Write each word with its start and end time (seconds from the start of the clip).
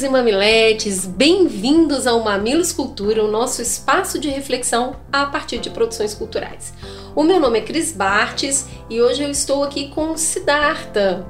Mamileiros 0.00 0.02
e 0.02 0.08
mamiletes, 0.08 1.06
bem-vindos 1.06 2.06
ao 2.06 2.20
Mamilos 2.20 2.72
Cultura, 2.72 3.24
o 3.24 3.30
nosso 3.30 3.60
espaço 3.60 4.18
de 4.18 4.28
reflexão 4.28 4.96
a 5.12 5.26
partir 5.26 5.58
de 5.58 5.68
produções 5.68 6.14
culturais. 6.14 6.72
O 7.14 7.22
meu 7.22 7.40
nome 7.40 7.58
é 7.58 7.62
Cris 7.62 7.92
Bartes 7.92 8.66
e 8.88 9.00
hoje 9.00 9.22
eu 9.22 9.30
estou 9.30 9.62
aqui 9.62 9.88
com 9.88 10.12
o 10.12 10.18
Siddhartha. 10.18 11.26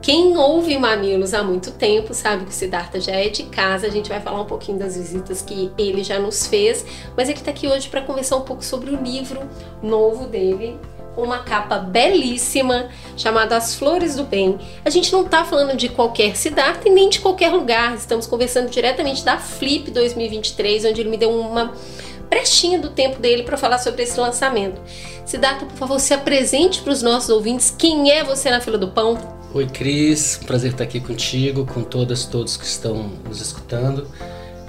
Quem 0.00 0.36
ouve 0.36 0.78
Mamilos 0.78 1.34
há 1.34 1.42
muito 1.42 1.72
tempo 1.72 2.12
sabe 2.12 2.44
que 2.44 2.50
o 2.50 2.54
Siddhartha 2.54 3.00
já 3.00 3.12
é 3.12 3.28
de 3.28 3.44
casa, 3.44 3.86
a 3.86 3.90
gente 3.90 4.08
vai 4.08 4.20
falar 4.20 4.42
um 4.42 4.46
pouquinho 4.46 4.78
das 4.78 4.96
visitas 4.96 5.42
que 5.42 5.72
ele 5.78 6.04
já 6.04 6.18
nos 6.18 6.46
fez, 6.46 6.84
mas 7.16 7.28
ele 7.28 7.38
está 7.38 7.50
aqui 7.50 7.66
hoje 7.66 7.88
para 7.88 8.02
conversar 8.02 8.36
um 8.36 8.42
pouco 8.42 8.64
sobre 8.64 8.90
o 8.90 9.02
livro 9.02 9.40
novo 9.82 10.26
dele, 10.26 10.78
uma 11.16 11.40
capa 11.40 11.78
belíssima 11.78 12.88
chamada 13.16 13.56
As 13.56 13.74
Flores 13.74 14.16
do 14.16 14.24
Bem. 14.24 14.58
A 14.84 14.90
gente 14.90 15.12
não 15.12 15.24
está 15.24 15.44
falando 15.44 15.76
de 15.76 15.88
qualquer 15.88 16.36
cidade 16.36 16.80
e 16.86 16.90
nem 16.90 17.08
de 17.08 17.20
qualquer 17.20 17.50
lugar. 17.50 17.94
Estamos 17.94 18.26
conversando 18.26 18.70
diretamente 18.70 19.24
da 19.24 19.38
Flip 19.38 19.90
2023, 19.90 20.86
onde 20.86 21.00
ele 21.00 21.10
me 21.10 21.16
deu 21.16 21.30
uma 21.30 21.72
brechinha 22.30 22.78
do 22.78 22.88
tempo 22.88 23.20
dele 23.20 23.42
para 23.42 23.58
falar 23.58 23.78
sobre 23.78 24.04
esse 24.04 24.18
lançamento. 24.18 24.80
Siddhartha, 25.26 25.66
por 25.66 25.76
favor, 25.76 26.00
se 26.00 26.14
apresente 26.14 26.80
para 26.80 26.92
os 26.92 27.02
nossos 27.02 27.28
ouvintes. 27.28 27.74
Quem 27.76 28.10
é 28.10 28.24
você 28.24 28.50
na 28.50 28.60
fila 28.60 28.78
do 28.78 28.88
pão? 28.88 29.18
Oi, 29.52 29.66
Cris. 29.66 30.40
Prazer 30.46 30.72
estar 30.72 30.84
aqui 30.84 30.98
contigo, 30.98 31.66
com 31.66 31.82
todas 31.82 32.24
todos 32.24 32.56
que 32.56 32.64
estão 32.64 33.10
nos 33.28 33.40
escutando. 33.42 34.08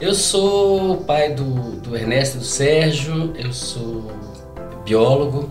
Eu 0.02 0.14
sou 0.14 0.92
o 0.92 0.98
pai 0.98 1.34
do, 1.34 1.46
do 1.80 1.96
Ernesto 1.96 2.36
e 2.36 2.40
do 2.40 2.46
Sérgio. 2.46 3.34
Eu 3.38 3.54
sou 3.54 4.12
biólogo 4.84 5.50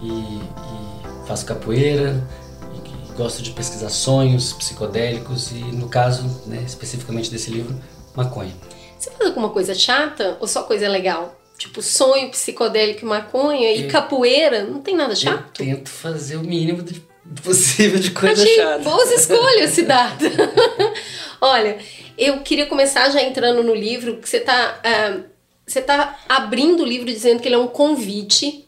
e, 0.00 0.10
e 0.10 1.26
faço 1.26 1.44
capoeira, 1.44 2.22
e, 2.72 2.88
e 2.88 3.16
gosto 3.16 3.42
de 3.42 3.50
pesquisar 3.50 3.90
sonhos 3.90 4.52
psicodélicos 4.52 5.50
e, 5.52 5.54
no 5.54 5.88
caso, 5.88 6.24
né, 6.46 6.62
especificamente 6.66 7.30
desse 7.30 7.50
livro, 7.50 7.78
maconha. 8.14 8.52
Você 8.98 9.10
faz 9.10 9.28
alguma 9.28 9.50
coisa 9.50 9.74
chata 9.74 10.36
ou 10.40 10.48
só 10.48 10.62
coisa 10.62 10.88
legal? 10.88 11.36
Tipo, 11.56 11.82
sonho 11.82 12.30
psicodélico 12.30 13.04
e 13.04 13.08
maconha 13.08 13.72
e 13.72 13.88
capoeira, 13.88 14.64
não 14.64 14.80
tem 14.80 14.94
nada 14.94 15.14
chato? 15.14 15.60
Eu 15.60 15.66
tento 15.66 15.88
fazer 15.90 16.36
o 16.36 16.42
mínimo 16.42 16.82
de 16.82 17.00
possível 17.42 17.98
de 17.98 18.12
coisa 18.12 18.42
Achei 18.42 18.56
chata. 18.56 18.84
Boas 18.84 19.10
escolhas, 19.10 19.70
Siddhartha. 19.74 20.30
Olha, 21.40 21.78
eu 22.16 22.40
queria 22.40 22.66
começar 22.66 23.10
já 23.10 23.22
entrando 23.22 23.62
no 23.62 23.74
livro, 23.74 24.16
que 24.16 24.28
você 24.28 24.38
está 24.38 24.80
uh, 24.84 25.24
ah, 25.24 25.38
você 25.66 25.82
tá 25.82 26.18
abrindo 26.28 26.82
o 26.82 26.86
livro 26.86 27.06
dizendo 27.06 27.40
que 27.40 27.48
ele 27.48 27.54
é 27.54 27.58
um 27.58 27.66
convite 27.66 28.66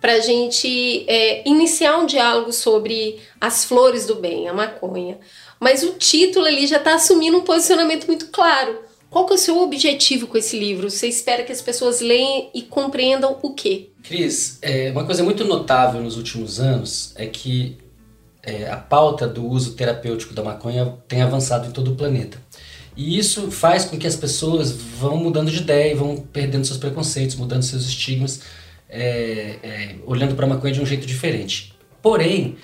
para 0.00 0.14
a 0.14 0.20
gente 0.20 1.04
é, 1.08 1.48
iniciar 1.48 1.98
um 1.98 2.06
diálogo 2.06 2.52
sobre 2.52 3.18
as 3.40 3.64
flores 3.64 4.06
do 4.06 4.16
bem, 4.16 4.48
a 4.48 4.52
maconha. 4.52 5.18
Mas 5.58 5.82
o 5.82 5.94
título 5.94 6.46
ali 6.46 6.66
já 6.66 6.76
está 6.76 6.94
assumindo 6.94 7.38
um 7.38 7.42
posicionamento 7.42 8.06
muito 8.06 8.26
claro. 8.28 8.78
Qual 9.10 9.26
que 9.26 9.32
é 9.32 9.36
o 9.36 9.38
seu 9.38 9.58
objetivo 9.58 10.26
com 10.26 10.36
esse 10.36 10.58
livro? 10.58 10.90
Você 10.90 11.08
espera 11.08 11.42
que 11.42 11.50
as 11.50 11.62
pessoas 11.62 12.00
leiam 12.00 12.50
e 12.54 12.62
compreendam 12.62 13.38
o 13.42 13.54
quê? 13.54 13.88
Cris, 14.02 14.58
é, 14.60 14.90
uma 14.90 15.04
coisa 15.04 15.24
muito 15.24 15.44
notável 15.44 16.00
nos 16.00 16.16
últimos 16.16 16.60
anos 16.60 17.12
é 17.16 17.26
que 17.26 17.78
é, 18.42 18.70
a 18.70 18.76
pauta 18.76 19.26
do 19.26 19.46
uso 19.46 19.72
terapêutico 19.72 20.34
da 20.34 20.42
maconha 20.42 20.94
tem 21.08 21.22
avançado 21.22 21.68
em 21.68 21.70
todo 21.70 21.92
o 21.92 21.96
planeta. 21.96 22.38
E 22.94 23.18
isso 23.18 23.50
faz 23.50 23.84
com 23.84 23.96
que 23.96 24.06
as 24.06 24.16
pessoas 24.16 24.72
vão 24.72 25.16
mudando 25.16 25.50
de 25.50 25.58
ideia, 25.58 25.96
vão 25.96 26.16
perdendo 26.16 26.66
seus 26.66 26.78
preconceitos, 26.78 27.36
mudando 27.36 27.62
seus 27.62 27.84
estigmas 27.84 28.40
é, 28.88 29.58
é, 29.62 29.94
olhando 30.06 30.34
para 30.34 30.46
a 30.46 30.48
maconha 30.48 30.72
de 30.72 30.80
um 30.80 30.86
jeito 30.86 31.06
diferente. 31.06 31.74
Porém, 32.00 32.56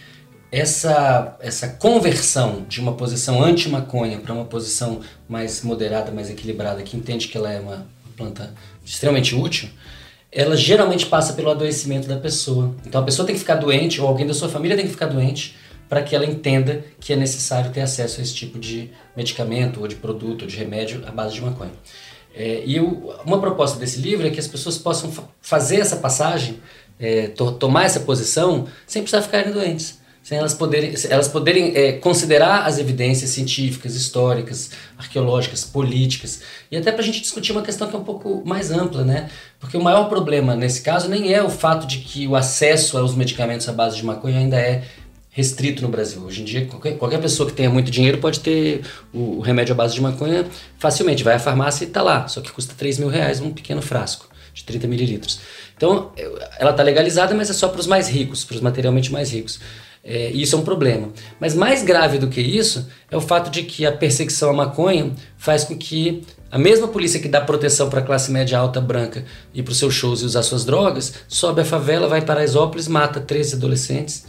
essa, 0.51 1.37
essa 1.41 1.69
conversão 1.69 2.65
de 2.69 2.81
uma 2.81 2.93
posição 2.93 3.43
anti-maconha 3.43 4.19
para 4.19 4.33
uma 4.33 4.45
posição 4.45 5.01
mais 5.29 5.63
moderada, 5.63 6.13
mais 6.13 6.31
equilibrada, 6.31 6.83
que 6.83 6.97
entende 6.97 7.29
que 7.29 7.37
ela 7.37 7.53
é 7.53 7.59
uma 7.59 7.87
planta 8.17 8.55
extremamente 8.85 9.35
útil, 9.35 9.69
ela 10.31 10.57
geralmente 10.57 11.07
passa 11.07 11.33
pelo 11.33 11.51
adoecimento 11.51 12.07
da 12.07 12.17
pessoa. 12.17 12.75
Então 12.87 13.01
a 13.01 13.05
pessoa 13.05 13.27
tem 13.27 13.35
que 13.35 13.41
ficar 13.41 13.57
doente, 13.57 14.01
ou 14.01 14.07
alguém 14.07 14.27
da 14.27 14.35
sua 14.35 14.49
família 14.49 14.77
tem 14.77 14.87
que 14.87 14.93
ficar 14.93 15.07
doente, 15.07 15.57
para 15.89 16.03
que 16.03 16.15
ela 16.15 16.25
entenda 16.25 16.85
que 16.99 17.13
é 17.13 17.17
necessário 17.17 17.71
ter 17.71 17.81
acesso 17.81 18.21
a 18.21 18.23
esse 18.23 18.35
tipo 18.35 18.59
de 18.59 18.91
medicamento, 19.17 19.81
ou 19.81 19.89
de 19.89 19.97
produto, 19.97 20.43
ou 20.43 20.49
de 20.49 20.57
remédio 20.57 21.03
à 21.07 21.11
base 21.11 21.35
de 21.35 21.43
maconha. 21.43 21.73
É, 22.35 22.63
e 22.67 22.81
uma 22.81 23.41
proposta 23.41 23.79
desse 23.79 24.01
livro 24.01 24.27
é 24.27 24.31
que 24.31 24.41
as 24.41 24.49
pessoas 24.49 24.77
possam 24.77 25.13
fazer 25.41 25.77
essa 25.77 25.97
passagem, 25.97 26.61
é, 26.99 27.29
to 27.29 27.53
tomar 27.53 27.85
essa 27.85 28.01
posição, 28.01 28.67
sem 28.87 29.03
precisar 29.03 29.23
ficarem 29.23 29.53
doentes. 29.53 30.03
Sem 30.25 30.39
elas 30.39 30.55
poderem, 30.55 30.95
elas 31.11 31.29
poderem 31.29 31.77
é, 31.77 31.93
considerar 31.93 32.65
as 32.65 32.79
evidências 32.79 33.29
científicas, 33.29 33.95
históricas, 33.95 34.71
arqueológicas, 34.97 35.65
políticas, 35.65 36.41
e 36.71 36.79
até 36.79 36.91
para 36.91 37.03
a 37.03 37.05
gente 37.05 37.21
discutir 37.21 37.53
uma 37.53 37.61
questão 37.61 37.87
que 37.89 37.95
é 37.95 37.99
um 37.99 38.05
pouco 38.05 38.43
mais 38.43 38.71
ampla, 38.71 39.05
né? 39.05 39.29
Porque 39.61 39.77
o 39.77 39.83
maior 39.83 40.09
problema 40.09 40.57
nesse 40.57 40.81
caso 40.81 41.11
nem 41.11 41.35
é 41.35 41.43
o 41.43 41.51
fato 41.51 41.87
de 41.87 41.99
que 41.99 42.27
o 42.27 42.35
acesso 42.35 42.97
aos 42.97 43.15
medicamentos 43.15 43.69
à 43.69 43.73
base 43.75 43.97
de 43.97 44.05
maconha 44.05 44.39
ainda 44.39 44.59
é 44.59 44.85
restrito 45.35 45.83
no 45.83 45.89
Brasil. 45.89 46.23
Hoje 46.23 46.43
em 46.43 46.45
dia, 46.45 46.65
qualquer, 46.67 46.97
qualquer 46.97 47.21
pessoa 47.21 47.49
que 47.49 47.55
tenha 47.55 47.69
muito 47.69 47.91
dinheiro 47.91 48.19
pode 48.19 48.39
ter 48.39 48.83
o, 49.13 49.39
o 49.39 49.41
remédio 49.41 49.75
à 49.75 49.77
base 49.77 49.93
de 49.93 50.01
maconha 50.01 50.47
facilmente. 50.79 51.25
Vai 51.25 51.35
à 51.35 51.39
farmácia 51.41 51.85
e 51.85 51.89
está 51.89 52.01
lá, 52.01 52.29
só 52.29 52.41
que 52.41 52.53
custa 52.53 52.73
3 52.79 53.01
mil 53.01 53.09
reais 53.09 53.41
um 53.41 53.51
pequeno 53.51 53.83
frasco 53.83 54.29
de 54.55 54.63
30 54.63 54.87
mililitros. 54.87 55.41
Então, 55.77 56.13
ela 56.57 56.71
está 56.71 56.85
legalizada, 56.85 57.35
mas 57.35 57.51
é 57.51 57.53
só 57.53 57.67
para 57.69 57.81
os 57.81 57.89
mais 57.89 58.09
ricos, 58.09 58.45
para 58.45 58.55
os 58.55 58.61
materialmente 58.61 59.11
mais 59.11 59.33
ricos. 59.33 59.59
É, 60.05 60.31
e 60.31 60.43
isso 60.43 60.55
é 60.55 60.59
um 60.59 60.63
problema. 60.63 61.09
Mas 61.41 61.55
mais 61.55 61.83
grave 61.83 62.19
do 62.19 62.29
que 62.29 62.41
isso 62.41 62.87
é 63.11 63.17
o 63.17 63.21
fato 63.21 63.51
de 63.51 63.65
que 63.65 63.85
a 63.85 63.91
perseguição 63.91 64.51
à 64.51 64.53
maconha 64.53 65.13
faz 65.37 65.65
com 65.65 65.77
que 65.77 66.23
a 66.49 66.59
mesma 66.59 66.87
polícia 66.87 67.19
que 67.19 67.27
dá 67.27 67.41
proteção 67.41 67.91
para 67.91 67.99
a 67.99 68.03
classe 68.05 68.31
média 68.31 68.57
alta 68.57 68.81
branca 68.81 69.25
ir 69.53 69.65
para 69.65 69.73
os 69.73 69.79
seus 69.79 69.95
shows 69.95 70.21
e 70.21 70.25
usar 70.27 70.45
suas 70.45 70.65
drogas, 70.65 71.15
sobe 71.27 71.63
a 71.63 71.65
favela, 71.65 72.07
vai 72.07 72.21
para 72.21 72.35
Paraisópolis, 72.35 72.87
mata 72.87 73.19
13 73.19 73.57
adolescentes 73.57 74.25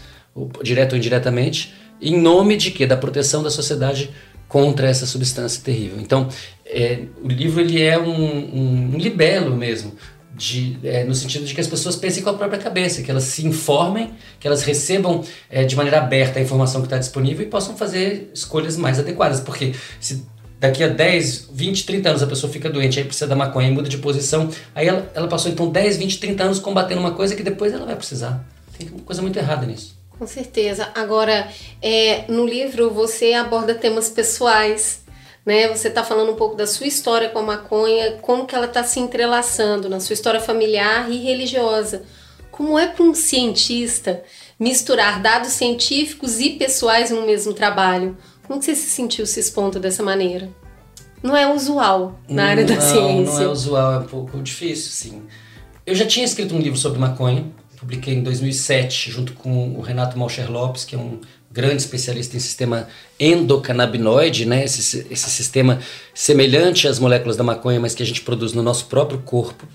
direto 0.61 0.93
ou 0.93 0.97
indiretamente, 0.97 1.73
em 2.01 2.19
nome 2.19 2.57
de 2.57 2.71
quê? 2.71 2.85
Da 2.85 2.97
proteção 2.97 3.41
da 3.41 3.49
sociedade 3.49 4.09
contra 4.47 4.87
essa 4.87 5.05
substância 5.05 5.61
terrível. 5.63 5.99
Então, 5.99 6.27
é, 6.65 7.03
o 7.23 7.27
livro 7.27 7.61
ele 7.61 7.81
é 7.81 7.97
um, 7.97 8.93
um 8.93 8.97
libelo 8.97 9.55
mesmo, 9.55 9.93
de, 10.35 10.77
é, 10.83 11.03
no 11.03 11.15
sentido 11.15 11.45
de 11.45 11.53
que 11.53 11.61
as 11.61 11.67
pessoas 11.67 11.95
pensem 11.95 12.21
com 12.21 12.29
a 12.29 12.33
própria 12.33 12.59
cabeça, 12.59 13.01
que 13.01 13.09
elas 13.09 13.23
se 13.23 13.45
informem, 13.47 14.11
que 14.39 14.45
elas 14.45 14.63
recebam 14.63 15.23
é, 15.49 15.63
de 15.63 15.75
maneira 15.75 15.99
aberta 15.99 16.39
a 16.39 16.41
informação 16.41 16.81
que 16.81 16.87
está 16.87 16.97
disponível 16.97 17.45
e 17.45 17.49
possam 17.49 17.77
fazer 17.77 18.29
escolhas 18.33 18.75
mais 18.75 18.99
adequadas. 18.99 19.39
Porque 19.39 19.73
se 19.99 20.25
daqui 20.59 20.83
a 20.83 20.87
10, 20.87 21.49
20, 21.53 21.85
30 21.85 22.09
anos 22.09 22.23
a 22.23 22.27
pessoa 22.27 22.51
fica 22.51 22.69
doente, 22.69 22.99
aí 22.99 23.05
precisa 23.05 23.27
da 23.27 23.35
maconha 23.35 23.69
e 23.69 23.71
muda 23.71 23.87
de 23.87 23.97
posição, 23.97 24.49
aí 24.73 24.87
ela, 24.87 25.09
ela 25.15 25.27
passou 25.27 25.49
então 25.49 25.69
10, 25.69 25.97
20, 25.97 26.19
30 26.19 26.43
anos 26.43 26.59
combatendo 26.59 26.99
uma 26.99 27.11
coisa 27.11 27.35
que 27.35 27.43
depois 27.43 27.73
ela 27.73 27.85
vai 27.85 27.95
precisar. 27.95 28.45
Tem 28.77 28.89
uma 28.89 28.99
coisa 28.99 29.21
muito 29.21 29.37
errada 29.39 29.65
nisso. 29.65 29.94
Com 30.17 30.25
certeza. 30.25 30.89
Agora, 30.95 31.49
é, 31.81 32.25
no 32.29 32.45
livro 32.45 32.89
você 32.89 33.33
aborda 33.33 33.75
temas 33.75 34.09
pessoais, 34.09 35.03
né? 35.45 35.67
Você 35.67 35.89
está 35.89 36.03
falando 36.03 36.31
um 36.31 36.35
pouco 36.35 36.55
da 36.55 36.65
sua 36.65 36.87
história 36.87 37.29
com 37.29 37.39
a 37.39 37.43
maconha, 37.43 38.13
como 38.21 38.45
que 38.45 38.55
ela 38.55 38.65
está 38.65 38.83
se 38.83 38.99
entrelaçando 38.99 39.89
na 39.89 39.99
sua 39.99 40.13
história 40.13 40.39
familiar 40.39 41.11
e 41.11 41.17
religiosa. 41.17 42.03
Como 42.49 42.79
é 42.79 42.87
para 42.87 43.03
um 43.03 43.13
cientista 43.13 44.23
misturar 44.57 45.21
dados 45.21 45.49
científicos 45.49 46.39
e 46.39 46.51
pessoais 46.51 47.11
no 47.11 47.25
mesmo 47.25 47.53
trabalho? 47.53 48.17
Como 48.47 48.59
que 48.59 48.65
você 48.65 48.75
se 48.75 48.89
sentiu 48.89 49.25
se 49.25 49.39
expondo 49.39 49.79
dessa 49.79 50.01
maneira? 50.01 50.49
Não 51.21 51.35
é 51.35 51.51
usual 51.51 52.19
na 52.29 52.45
área 52.45 52.63
da 52.63 52.79
ciência. 52.79 53.33
Não 53.33 53.41
é 53.41 53.47
usual, 53.47 53.93
é 53.93 53.97
um 53.99 54.05
pouco 54.05 54.41
difícil, 54.41 54.91
sim. 54.91 55.23
Eu 55.85 55.95
já 55.95 56.05
tinha 56.05 56.25
escrito 56.25 56.55
um 56.55 56.59
livro 56.59 56.77
sobre 56.77 56.99
maconha, 56.99 57.45
publiquei 57.85 58.15
em 58.15 58.23
2007 58.23 59.11
junto 59.11 59.33
com 59.33 59.75
o 59.77 59.81
Renato 59.81 60.17
Malcher 60.17 60.51
Lopes, 60.51 60.83
que 60.83 60.95
é 60.95 60.97
um 60.97 61.19
grande 61.51 61.77
especialista 61.77 62.35
em 62.35 62.39
sistema 62.39 62.87
endocannabinoide, 63.19 64.45
né? 64.45 64.65
esse, 64.65 65.05
esse 65.09 65.29
sistema 65.29 65.79
semelhante 66.13 66.87
às 66.87 66.97
moléculas 66.97 67.37
da 67.37 67.43
maconha, 67.43 67.79
mas 67.79 67.93
que 67.93 68.01
a 68.01 68.05
gente 68.05 68.21
produz 68.21 68.53
no 68.53 68.63
nosso 68.63 68.87
próprio 68.87 69.19
corpo. 69.19 69.67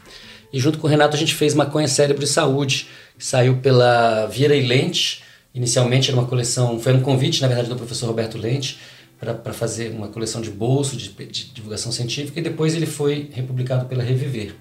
E 0.52 0.58
junto 0.58 0.78
com 0.78 0.88
o 0.88 0.90
Renato 0.90 1.16
a 1.16 1.18
gente 1.18 1.34
fez 1.34 1.54
Maconha, 1.54 1.86
Cérebro 1.86 2.24
e 2.24 2.26
Saúde, 2.26 2.88
que 3.16 3.24
saiu 3.24 3.58
pela 3.58 4.26
Vieira 4.26 4.56
e 4.56 4.66
Lente. 4.66 5.22
Inicialmente 5.54 6.10
era 6.10 6.18
uma 6.18 6.26
coleção, 6.26 6.80
foi 6.80 6.92
um 6.92 7.00
convite, 7.00 7.40
na 7.40 7.46
verdade, 7.46 7.68
do 7.68 7.76
professor 7.76 8.08
Roberto 8.08 8.36
Lente, 8.36 8.78
para 9.18 9.52
fazer 9.52 9.92
uma 9.92 10.08
coleção 10.08 10.40
de 10.40 10.50
bolso 10.50 10.96
de, 10.96 11.10
de 11.10 11.44
divulgação 11.52 11.92
científica, 11.92 12.40
e 12.40 12.42
depois 12.42 12.74
ele 12.74 12.86
foi 12.86 13.30
republicado 13.32 13.86
pela 13.86 14.02
Reviver. 14.02 14.54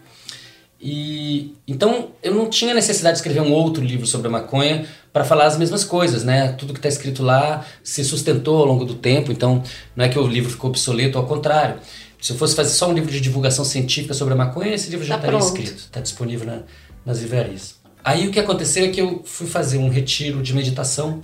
E 0.81 1.55
então 1.67 2.11
eu 2.23 2.33
não 2.33 2.49
tinha 2.49 2.73
necessidade 2.73 3.15
de 3.15 3.19
escrever 3.19 3.41
um 3.41 3.51
outro 3.51 3.83
livro 3.83 4.07
sobre 4.07 4.27
a 4.27 4.31
maconha 4.31 4.85
para 5.11 5.25
falar 5.25 5.45
as 5.45 5.57
mesmas 5.57 5.83
coisas, 5.83 6.23
né? 6.23 6.53
Tudo 6.53 6.71
que 6.73 6.79
está 6.79 6.87
escrito 6.87 7.21
lá 7.21 7.65
se 7.83 8.03
sustentou 8.05 8.57
ao 8.59 8.65
longo 8.65 8.85
do 8.85 8.95
tempo, 8.95 9.31
então 9.31 9.61
não 9.95 10.05
é 10.05 10.09
que 10.09 10.17
o 10.17 10.25
livro 10.25 10.49
ficou 10.49 10.69
obsoleto, 10.69 11.17
ao 11.17 11.25
contrário. 11.25 11.79
Se 12.21 12.31
eu 12.31 12.37
fosse 12.37 12.55
fazer 12.55 12.69
só 12.71 12.89
um 12.89 12.93
livro 12.93 13.11
de 13.11 13.19
divulgação 13.19 13.65
científica 13.65 14.13
sobre 14.13 14.33
a 14.33 14.37
maconha, 14.37 14.73
esse 14.73 14.89
livro 14.89 15.05
já 15.05 15.15
Tá 15.15 15.21
estaria 15.27 15.37
pronto. 15.39 15.53
escrito, 15.57 15.77
está 15.79 15.99
disponível 16.01 16.45
na- 16.47 16.61
nas 17.05 17.19
livrarias. 17.19 17.75
Aí 18.03 18.27
o 18.27 18.31
que 18.31 18.39
aconteceu 18.39 18.85
é 18.85 18.87
que 18.89 19.01
eu 19.01 19.21
fui 19.25 19.47
fazer 19.47 19.77
um 19.77 19.89
retiro 19.89 20.41
de 20.41 20.53
meditação, 20.53 21.21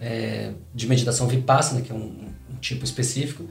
é, 0.00 0.50
de 0.74 0.86
meditação 0.86 1.26
vipassana, 1.26 1.80
que 1.80 1.90
é 1.90 1.94
um, 1.94 2.26
um 2.52 2.56
tipo 2.60 2.84
específico. 2.84 3.44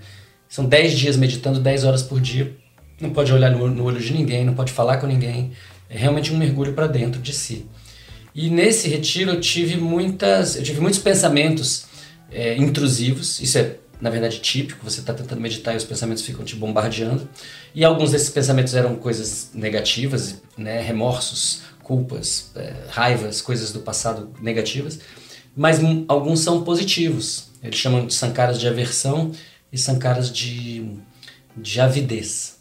São 0.47 0.65
10 0.65 0.93
dias 0.93 1.15
meditando, 1.17 1.59
10 1.59 1.83
horas 1.83 2.03
por 2.03 2.19
dia. 2.21 2.55
Não 3.03 3.09
pode 3.09 3.33
olhar 3.33 3.51
no, 3.51 3.67
no 3.67 3.83
olho 3.83 3.99
de 3.99 4.13
ninguém, 4.13 4.45
não 4.45 4.53
pode 4.53 4.71
falar 4.71 4.97
com 4.97 5.05
ninguém. 5.05 5.51
É 5.89 5.97
realmente 5.97 6.33
um 6.33 6.37
mergulho 6.37 6.71
para 6.71 6.87
dentro 6.87 7.21
de 7.21 7.33
si. 7.33 7.65
E 8.33 8.49
nesse 8.49 8.87
retiro 8.87 9.31
eu 9.31 9.41
tive 9.41 9.75
muitas, 9.75 10.55
eu 10.55 10.63
tive 10.63 10.79
muitos 10.79 10.99
pensamentos 10.99 11.85
é, 12.31 12.55
intrusivos. 12.55 13.41
Isso 13.41 13.57
é 13.57 13.75
na 13.99 14.09
verdade 14.09 14.39
típico. 14.39 14.83
Você 14.83 15.01
está 15.01 15.13
tentando 15.13 15.41
meditar 15.41 15.73
e 15.73 15.77
os 15.77 15.83
pensamentos 15.83 16.23
ficam 16.23 16.45
te 16.45 16.55
bombardeando. 16.55 17.27
E 17.75 17.83
alguns 17.83 18.11
desses 18.11 18.29
pensamentos 18.29 18.73
eram 18.73 18.95
coisas 18.95 19.51
negativas, 19.53 20.41
né, 20.57 20.81
remorsos, 20.81 21.63
culpas, 21.83 22.51
é, 22.55 22.73
raivas, 22.87 23.41
coisas 23.41 23.73
do 23.73 23.81
passado 23.81 24.31
negativas. 24.41 24.99
Mas 25.55 25.79
alguns 26.07 26.39
são 26.39 26.63
positivos. 26.63 27.49
Eles 27.61 27.77
chamam 27.77 28.07
de 28.07 28.13
sankaras 28.13 28.59
de 28.59 28.67
aversão 28.67 29.33
e 29.71 29.77
sankaras 29.77 30.31
de, 30.31 30.85
de 31.55 31.81
avidez. 31.81 32.52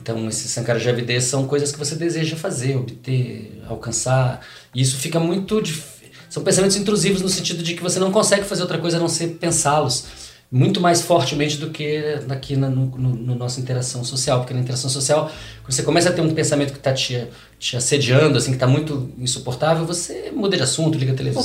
Então, 0.00 0.28
esses 0.28 0.56
avidez 0.58 1.24
são 1.24 1.46
coisas 1.46 1.72
que 1.72 1.78
você 1.78 1.94
deseja 1.94 2.36
fazer, 2.36 2.76
obter, 2.76 3.60
alcançar. 3.68 4.40
E 4.74 4.80
isso 4.80 4.96
fica 4.96 5.18
muito. 5.18 5.60
dif- 5.60 5.96
São 6.28 6.42
pensamentos 6.42 6.76
intrusivos 6.76 7.22
no 7.22 7.28
sentido 7.28 7.62
de 7.62 7.74
que 7.74 7.82
você 7.82 7.98
não 7.98 8.12
consegue 8.12 8.44
fazer 8.44 8.62
outra 8.62 8.78
coisa 8.78 8.96
a 8.98 9.00
não 9.00 9.08
ser 9.08 9.28
pensá-los 9.40 10.26
muito 10.48 10.80
mais 10.80 11.02
fortemente 11.02 11.56
do 11.56 11.70
que 11.70 11.98
aqui 12.28 12.54
na 12.54 12.70
no, 12.70 12.86
no, 12.86 13.08
no 13.16 13.34
nossa 13.34 13.58
interação 13.58 14.04
social. 14.04 14.40
Porque 14.40 14.54
na 14.54 14.60
interação 14.60 14.88
social, 14.88 15.28
quando 15.62 15.72
você 15.72 15.82
começa 15.82 16.08
a 16.10 16.12
ter 16.12 16.20
um 16.20 16.32
pensamento 16.32 16.72
que 16.72 16.78
está 16.78 16.92
te, 16.92 17.26
te 17.58 17.76
assediando, 17.76 18.38
assim, 18.38 18.50
que 18.50 18.56
está 18.56 18.66
muito 18.66 19.10
insuportável, 19.18 19.84
você 19.84 20.30
muda 20.32 20.56
de 20.56 20.62
assunto, 20.62 20.96
liga 20.98 21.12
a 21.12 21.16
televisão. 21.16 21.42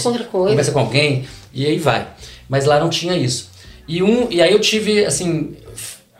Conversa- 0.00 0.02
com 0.02 0.08
outra 0.10 0.24
coisa. 0.24 0.48
Conversa 0.50 0.72
com 0.72 0.78
alguém 0.80 1.24
e 1.54 1.64
aí 1.64 1.78
vai. 1.78 2.08
Mas 2.48 2.66
lá 2.66 2.78
não 2.78 2.90
tinha 2.90 3.16
isso. 3.16 3.50
E, 3.88 4.02
um, 4.02 4.30
e 4.30 4.42
aí 4.42 4.52
eu 4.52 4.60
tive, 4.60 5.04
assim, 5.06 5.56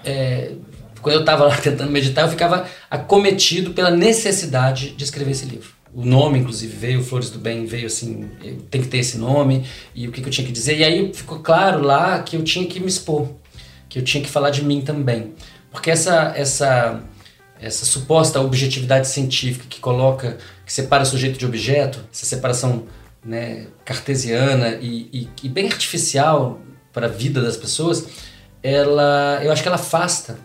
é, 0.05 0.52
quando 1.02 1.16
eu 1.16 1.20
estava 1.20 1.44
lá 1.44 1.56
tentando 1.60 1.90
meditar, 1.90 2.25
eu 2.25 2.31
ficava 2.31 2.66
acometido 2.90 3.72
pela 3.72 3.90
necessidade 3.90 4.90
de 4.90 5.04
escrever 5.04 5.32
esse 5.32 5.44
livro. 5.44 5.70
O 5.94 6.06
nome, 6.06 6.38
inclusive, 6.38 6.75
veio, 6.75 7.04
Flores 7.04 7.28
do 7.28 7.38
Bem, 7.38 7.66
veio 7.66 7.87
assim, 7.87 8.31
tem 8.70 8.81
que 8.81 8.88
ter 8.88 8.99
esse 8.99 9.19
nome, 9.19 9.66
e 9.94 10.08
o 10.08 10.12
que, 10.12 10.22
que 10.22 10.28
eu 10.28 10.32
tinha 10.32 10.46
que 10.46 10.52
dizer. 10.52 10.78
E 10.78 10.84
aí 10.84 11.12
ficou 11.12 11.40
claro 11.40 11.82
lá 11.82 12.22
que 12.22 12.34
eu 12.34 12.43
tinha 12.43 12.66
que 12.66 12.81
me 12.81 12.87
expor, 12.87 13.28
que 13.90 13.99
eu 13.99 14.02
tinha 14.02 14.22
que 14.25 14.31
falar 14.31 14.49
de 14.49 14.64
mim 14.64 14.81
também. 14.81 15.34
Porque 15.70 15.90
essa, 15.90 16.32
essa, 16.34 17.02
essa 17.60 17.84
suposta 17.84 18.40
objetividade 18.40 19.06
científica 19.06 19.66
que 19.69 19.81
coloca, 19.81 20.38
que 20.64 20.72
separa 20.72 21.04
sujeito 21.04 21.38
de 21.38 21.44
objeto, 21.44 22.00
essa 22.10 22.25
separação 22.25 22.84
né, 23.22 23.66
cartesiana 23.84 24.78
e, 24.81 25.08
e, 25.12 25.28
e 25.43 25.49
bem 25.49 25.66
artificial 25.66 26.58
para 26.90 27.06
a 27.06 27.10
vida 27.10 27.43
das 27.43 27.56
pessoas, 27.56 28.06
ela, 28.62 29.40
eu 29.43 29.52
acho 29.52 29.60
que 29.60 29.69
ela 29.69 29.76
afasta 29.76 30.38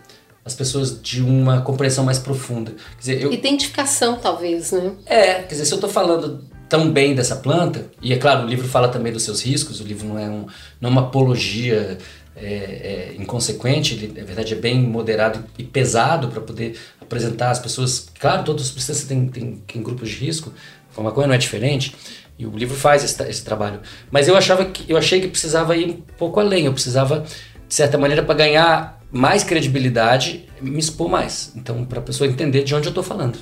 as 0.48 0.54
pessoas 0.54 1.00
de 1.00 1.22
uma 1.22 1.60
compreensão 1.60 2.04
mais 2.04 2.18
profunda. 2.18 2.70
Quer 2.70 2.98
dizer, 2.98 3.22
eu, 3.22 3.32
Identificação, 3.32 4.18
talvez, 4.18 4.72
né? 4.72 4.92
é, 5.04 5.34
quer 5.42 5.48
dizer, 5.48 5.66
se 5.66 5.72
eu 5.72 5.76
estou 5.76 5.90
falando 5.90 6.42
tão 6.68 6.90
bem 6.90 7.14
dessa 7.14 7.36
planta, 7.36 7.86
e 8.02 8.12
é 8.12 8.16
claro, 8.16 8.44
o 8.44 8.48
livro 8.48 8.66
fala 8.66 8.88
também 8.88 9.12
dos 9.12 9.22
seus 9.22 9.42
riscos, 9.42 9.80
o 9.80 9.84
livro 9.84 10.08
não 10.08 10.18
é, 10.18 10.28
um, 10.28 10.46
não 10.80 10.88
é 10.88 10.92
uma 10.92 11.02
apologia 11.02 11.98
é, 12.34 12.46
é, 12.46 13.14
inconsequente, 13.18 13.94
ele 13.94 14.20
na 14.20 14.24
verdade 14.24 14.54
é 14.54 14.56
bem 14.56 14.80
moderado 14.80 15.44
e 15.58 15.64
pesado 15.64 16.28
para 16.28 16.40
poder 16.40 16.78
apresentar 17.00 17.50
às 17.50 17.58
pessoas. 17.58 18.08
Claro, 18.18 18.42
todas 18.42 18.62
as 18.62 18.68
substâncias 18.68 19.06
têm, 19.06 19.28
têm, 19.28 19.62
têm 19.66 19.82
grupos 19.82 20.08
de 20.08 20.16
risco, 20.16 20.52
a 20.96 21.02
maconha 21.02 21.28
não 21.28 21.34
é 21.34 21.38
diferente, 21.38 21.94
e 22.38 22.46
o 22.46 22.50
livro 22.56 22.74
faz 22.74 23.04
esse, 23.04 23.22
esse 23.24 23.44
trabalho. 23.44 23.80
Mas 24.10 24.28
eu 24.28 24.36
achava 24.36 24.64
que 24.64 24.90
eu 24.90 24.96
achei 24.96 25.20
que 25.20 25.28
precisava 25.28 25.76
ir 25.76 25.90
um 25.90 26.00
pouco 26.16 26.40
além, 26.40 26.64
eu 26.64 26.72
precisava, 26.72 27.24
de 27.68 27.74
certa 27.74 27.98
maneira, 27.98 28.22
para 28.22 28.34
ganhar 28.34 28.97
mais 29.10 29.42
credibilidade, 29.44 30.46
me 30.60 30.78
expor 30.78 31.08
mais. 31.08 31.52
Então, 31.56 31.84
para 31.84 31.98
a 31.98 32.02
pessoa 32.02 32.28
entender 32.28 32.62
de 32.64 32.74
onde 32.74 32.86
eu 32.86 32.90
estou 32.90 33.02
falando. 33.04 33.38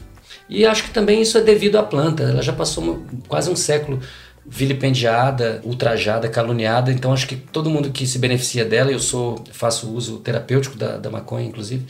E 0.48 0.64
acho 0.64 0.84
que 0.84 0.90
também 0.90 1.20
isso 1.22 1.36
é 1.38 1.40
devido 1.40 1.76
à 1.76 1.82
planta. 1.82 2.22
Ela 2.22 2.42
já 2.42 2.52
passou 2.52 3.04
quase 3.28 3.50
um 3.50 3.56
século 3.56 4.00
vilipendiada, 4.44 5.60
ultrajada, 5.64 6.28
caluniada. 6.28 6.92
Então 6.92 7.12
acho 7.12 7.26
que 7.26 7.36
todo 7.36 7.68
mundo 7.68 7.90
que 7.90 8.06
se 8.06 8.18
beneficia 8.18 8.64
dela, 8.64 8.90
eu 8.92 9.00
sou 9.00 9.42
faço 9.52 9.90
uso 9.92 10.18
terapêutico 10.18 10.76
da, 10.76 10.96
da 10.96 11.10
maconha, 11.10 11.46
inclusive, 11.46 11.84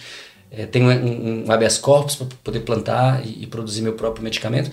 é, 0.50 0.64
tenho 0.64 0.88
um, 0.88 1.44
um 1.46 1.52
habeas 1.52 1.76
corpus 1.78 2.16
para 2.16 2.26
poder 2.42 2.60
plantar 2.60 3.24
e, 3.26 3.42
e 3.42 3.46
produzir 3.46 3.82
meu 3.82 3.92
próprio 3.92 4.24
medicamento. 4.24 4.70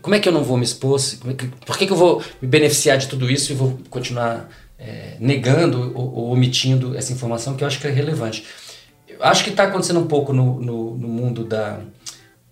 Como 0.00 0.14
é 0.16 0.18
que 0.18 0.28
eu 0.28 0.32
não 0.32 0.42
vou 0.42 0.56
me 0.56 0.64
expor? 0.64 1.00
como 1.20 1.32
é 1.32 1.36
que- 1.36 1.46
por 1.64 1.78
que, 1.78 1.86
que 1.86 1.92
eu 1.92 1.96
vou 1.96 2.22
me 2.40 2.48
beneficiar 2.48 2.98
de 2.98 3.06
tudo 3.06 3.30
isso 3.30 3.52
e 3.52 3.54
vou 3.54 3.78
continuar 3.88 4.48
é, 4.82 5.16
negando 5.20 5.92
ou, 5.94 6.14
ou 6.14 6.30
omitindo 6.32 6.96
essa 6.96 7.12
informação 7.12 7.54
que 7.54 7.62
eu 7.62 7.68
acho 7.68 7.80
que 7.80 7.86
é 7.86 7.90
relevante? 7.90 8.44
Eu 9.08 9.22
acho 9.22 9.44
que 9.44 9.50
está 9.50 9.64
acontecendo 9.64 10.00
um 10.00 10.06
pouco 10.06 10.32
no, 10.32 10.60
no, 10.60 10.96
no 10.96 11.08
mundo 11.08 11.44
da, 11.44 11.80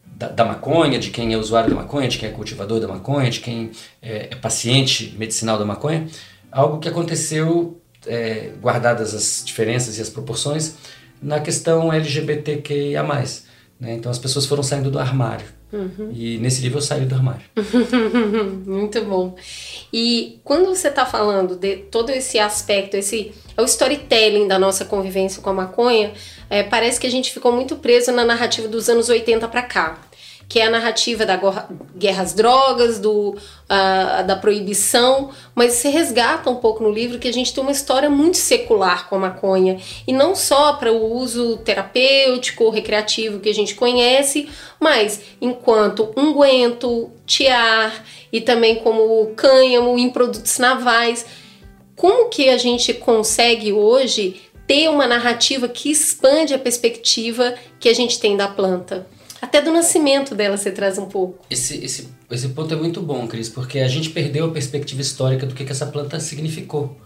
da, 0.04 0.28
da 0.28 0.44
maconha, 0.44 0.98
de 0.98 1.10
quem 1.10 1.32
é 1.32 1.36
usuário 1.36 1.70
da 1.70 1.76
maconha, 1.76 2.08
de 2.08 2.18
quem 2.18 2.28
é 2.28 2.32
cultivador 2.32 2.78
da 2.78 2.86
maconha, 2.86 3.30
de 3.30 3.40
quem 3.40 3.72
é, 4.00 4.28
é 4.30 4.36
paciente 4.36 5.14
medicinal 5.18 5.58
da 5.58 5.64
maconha, 5.64 6.06
algo 6.52 6.78
que 6.78 6.88
aconteceu, 6.88 7.80
é, 8.06 8.52
guardadas 8.60 9.14
as 9.14 9.42
diferenças 9.44 9.98
e 9.98 10.02
as 10.02 10.08
proporções, 10.08 10.76
na 11.22 11.40
questão 11.40 11.92
LGBTQIA+. 11.92 13.02
Né? 13.78 13.94
Então 13.94 14.12
as 14.12 14.18
pessoas 14.18 14.46
foram 14.46 14.62
saindo 14.62 14.90
do 14.90 14.98
armário. 14.98 15.46
E 16.12 16.38
nesse 16.38 16.62
livro 16.62 16.78
eu 16.78 16.82
saí 16.82 17.04
do 17.04 17.14
armário. 17.14 17.42
Muito 18.66 19.04
bom. 19.04 19.36
E 19.92 20.40
quando 20.42 20.66
você 20.66 20.88
está 20.88 21.06
falando 21.06 21.56
de 21.56 21.76
todo 21.76 22.10
esse 22.10 22.38
aspecto, 22.38 22.96
esse 22.96 23.32
é 23.56 23.62
o 23.62 23.64
storytelling 23.64 24.48
da 24.48 24.58
nossa 24.58 24.84
convivência 24.84 25.40
com 25.40 25.50
a 25.50 25.54
maconha, 25.54 26.12
é, 26.48 26.62
parece 26.62 26.98
que 26.98 27.06
a 27.06 27.10
gente 27.10 27.32
ficou 27.32 27.52
muito 27.52 27.76
preso 27.76 28.10
na 28.10 28.24
narrativa 28.24 28.66
dos 28.66 28.88
anos 28.88 29.08
80 29.08 29.46
para 29.48 29.62
cá. 29.62 30.09
Que 30.50 30.58
é 30.58 30.66
a 30.66 30.70
narrativa 30.70 31.24
da 31.24 31.40
guerra 31.96 32.24
às 32.24 32.34
drogas, 32.34 32.98
do, 32.98 33.36
ah, 33.68 34.22
da 34.26 34.34
proibição, 34.34 35.30
mas 35.54 35.74
você 35.74 35.88
resgata 35.88 36.50
um 36.50 36.56
pouco 36.56 36.82
no 36.82 36.90
livro 36.90 37.20
que 37.20 37.28
a 37.28 37.32
gente 37.32 37.54
tem 37.54 37.62
uma 37.62 37.70
história 37.70 38.10
muito 38.10 38.36
secular 38.36 39.08
com 39.08 39.14
a 39.14 39.18
maconha. 39.20 39.78
E 40.08 40.12
não 40.12 40.34
só 40.34 40.72
para 40.72 40.92
o 40.92 41.14
uso 41.14 41.58
terapêutico 41.58 42.68
recreativo 42.68 43.38
que 43.38 43.48
a 43.48 43.54
gente 43.54 43.76
conhece, 43.76 44.48
mas 44.80 45.20
enquanto 45.40 46.12
unguento, 46.16 47.12
tiar 47.24 48.04
e 48.32 48.40
também 48.40 48.74
como 48.76 49.32
cânhamo 49.36 49.96
em 49.96 50.10
produtos 50.10 50.58
navais. 50.58 51.24
Como 51.94 52.28
que 52.28 52.48
a 52.48 52.58
gente 52.58 52.92
consegue 52.94 53.72
hoje 53.72 54.40
ter 54.66 54.88
uma 54.88 55.06
narrativa 55.06 55.68
que 55.68 55.90
expande 55.90 56.54
a 56.54 56.58
perspectiva 56.58 57.54
que 57.78 57.88
a 57.88 57.94
gente 57.94 58.18
tem 58.18 58.36
da 58.36 58.48
planta? 58.48 59.06
Até 59.40 59.62
do 59.62 59.72
nascimento 59.72 60.34
dela 60.34 60.56
você 60.56 60.70
traz 60.70 60.98
um 60.98 61.06
pouco. 61.06 61.44
Esse, 61.50 61.82
esse, 61.82 62.08
esse 62.30 62.48
ponto 62.48 62.72
é 62.74 62.76
muito 62.76 63.00
bom, 63.00 63.26
Cris, 63.26 63.48
porque 63.48 63.78
a 63.78 63.88
gente 63.88 64.10
perdeu 64.10 64.46
a 64.46 64.50
perspectiva 64.50 65.00
histórica 65.00 65.46
do 65.46 65.54
que, 65.54 65.64
que 65.64 65.72
essa 65.72 65.86
planta 65.86 66.20
significou. 66.20 66.96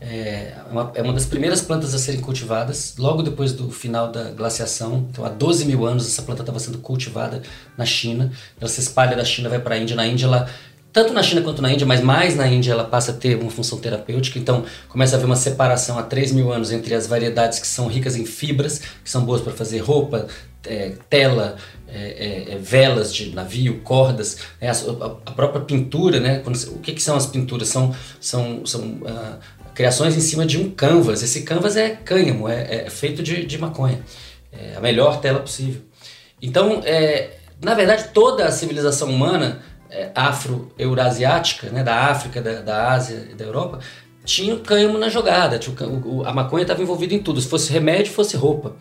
É 0.00 0.54
uma, 0.70 0.92
é 0.94 1.02
uma 1.02 1.12
das 1.12 1.24
primeiras 1.24 1.62
plantas 1.62 1.94
a 1.94 1.98
serem 1.98 2.20
cultivadas, 2.20 2.94
logo 2.98 3.22
depois 3.22 3.52
do 3.52 3.70
final 3.70 4.10
da 4.10 4.30
glaciação. 4.30 5.06
Então, 5.10 5.24
há 5.24 5.28
12 5.28 5.64
mil 5.64 5.86
anos, 5.86 6.06
essa 6.06 6.22
planta 6.22 6.42
estava 6.42 6.58
sendo 6.58 6.78
cultivada 6.78 7.42
na 7.76 7.86
China. 7.86 8.30
Ela 8.60 8.68
se 8.68 8.80
espalha 8.80 9.16
da 9.16 9.24
China, 9.24 9.48
vai 9.48 9.60
para 9.60 9.76
a 9.76 9.78
Índia. 9.78 9.96
Na 9.96 10.06
Índia, 10.06 10.26
ela, 10.26 10.48
tanto 10.92 11.12
na 11.12 11.22
China 11.22 11.40
quanto 11.40 11.62
na 11.62 11.72
Índia, 11.72 11.86
mas 11.86 12.02
mais 12.02 12.36
na 12.36 12.46
Índia, 12.46 12.72
ela 12.72 12.84
passa 12.84 13.12
a 13.12 13.14
ter 13.14 13.36
uma 13.36 13.50
função 13.50 13.78
terapêutica. 13.78 14.38
Então, 14.38 14.64
começa 14.88 15.14
a 15.14 15.16
haver 15.16 15.26
uma 15.26 15.36
separação 15.36 15.98
há 15.98 16.02
3 16.02 16.32
mil 16.32 16.52
anos 16.52 16.70
entre 16.70 16.94
as 16.94 17.06
variedades 17.06 17.58
que 17.58 17.66
são 17.66 17.86
ricas 17.86 18.16
em 18.16 18.26
fibras, 18.26 18.80
que 19.02 19.10
são 19.10 19.24
boas 19.24 19.40
para 19.40 19.52
fazer 19.52 19.78
roupa, 19.78 20.26
é, 20.66 20.92
tela, 21.10 21.56
é, 21.88 21.98
é, 22.50 22.54
é, 22.54 22.58
velas 22.58 23.14
de 23.14 23.30
navio, 23.34 23.80
cordas, 23.82 24.38
é, 24.60 24.68
a, 24.68 24.72
a- 24.72 25.32
própria 25.32 25.60
pintura, 25.62 26.18
né? 26.20 26.40
Quando 26.40 26.56
o 26.72 26.78
que, 26.78 26.92
que 26.92 27.02
são 27.02 27.16
as 27.16 27.26
pinturas? 27.26 27.68
São, 27.68 27.94
são, 28.20 28.64
são 28.66 28.98
ah, 29.06 29.38
criações 29.74 30.16
em 30.16 30.20
cima 30.20 30.44
de 30.46 30.58
um 30.58 30.70
canvas. 30.70 31.22
Esse 31.22 31.42
canvas 31.42 31.76
é 31.76 31.90
cânhamo, 31.90 32.48
é, 32.48 32.86
é 32.86 32.90
feito 32.90 33.22
de, 33.22 33.44
de 33.44 33.58
maconha. 33.58 34.00
É 34.52 34.76
a 34.76 34.80
melhor 34.80 35.20
tela 35.20 35.40
possível. 35.40 35.82
Então, 36.40 36.80
é, 36.84 37.30
na 37.62 37.74
verdade, 37.74 38.08
toda 38.12 38.44
a 38.46 38.50
civilização 38.50 39.08
humana 39.10 39.62
afro-eurasiática, 40.14 41.70
né, 41.70 41.82
da 41.82 41.94
África, 42.10 42.40
da, 42.40 42.60
da 42.60 42.92
Ásia 42.92 43.28
e 43.30 43.34
da 43.34 43.44
Europa, 43.44 43.78
tinha 44.24 44.54
o 44.54 44.60
cânhamo 44.60 44.98
na 44.98 45.08
jogada. 45.08 45.58
O- 46.04 46.24
a 46.24 46.32
maconha 46.32 46.62
estava 46.62 46.82
envolvida 46.82 47.14
em 47.14 47.18
tudo. 47.18 47.40
Se 47.40 47.48
fosse 47.48 47.72
remédio, 47.72 48.12
fosse 48.12 48.36
roupa. 48.36 48.76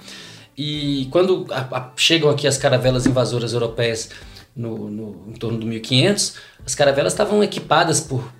E 0.58 1.08
quando 1.12 1.46
a, 1.50 1.62
a, 1.78 1.92
chegam 1.96 2.30
aqui 2.30 2.48
as 2.48 2.58
caravelas 2.58 3.06
invasoras 3.06 3.54
europeias 3.54 4.10
no, 4.56 4.90
no, 4.90 5.24
em 5.30 5.34
torno 5.34 5.58
do 5.58 5.66
1500, 5.66 6.36
as 6.66 6.76
caravelas 6.76 7.14
estavam 7.14 7.44
equipadas 7.44 8.00
por 8.00 8.32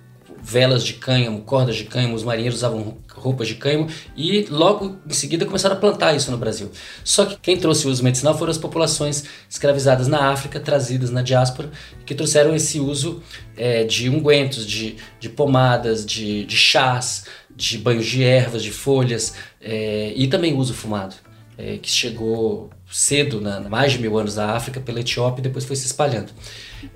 velas 0.44 0.84
de 0.84 0.92
cânhamo, 0.92 1.40
cordas 1.40 1.74
de 1.74 1.84
cânhamo, 1.84 2.14
os 2.14 2.22
marinheiros 2.22 2.58
usavam 2.58 2.98
roupas 3.08 3.48
de 3.48 3.54
cânhamo 3.54 3.88
e 4.14 4.44
logo 4.50 4.98
em 5.08 5.12
seguida 5.12 5.46
começaram 5.46 5.74
a 5.74 5.78
plantar 5.78 6.14
isso 6.14 6.30
no 6.30 6.36
Brasil. 6.36 6.70
Só 7.02 7.24
que 7.24 7.38
quem 7.38 7.56
trouxe 7.56 7.86
o 7.86 7.90
uso 7.90 8.04
medicinal 8.04 8.36
foram 8.36 8.50
as 8.50 8.58
populações 8.58 9.24
escravizadas 9.48 10.06
na 10.06 10.30
África, 10.30 10.60
trazidas 10.60 11.10
na 11.10 11.22
diáspora, 11.22 11.70
que 12.04 12.14
trouxeram 12.14 12.54
esse 12.54 12.78
uso 12.78 13.22
é, 13.56 13.84
de 13.84 14.10
ungüentos, 14.10 14.66
de, 14.66 14.96
de 15.18 15.30
pomadas, 15.30 16.04
de, 16.04 16.44
de 16.44 16.56
chás, 16.56 17.24
de 17.56 17.78
banhos 17.78 18.04
de 18.04 18.22
ervas, 18.22 18.62
de 18.62 18.70
folhas 18.70 19.34
é, 19.62 20.12
e 20.14 20.26
também 20.26 20.54
uso 20.54 20.74
fumado, 20.74 21.14
é, 21.56 21.78
que 21.78 21.88
chegou 21.90 22.70
cedo, 22.90 23.40
na, 23.40 23.60
mais 23.60 23.92
de 23.92 23.98
mil 23.98 24.16
anos 24.18 24.34
da 24.34 24.52
África, 24.52 24.80
pela 24.80 25.00
Etiópia 25.00 25.40
e 25.40 25.42
depois 25.42 25.64
foi 25.64 25.76
se 25.76 25.86
espalhando. 25.86 26.32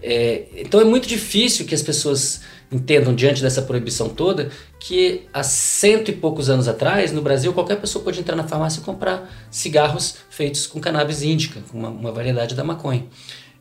É, 0.02 0.44
então 0.56 0.80
é 0.80 0.84
muito 0.84 1.08
difícil 1.08 1.66
que 1.66 1.74
as 1.74 1.82
pessoas 1.82 2.40
entendam 2.70 3.14
diante 3.14 3.40
dessa 3.40 3.62
proibição 3.62 4.08
toda 4.08 4.50
que 4.78 5.26
há 5.32 5.42
cento 5.42 6.10
e 6.10 6.14
poucos 6.14 6.50
anos 6.50 6.68
atrás, 6.68 7.12
no 7.12 7.22
Brasil, 7.22 7.52
qualquer 7.52 7.80
pessoa 7.80 8.04
pode 8.04 8.20
entrar 8.20 8.36
na 8.36 8.46
farmácia 8.46 8.80
e 8.80 8.84
comprar 8.84 9.48
cigarros 9.50 10.16
feitos 10.28 10.66
com 10.66 10.80
cannabis 10.80 11.22
índica, 11.22 11.60
com 11.70 11.78
uma, 11.78 11.88
uma 11.88 12.12
variedade 12.12 12.54
da 12.54 12.62
maconha. 12.62 13.06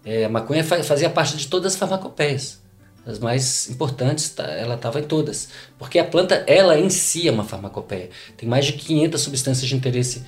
É, 0.06 0.25
a 0.25 0.30
maconha 0.30 0.63
fazia 0.63 1.10
parte 1.10 1.38
de 1.38 1.48
todas 1.48 1.74
as 1.74 1.80
farmacopeias. 1.80 2.62
As 3.06 3.20
mais 3.20 3.70
importantes, 3.70 4.30
tá, 4.30 4.44
ela 4.44 4.75
estava 4.75 5.00
em 5.00 5.04
todas. 5.04 5.48
Porque 5.80 5.98
a 5.98 6.04
planta, 6.04 6.44
ela 6.46 6.77
em 6.77 6.89
si 6.89 7.27
é 7.27 7.32
uma 7.32 7.46
farmacopeia. 7.46 8.10
Tem 8.36 8.48
mais 8.48 8.66
de 8.66 8.74
500 8.74 9.22
substâncias 9.22 9.68
de 9.68 9.75
interesse 9.75 10.24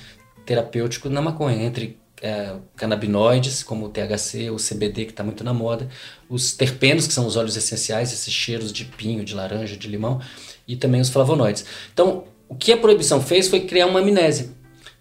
terapêutico 0.50 1.08
na 1.08 1.22
maconha, 1.22 1.62
entre 1.62 1.96
é, 2.20 2.56
canabinoides, 2.74 3.62
como 3.62 3.86
o 3.86 3.88
THC, 3.88 4.50
o 4.50 4.56
CBD, 4.56 5.04
que 5.04 5.12
está 5.12 5.22
muito 5.22 5.44
na 5.44 5.54
moda, 5.54 5.88
os 6.28 6.50
terpenos, 6.50 7.06
que 7.06 7.12
são 7.12 7.24
os 7.24 7.36
óleos 7.36 7.56
essenciais, 7.56 8.12
esses 8.12 8.34
cheiros 8.34 8.72
de 8.72 8.84
pinho, 8.84 9.24
de 9.24 9.32
laranja, 9.32 9.76
de 9.76 9.86
limão, 9.86 10.20
e 10.66 10.74
também 10.74 11.00
os 11.00 11.08
flavonoides. 11.08 11.64
Então, 11.92 12.24
o 12.48 12.56
que 12.56 12.72
a 12.72 12.76
proibição 12.76 13.22
fez 13.22 13.46
foi 13.46 13.60
criar 13.60 13.86
uma 13.86 14.00
amnésia, 14.00 14.48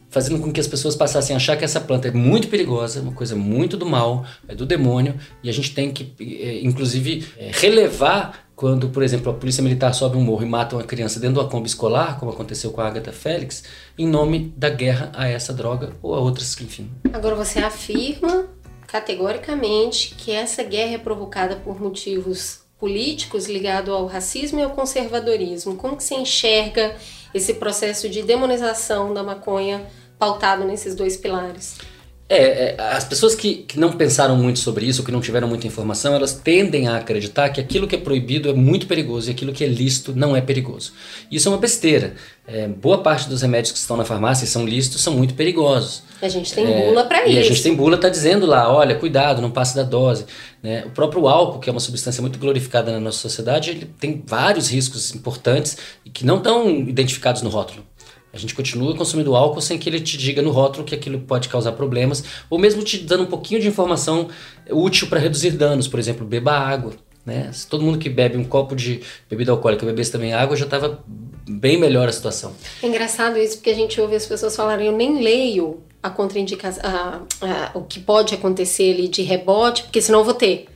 fazendo 0.10 0.40
com 0.40 0.52
que 0.52 0.60
as 0.60 0.68
pessoas 0.68 0.96
passassem 0.96 1.36
a 1.36 1.38
achar 1.38 1.56
que 1.56 1.64
essa 1.64 1.80
planta 1.80 2.08
é 2.08 2.12
muito 2.12 2.48
perigosa, 2.48 3.02
uma 3.02 3.14
coisa 3.14 3.36
muito 3.36 3.78
do 3.78 3.86
mal, 3.86 4.26
é 4.48 4.56
do 4.56 4.66
demônio, 4.66 5.16
e 5.44 5.50
a 5.50 5.54
gente 5.54 5.74
tem 5.74 5.92
que, 5.92 6.14
é, 6.20 6.62
inclusive, 6.62 7.26
é, 7.38 7.52
relevar 7.54 8.50
quando, 8.56 8.90
por 8.90 9.04
exemplo, 9.04 9.32
a 9.32 9.36
polícia 9.36 9.64
militar 9.64 9.94
sobe 9.94 10.18
um 10.18 10.22
morro 10.22 10.44
e 10.44 10.46
mata 10.46 10.76
uma 10.76 10.84
criança 10.84 11.18
dentro 11.18 11.42
do 11.42 11.48
Kombi 11.48 11.68
escolar, 11.68 12.20
como 12.20 12.32
aconteceu 12.32 12.72
com 12.72 12.82
a 12.82 12.88
Agatha 12.88 13.14
Félix, 13.14 13.64
em 13.98 14.06
nome 14.06 14.54
da 14.58 14.70
guerra 14.70 15.12
a 15.16 15.30
essa 15.30 15.54
droga 15.54 15.94
ou 16.02 16.14
a 16.14 16.20
outras, 16.20 16.60
enfim. 16.60 16.92
Agora 17.14 17.36
você 17.36 17.60
afirma 17.60 18.48
categoricamente 18.86 20.14
que 20.16 20.32
essa 20.32 20.62
guerra 20.62 20.96
é 20.96 20.98
provocada 20.98 21.56
por 21.56 21.80
motivos 21.80 22.60
políticos 22.78 23.48
ligados 23.48 23.94
ao 23.94 24.06
racismo 24.08 24.60
e 24.60 24.64
ao 24.64 24.72
conservadorismo. 24.72 25.76
Como 25.76 25.96
que 25.96 26.04
você 26.04 26.16
enxerga 26.16 26.96
esse 27.34 27.54
processo 27.54 28.10
de 28.10 28.24
demonização 28.24 29.14
da 29.14 29.24
maconha 29.24 29.86
pautado 30.20 30.66
nesses 30.66 30.94
dois 30.94 31.18
pilares? 31.18 31.78
É, 32.32 32.76
é, 32.76 32.82
as 32.92 33.04
pessoas 33.04 33.34
que, 33.34 33.56
que 33.64 33.80
não 33.80 33.94
pensaram 33.94 34.36
muito 34.36 34.60
sobre 34.60 34.86
isso, 34.86 35.04
que 35.04 35.12
não 35.12 35.20
tiveram 35.20 35.48
muita 35.48 35.66
informação, 35.66 36.14
elas 36.14 36.32
tendem 36.32 36.88
a 36.88 36.98
acreditar 36.98 37.50
que 37.50 37.60
aquilo 37.60 37.88
que 37.88 37.96
é 37.96 38.00
proibido 38.00 38.48
é 38.48 38.54
muito 38.54 38.86
perigoso 38.86 39.28
e 39.28 39.32
aquilo 39.32 39.52
que 39.52 39.64
é 39.64 39.68
lícito 39.68 40.14
não 40.16 40.36
é 40.36 40.42
perigoso. 40.42 40.94
Isso 41.32 41.48
é 41.48 41.52
uma 41.52 41.58
besteira. 41.58 42.14
É, 42.46 42.68
boa 42.68 43.00
parte 43.00 43.28
dos 43.28 43.42
remédios 43.42 43.72
que 43.72 43.80
estão 43.80 43.98
na 43.98 44.06
farmácia 44.06 44.46
e 44.46 44.48
são 44.48 44.64
lícitos 44.64 45.02
são 45.02 45.16
muito 45.16 45.34
perigosos. 45.34 46.04
A 46.22 46.30
gente 46.30 46.54
tem 46.54 46.72
é, 46.72 46.86
bula 46.86 47.06
para 47.06 47.26
isso. 47.26 47.36
E 47.36 47.40
a 47.40 47.44
gente 47.44 47.64
tem 47.64 47.74
bula, 47.74 47.98
tá 47.98 48.10
dizendo 48.10 48.46
lá, 48.46 48.72
olha, 48.72 48.96
cuidado, 48.96 49.42
não 49.42 49.50
passe 49.50 49.76
da 49.76 49.84
dose. 49.84 50.28
Né? 50.62 50.84
O 50.86 50.92
próprio 50.92 51.28
álcool, 51.28 51.58
que 51.58 51.68
é 51.68 51.72
uma 51.72 51.80
substância 51.80 52.22
muito 52.22 52.38
glorificada 52.38 52.92
na 52.92 53.00
nossa 53.00 53.18
sociedade, 53.18 53.72
ele 53.72 53.90
tem 54.00 54.24
vários 54.24 54.70
riscos 54.70 55.16
importantes 55.16 55.78
que 56.14 56.24
não 56.24 56.38
estão 56.38 56.70
identificados 56.70 57.42
no 57.42 57.50
rótulo. 57.50 57.89
A 58.32 58.38
gente 58.38 58.54
continua 58.54 58.96
consumindo 58.96 59.36
álcool 59.36 59.62
sem 59.62 59.78
que 59.78 59.90
ele 59.90 60.00
te 60.00 60.18
diga 60.18 60.42
no 60.42 60.52
rótulo 60.52 60.86
que 60.86 60.94
aquilo 60.94 61.20
pode 61.20 61.50
causar 61.50 61.72
problemas, 61.72 62.24
ou 62.50 62.60
mesmo 62.60 62.84
te 62.84 62.98
dando 63.00 63.24
um 63.24 63.28
pouquinho 63.28 63.60
de 63.60 63.68
informação 63.68 64.28
útil 64.70 65.08
para 65.08 65.20
reduzir 65.20 65.52
danos. 65.52 65.88
Por 65.88 66.00
exemplo, 66.00 66.26
beba 66.26 66.52
água. 66.52 66.94
Né? 67.26 67.52
Se 67.52 67.68
todo 67.68 67.84
mundo 67.84 67.98
que 67.98 68.10
bebe 68.10 68.38
um 68.38 68.44
copo 68.44 68.76
de 68.76 69.02
bebida 69.30 69.52
alcoólica 69.52 69.86
bebesse 69.86 70.12
também 70.12 70.34
água, 70.34 70.56
já 70.56 70.66
estava 70.66 71.04
bem 71.48 71.80
melhor 71.80 72.08
a 72.08 72.12
situação. 72.12 72.54
É 72.82 72.88
engraçado 72.88 73.38
isso, 73.38 73.58
porque 73.58 73.72
a 73.72 73.76
gente 73.76 74.00
ouve 74.00 74.16
as 74.16 74.26
pessoas 74.26 74.56
falarem, 74.56 74.88
eu 74.88 74.94
nem 74.94 75.22
leio 75.22 75.82
a 76.02 76.10
contraindicação, 76.10 76.82
o 77.74 77.82
que 77.82 78.00
pode 78.00 78.34
acontecer 78.34 78.94
ali 78.94 79.08
de 79.08 79.22
rebote, 79.22 79.84
porque 79.84 80.02
senão 80.02 80.20
eu 80.20 80.26
vou 80.26 80.34
ter. 80.34 80.68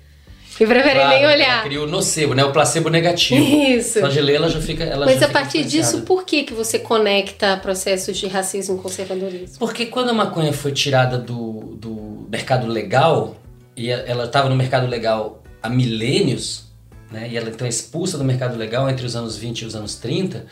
E 0.60 0.66
prefere 0.66 1.00
claro, 1.00 1.10
nem 1.10 1.26
olhar. 1.26 1.54
Ela 1.54 1.64
cria 1.64 1.82
o 1.82 1.88
nocebo, 1.88 2.34
né? 2.34 2.44
O 2.44 2.52
placebo 2.52 2.90
negativo. 2.90 3.44
Isso. 3.44 4.00
Só 4.00 4.08
de 4.08 4.22
ler 4.22 4.36
ela 4.36 4.50
já 4.50 4.62
fica. 4.62 4.84
Ela 4.84 5.06
Mas 5.06 5.20
já 5.20 5.26
a 5.26 5.30
partir 5.30 5.64
disso, 5.64 6.02
por 6.02 6.26
que, 6.26 6.44
que 6.44 6.54
você 6.54 6.78
conecta 6.78 7.58
processos 7.58 8.18
de 8.18 8.28
racismo 8.28 8.78
e 8.78 8.82
conservadorismo? 8.82 9.58
Porque 9.58 9.88
quando 9.88 10.10
a 10.10 10.14
maconha 10.14 10.54
foi 10.54 10.72
tirada 10.72 11.18
do, 11.18 11.76
do 11.76 12.28
mercado 12.30 12.68
legal, 12.68 13.36
e 13.76 13.90
ela 13.90 14.26
estava 14.26 14.50
no 14.50 14.56
mercado 14.56 14.88
legal 14.88 15.42
há 15.62 15.70
milênios, 15.70 16.66
né? 17.12 17.28
E 17.32 17.38
ela 17.38 17.50
então 17.50 17.66
é 17.66 17.70
expulsa 17.70 18.18
do 18.18 18.24
mercado 18.24 18.58
legal 18.58 18.90
entre 18.90 19.06
os 19.06 19.16
anos 19.16 19.36
20 19.38 19.62
e 19.62 19.66
os 19.66 19.76
anos 19.76 19.96
30 19.96 20.46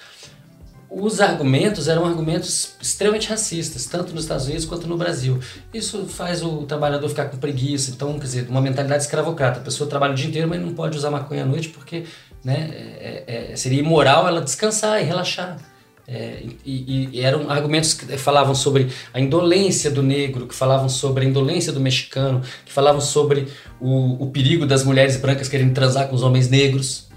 os 0.94 1.22
argumentos 1.22 1.88
eram 1.88 2.06
argumentos 2.06 2.76
extremamente 2.82 3.30
racistas, 3.30 3.86
tanto 3.86 4.14
nos 4.14 4.24
Estados 4.24 4.46
Unidos 4.46 4.66
quanto 4.66 4.88
no 4.88 4.98
Brasil. 4.98 5.40
Isso 5.74 6.06
faz 6.06 6.44
o 6.44 6.64
trabalhador 6.64 7.08
ficar 7.08 7.26
com 7.26 7.38
preguiça, 7.38 7.92
então, 7.92 8.20
quer 8.20 8.26
dizer, 8.26 8.48
uma 8.50 8.60
mentalidade 8.60 9.04
escravocrata. 9.04 9.62
A 9.62 9.64
pessoa 9.64 9.90
trabalha 9.90 10.12
o 10.12 10.16
dia 10.16 10.28
inteiro, 10.28 10.50
mas 10.50 10.60
não 10.60 10.74
pode 10.74 10.98
usar 10.98 11.10
maconha 11.10 11.44
à 11.44 11.46
noite 11.46 11.70
porque 11.70 12.04
né, 12.44 12.70
é, 12.74 13.52
é, 13.52 13.56
seria 13.56 13.80
imoral 13.80 14.28
ela 14.28 14.42
descansar 14.42 15.02
e 15.02 15.06
relaxar. 15.06 15.58
É, 16.06 16.44
e, 16.66 17.10
e, 17.14 17.22
eram 17.22 17.50
argumentos 17.50 17.94
que 17.94 18.18
falavam 18.18 18.54
sobre 18.54 18.90
a 19.14 19.20
indolência 19.20 19.90
do 19.90 20.04
negro, 20.04 20.46
que 20.46 20.54
falavam 20.54 20.90
sobre 20.90 21.26
a 21.26 21.30
indolência 21.30 21.72
do 21.72 21.80
mexicano, 21.80 22.42
que 22.66 22.72
falavam 22.74 23.00
sobre 23.00 23.48
o, 23.80 24.22
o 24.22 24.30
perigo 24.30 24.66
das 24.66 24.84
mulheres 24.84 25.16
brancas 25.16 25.48
querendo 25.48 25.74
transar 25.74 26.10
com 26.10 26.16
os 26.16 26.22
homens 26.22 26.50
negros. 26.50 27.11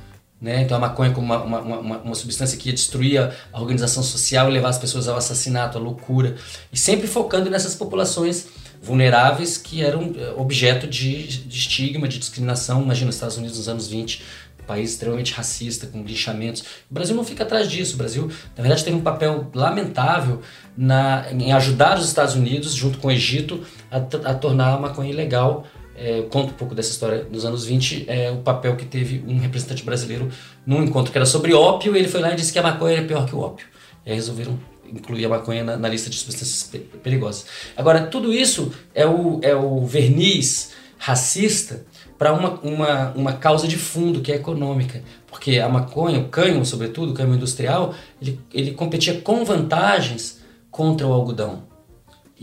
Né? 0.45 0.61
Então 0.61 0.77
a 0.77 0.81
maconha 0.81 1.11
como 1.11 1.25
uma, 1.25 1.43
uma, 1.43 1.61
uma, 1.61 1.99
uma, 2.01 2.15
substância 2.15 2.59
que 2.59 2.69
ia 2.69 2.75
destruir 2.75 3.19
a 3.51 3.59
organização 3.59 4.03
social 4.03 4.47
e 4.51 4.53
levar 4.53 4.69
as 4.69 4.77
pessoas 4.77 5.09
ao 5.09 5.17
assassinato, 5.17 5.79
à 5.79 5.81
loucura. 5.81 6.37
E 6.71 6.77
sempre 6.77 7.07
focando 7.07 7.49
nessas 7.49 7.75
populações 7.75 8.49
vulneráveis 8.83 9.57
que 9.57 9.83
eram 9.83 10.13
eh, 10.15 10.35
objeto 10.37 10.87
de, 10.87 11.27
de 11.47 11.59
estigma, 11.59 12.07
de 12.07 12.19
discriminação. 12.19 12.83
Imagina 12.83 13.09
os 13.09 13.17
Estados 13.17 13.39
Unidos 13.39 13.57
nos 13.57 13.71
anos 13.71 13.89
20, 13.89 14.23
um 14.61 14.67
país 14.67 14.91
extremamente 14.91 15.33
racista, 15.33 15.87
com 15.87 16.03
linchamentos. 16.03 16.61
O 16.91 16.93
Brasil 16.93 17.17
não 17.17 17.25
fica 17.25 17.43
atrás 17.43 17.67
disso. 17.67 17.95
O 17.95 17.97
Brasil, 17.97 18.31
na 18.55 18.63
verdade, 18.63 18.85
tem 18.85 18.93
um 18.93 19.01
papel 19.01 19.51
lamentável 19.55 20.43
na, 20.77 21.25
em 21.33 21.55
ajudar 21.55 21.97
os 21.97 22.07
Estados 22.07 22.35
Unidos, 22.35 22.75
junto 22.75 22.99
com 22.99 23.09
o 23.09 23.11
Egito, 23.11 23.65
a, 23.91 23.97
a 23.97 24.35
tornar 24.35 24.75
a 24.75 24.79
maconha 24.79 25.11
ilegal 25.11 25.65
é, 25.97 26.23
conta 26.23 26.53
um 26.53 26.57
pouco 26.57 26.75
dessa 26.75 26.91
história 26.91 27.27
nos 27.31 27.45
anos 27.45 27.65
20, 27.65 28.05
é 28.09 28.31
o 28.31 28.39
papel 28.39 28.77
que 28.77 28.85
teve 28.85 29.25
um 29.27 29.39
representante 29.39 29.85
brasileiro 29.85 30.29
num 30.67 30.83
encontro 30.83 31.13
que 31.13 31.19
era 31.19 31.27
sobre 31.27 31.53
ópio, 31.53 31.95
e 31.95 31.99
ele 31.99 32.09
foi 32.09 32.21
lá 32.21 32.33
e 32.33 32.37
disse 32.37 32.53
que 32.53 32.59
a 32.59 32.63
maconha 32.63 32.99
era 32.99 33.07
pior 33.07 33.27
que 33.27 33.35
o 33.35 33.41
ópio. 33.41 33.67
E 34.05 34.11
aí 34.11 34.17
resolveram 34.17 34.59
incluir 34.91 35.25
a 35.25 35.29
maconha 35.29 35.65
na, 35.65 35.77
na 35.77 35.89
lista 35.89 36.11
de 36.11 36.17
substâncias 36.17 36.71
perigosas. 37.03 37.47
Agora, 37.77 38.07
tudo 38.07 38.33
isso 38.33 38.73
é 38.95 39.07
o, 39.07 39.41
é 39.43 39.55
o 39.55 39.85
verniz 39.87 40.73
racista 40.99 41.85
para 42.19 42.33
uma, 42.33 42.61
uma, 42.61 43.13
uma 43.13 43.33
causa 43.33 43.67
de 43.67 43.77
fundo, 43.77 44.21
que 44.21 44.33
é 44.33 44.37
econômica. 44.37 45.03
Porque 45.27 45.59
a 45.59 45.69
maconha, 45.69 46.21
o 46.21 46.29
cânhamo, 46.29 46.65
sobretudo, 46.65 47.13
o 47.13 47.15
cânhamo 47.15 47.35
industrial, 47.35 47.95
ele, 48.21 48.41
ele 48.53 48.71
competia 48.73 49.21
com 49.21 49.45
vantagens 49.45 50.41
contra 50.71 51.07
o 51.07 51.13
algodão. 51.13 51.74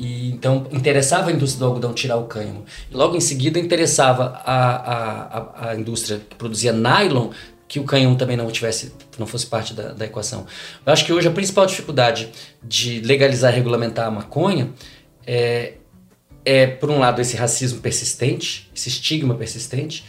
E, 0.02 0.32
então 0.32 0.66
interessava 0.72 1.30
a 1.30 1.32
indústria 1.32 1.60
do 1.60 1.66
algodão 1.66 1.94
tirar 1.94 2.18
o 2.18 2.24
cânhamo. 2.24 2.66
Logo 2.92 3.16
em 3.16 3.20
seguida 3.20 3.60
interessava 3.60 4.42
a, 4.44 4.56
a, 4.56 5.38
a, 5.38 5.70
a 5.70 5.76
indústria 5.76 6.20
que 6.28 6.36
produzia 6.36 6.74
nylon 6.74 7.30
que 7.68 7.80
o 7.80 7.84
cânhamo 7.84 8.16
também 8.16 8.36
não 8.36 8.50
tivesse, 8.50 8.92
não 9.20 9.28
fosse 9.28 9.46
parte 9.46 9.76
da, 9.76 9.94
da 9.94 10.06
equação. 10.06 10.48
Eu 10.84 10.92
acho 10.92 11.06
que 11.06 11.14
hoje 11.14 11.28
a 11.28 11.32
principal 11.32 11.68
dificuldade 11.68 12.32
de 12.64 13.00
legalizar 13.02 13.54
e 13.54 13.56
regulamentar 13.56 14.08
a 14.08 14.12
maconha 14.12 14.72
é, 15.26 15.74
é, 16.44 16.66
por 16.66 16.90
um 16.90 16.98
lado, 16.98 17.22
esse 17.22 17.38
racismo 17.38 17.80
persistente, 17.80 18.72
esse 18.76 18.90
estigma 18.90 19.36
persistente, 19.36 20.04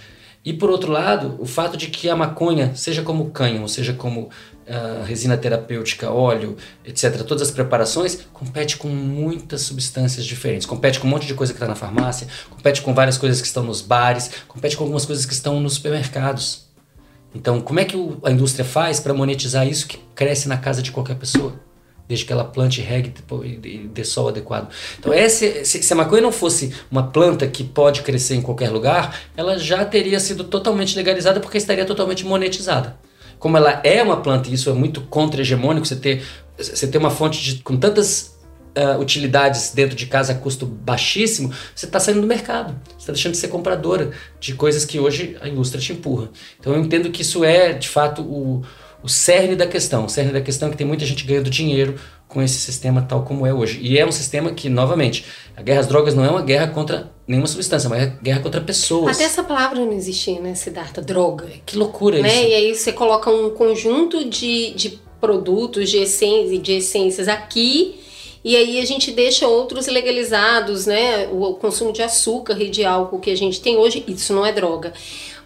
e 0.44 0.52
por 0.52 0.70
outro 0.70 0.90
lado, 0.90 1.36
o 1.38 1.46
fato 1.46 1.76
de 1.76 1.86
que 1.86 2.08
a 2.08 2.16
maconha, 2.16 2.74
seja 2.74 3.02
como 3.02 3.30
cânhamo, 3.30 3.68
seja 3.68 3.92
como 3.92 4.22
uh, 4.22 5.04
resina 5.04 5.36
terapêutica, 5.36 6.10
óleo, 6.10 6.56
etc., 6.84 7.22
todas 7.22 7.42
as 7.42 7.50
preparações, 7.52 8.26
compete 8.32 8.76
com 8.76 8.88
muitas 8.88 9.62
substâncias 9.62 10.26
diferentes. 10.26 10.66
Compete 10.66 10.98
com 10.98 11.06
um 11.06 11.10
monte 11.10 11.28
de 11.28 11.34
coisa 11.34 11.52
que 11.52 11.56
está 11.56 11.68
na 11.68 11.76
farmácia, 11.76 12.26
compete 12.50 12.82
com 12.82 12.92
várias 12.92 13.16
coisas 13.16 13.40
que 13.40 13.46
estão 13.46 13.62
nos 13.62 13.80
bares, 13.80 14.30
compete 14.48 14.76
com 14.76 14.82
algumas 14.82 15.06
coisas 15.06 15.24
que 15.24 15.32
estão 15.32 15.60
nos 15.60 15.74
supermercados. 15.74 16.66
Então, 17.32 17.60
como 17.60 17.78
é 17.78 17.84
que 17.84 17.96
a 18.24 18.30
indústria 18.30 18.64
faz 18.64 18.98
para 18.98 19.14
monetizar 19.14 19.66
isso 19.66 19.86
que 19.86 19.98
cresce 20.14 20.48
na 20.48 20.56
casa 20.56 20.82
de 20.82 20.90
qualquer 20.90 21.14
pessoa? 21.16 21.54
Desde 22.12 22.26
que 22.26 22.32
ela 22.32 22.44
plante, 22.44 22.82
regue 22.82 23.14
e 23.64 23.78
dê 23.78 24.04
sol 24.04 24.28
adequado. 24.28 24.70
Então, 24.98 25.14
essa, 25.14 25.64
se 25.64 25.90
a 25.90 25.96
maconha 25.96 26.20
não 26.20 26.30
fosse 26.30 26.70
uma 26.90 27.04
planta 27.04 27.46
que 27.46 27.64
pode 27.64 28.02
crescer 28.02 28.34
em 28.34 28.42
qualquer 28.42 28.68
lugar, 28.68 29.18
ela 29.34 29.58
já 29.58 29.82
teria 29.82 30.20
sido 30.20 30.44
totalmente 30.44 30.94
legalizada 30.94 31.40
porque 31.40 31.56
estaria 31.56 31.86
totalmente 31.86 32.26
monetizada. 32.26 32.98
Como 33.38 33.56
ela 33.56 33.80
é 33.82 34.02
uma 34.02 34.18
planta, 34.18 34.50
e 34.50 34.52
isso 34.52 34.68
é 34.68 34.74
muito 34.74 35.00
contra-hegemônico, 35.00 35.86
você 35.86 35.96
ter, 35.96 36.22
você 36.58 36.86
ter 36.86 36.98
uma 36.98 37.10
fonte 37.10 37.42
de, 37.42 37.62
com 37.62 37.78
tantas 37.78 38.36
uh, 38.76 39.00
utilidades 39.00 39.72
dentro 39.72 39.96
de 39.96 40.04
casa 40.04 40.32
a 40.32 40.34
custo 40.34 40.66
baixíssimo, 40.66 41.50
você 41.74 41.86
está 41.86 41.98
saindo 41.98 42.20
do 42.20 42.26
mercado. 42.26 42.78
Você 42.90 42.98
está 42.98 43.12
deixando 43.14 43.32
de 43.32 43.38
ser 43.38 43.48
compradora 43.48 44.10
de 44.38 44.52
coisas 44.52 44.84
que 44.84 45.00
hoje 45.00 45.34
a 45.40 45.48
indústria 45.48 45.80
te 45.80 45.94
empurra. 45.94 46.28
Então 46.60 46.74
eu 46.74 46.80
entendo 46.80 47.10
que 47.10 47.22
isso 47.22 47.42
é, 47.42 47.72
de 47.72 47.88
fato, 47.88 48.20
o, 48.20 48.62
o 49.02 49.08
cerne 49.08 49.56
da 49.56 49.66
questão. 49.66 50.04
O 50.04 50.08
cerne 50.08 50.32
da 50.32 50.40
questão 50.40 50.68
é 50.68 50.70
que 50.70 50.76
tem 50.76 50.86
muita 50.86 51.04
gente 51.04 51.24
ganhando 51.24 51.50
dinheiro 51.50 51.98
com 52.28 52.40
esse 52.40 52.58
sistema 52.58 53.02
tal 53.02 53.24
como 53.24 53.46
é 53.46 53.52
hoje. 53.52 53.78
E 53.82 53.98
é 53.98 54.06
um 54.06 54.12
sistema 54.12 54.52
que, 54.52 54.68
novamente, 54.68 55.24
a 55.56 55.62
guerra 55.62 55.80
às 55.80 55.86
drogas 55.86 56.14
não 56.14 56.24
é 56.24 56.30
uma 56.30 56.42
guerra 56.42 56.68
contra 56.68 57.10
nenhuma 57.26 57.46
substância, 57.46 57.88
mas 57.88 58.02
é 58.02 58.06
uma 58.06 58.16
guerra 58.22 58.40
contra 58.40 58.60
pessoas. 58.60 59.16
Até 59.16 59.24
essa 59.24 59.42
palavra 59.44 59.78
não 59.80 59.92
existia, 59.92 60.40
né, 60.40 60.54
Siddhartha? 60.54 61.02
Droga. 61.02 61.46
Que 61.66 61.76
loucura 61.76 62.20
né? 62.20 62.28
isso. 62.28 62.48
E 62.48 62.54
aí 62.54 62.74
você 62.74 62.92
coloca 62.92 63.30
um 63.30 63.50
conjunto 63.50 64.24
de, 64.28 64.72
de 64.74 65.00
produtos, 65.20 65.90
de 65.90 65.98
essências, 65.98 66.62
de 66.62 66.72
essências 66.72 67.28
aqui 67.28 68.00
e 68.44 68.56
aí 68.56 68.80
a 68.80 68.84
gente 68.84 69.12
deixa 69.12 69.46
outros 69.46 69.86
legalizados, 69.86 70.86
né? 70.86 71.28
O 71.28 71.54
consumo 71.54 71.92
de 71.92 72.02
açúcar 72.02 72.60
e 72.60 72.68
de 72.68 72.84
álcool 72.84 73.20
que 73.20 73.30
a 73.30 73.36
gente 73.36 73.60
tem 73.60 73.76
hoje, 73.76 74.04
isso 74.08 74.32
não 74.32 74.44
é 74.44 74.52
droga. 74.52 74.92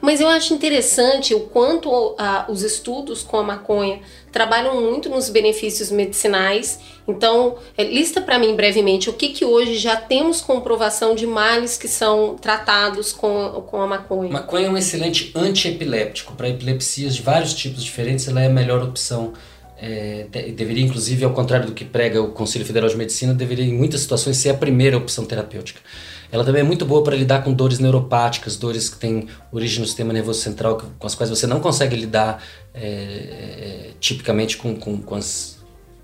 Mas 0.00 0.20
eu 0.20 0.28
acho 0.28 0.54
interessante 0.54 1.34
o 1.34 1.40
quanto 1.40 2.14
ah, 2.18 2.46
os 2.48 2.62
estudos 2.62 3.22
com 3.22 3.38
a 3.38 3.42
maconha 3.42 4.00
trabalham 4.30 4.80
muito 4.80 5.08
nos 5.08 5.28
benefícios 5.28 5.90
medicinais. 5.90 6.78
Então, 7.08 7.56
é, 7.76 7.84
lista 7.84 8.20
para 8.20 8.38
mim 8.38 8.54
brevemente 8.54 9.08
o 9.08 9.12
que, 9.12 9.30
que 9.30 9.44
hoje 9.44 9.76
já 9.78 9.96
temos 9.96 10.40
comprovação 10.40 11.14
de 11.14 11.26
males 11.26 11.76
que 11.78 11.88
são 11.88 12.36
tratados 12.36 13.12
com, 13.12 13.64
com 13.66 13.80
a 13.80 13.86
maconha. 13.86 14.30
Maconha 14.30 14.66
é 14.66 14.70
um 14.70 14.76
excelente 14.76 15.32
antiepiléptico. 15.34 16.34
Para 16.34 16.48
epilepsias 16.48 17.16
de 17.16 17.22
vários 17.22 17.54
tipos 17.54 17.82
diferentes, 17.82 18.28
ela 18.28 18.42
é 18.42 18.46
a 18.46 18.50
melhor 18.50 18.82
opção 18.82 19.32
é, 19.78 20.26
deveria, 20.54 20.82
inclusive, 20.82 21.24
ao 21.24 21.32
contrário 21.32 21.66
do 21.66 21.72
que 21.72 21.84
prega 21.84 22.22
o 22.22 22.32
Conselho 22.32 22.64
Federal 22.64 22.88
de 22.88 22.96
Medicina, 22.96 23.34
deveria, 23.34 23.64
em 23.64 23.74
muitas 23.74 24.00
situações, 24.00 24.36
ser 24.38 24.50
a 24.50 24.54
primeira 24.54 24.96
opção 24.96 25.24
terapêutica. 25.24 25.80
Ela 26.30 26.44
também 26.44 26.60
é 26.60 26.64
muito 26.64 26.84
boa 26.84 27.02
para 27.02 27.16
lidar 27.16 27.42
com 27.42 27.52
dores 27.52 27.78
neuropáticas, 27.78 28.56
dores 28.56 28.88
que 28.88 28.96
têm 28.96 29.28
origem 29.52 29.80
no 29.80 29.86
sistema 29.86 30.12
nervoso 30.12 30.40
central, 30.40 30.80
com 30.98 31.06
as 31.06 31.14
quais 31.14 31.30
você 31.30 31.46
não 31.46 31.60
consegue 31.60 31.96
lidar 31.96 32.42
é, 32.74 32.86
é, 32.86 33.90
tipicamente 34.00 34.56
com, 34.56 34.76
com, 34.76 34.98
com 34.98 35.14
as 35.14 35.56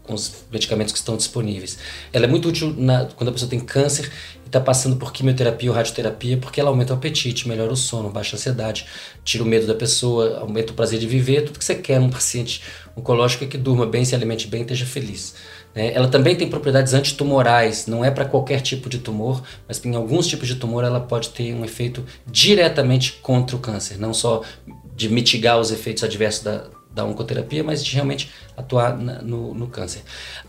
com 0.02 0.14
os 0.14 0.44
medicamentos 0.50 0.92
que 0.92 0.98
estão 0.98 1.16
disponíveis. 1.16 1.78
Ela 2.12 2.24
é 2.24 2.28
muito 2.28 2.48
útil 2.48 2.74
na, 2.76 3.06
quando 3.06 3.28
a 3.28 3.32
pessoa 3.32 3.48
tem 3.48 3.60
câncer 3.60 4.10
e 4.44 4.46
está 4.46 4.60
passando 4.60 4.96
por 4.96 5.12
quimioterapia 5.12 5.70
ou 5.70 5.76
radioterapia, 5.76 6.36
porque 6.36 6.60
ela 6.60 6.70
aumenta 6.70 6.92
o 6.92 6.96
apetite, 6.96 7.48
melhora 7.48 7.72
o 7.72 7.76
sono, 7.76 8.10
baixa 8.10 8.36
a 8.36 8.38
ansiedade, 8.38 8.86
tira 9.24 9.44
o 9.44 9.46
medo 9.46 9.66
da 9.66 9.74
pessoa, 9.74 10.38
aumenta 10.40 10.72
o 10.72 10.74
prazer 10.74 10.98
de 10.98 11.06
viver, 11.06 11.42
tudo 11.42 11.58
que 11.58 11.64
você 11.64 11.76
quer 11.76 12.00
num 12.00 12.10
paciente 12.10 12.62
oncológico 12.96 13.44
é 13.44 13.46
que 13.46 13.58
durma 13.58 13.86
bem, 13.86 14.04
se 14.04 14.14
alimente 14.14 14.46
bem 14.46 14.62
esteja 14.62 14.86
feliz. 14.86 15.34
Né? 15.74 15.92
Ela 15.94 16.08
também 16.08 16.36
tem 16.36 16.48
propriedades 16.48 16.94
antitumorais, 16.94 17.86
não 17.86 18.04
é 18.04 18.10
para 18.10 18.24
qualquer 18.24 18.60
tipo 18.60 18.88
de 18.88 18.98
tumor, 18.98 19.42
mas 19.66 19.84
em 19.84 19.94
alguns 19.94 20.26
tipos 20.26 20.48
de 20.48 20.56
tumor 20.56 20.84
ela 20.84 21.00
pode 21.00 21.30
ter 21.30 21.54
um 21.54 21.64
efeito 21.64 22.04
diretamente 22.26 23.14
contra 23.22 23.56
o 23.56 23.58
câncer, 23.58 23.98
não 23.98 24.12
só 24.12 24.42
de 24.94 25.08
mitigar 25.08 25.58
os 25.58 25.70
efeitos 25.70 26.04
adversos 26.04 26.42
da, 26.42 26.66
da 26.94 27.04
oncoterapia, 27.04 27.64
mas 27.64 27.84
de 27.84 27.94
realmente 27.94 28.30
atuar 28.56 28.96
na, 28.96 29.22
no, 29.22 29.54
no, 29.54 29.66
câncer. 29.66 30.02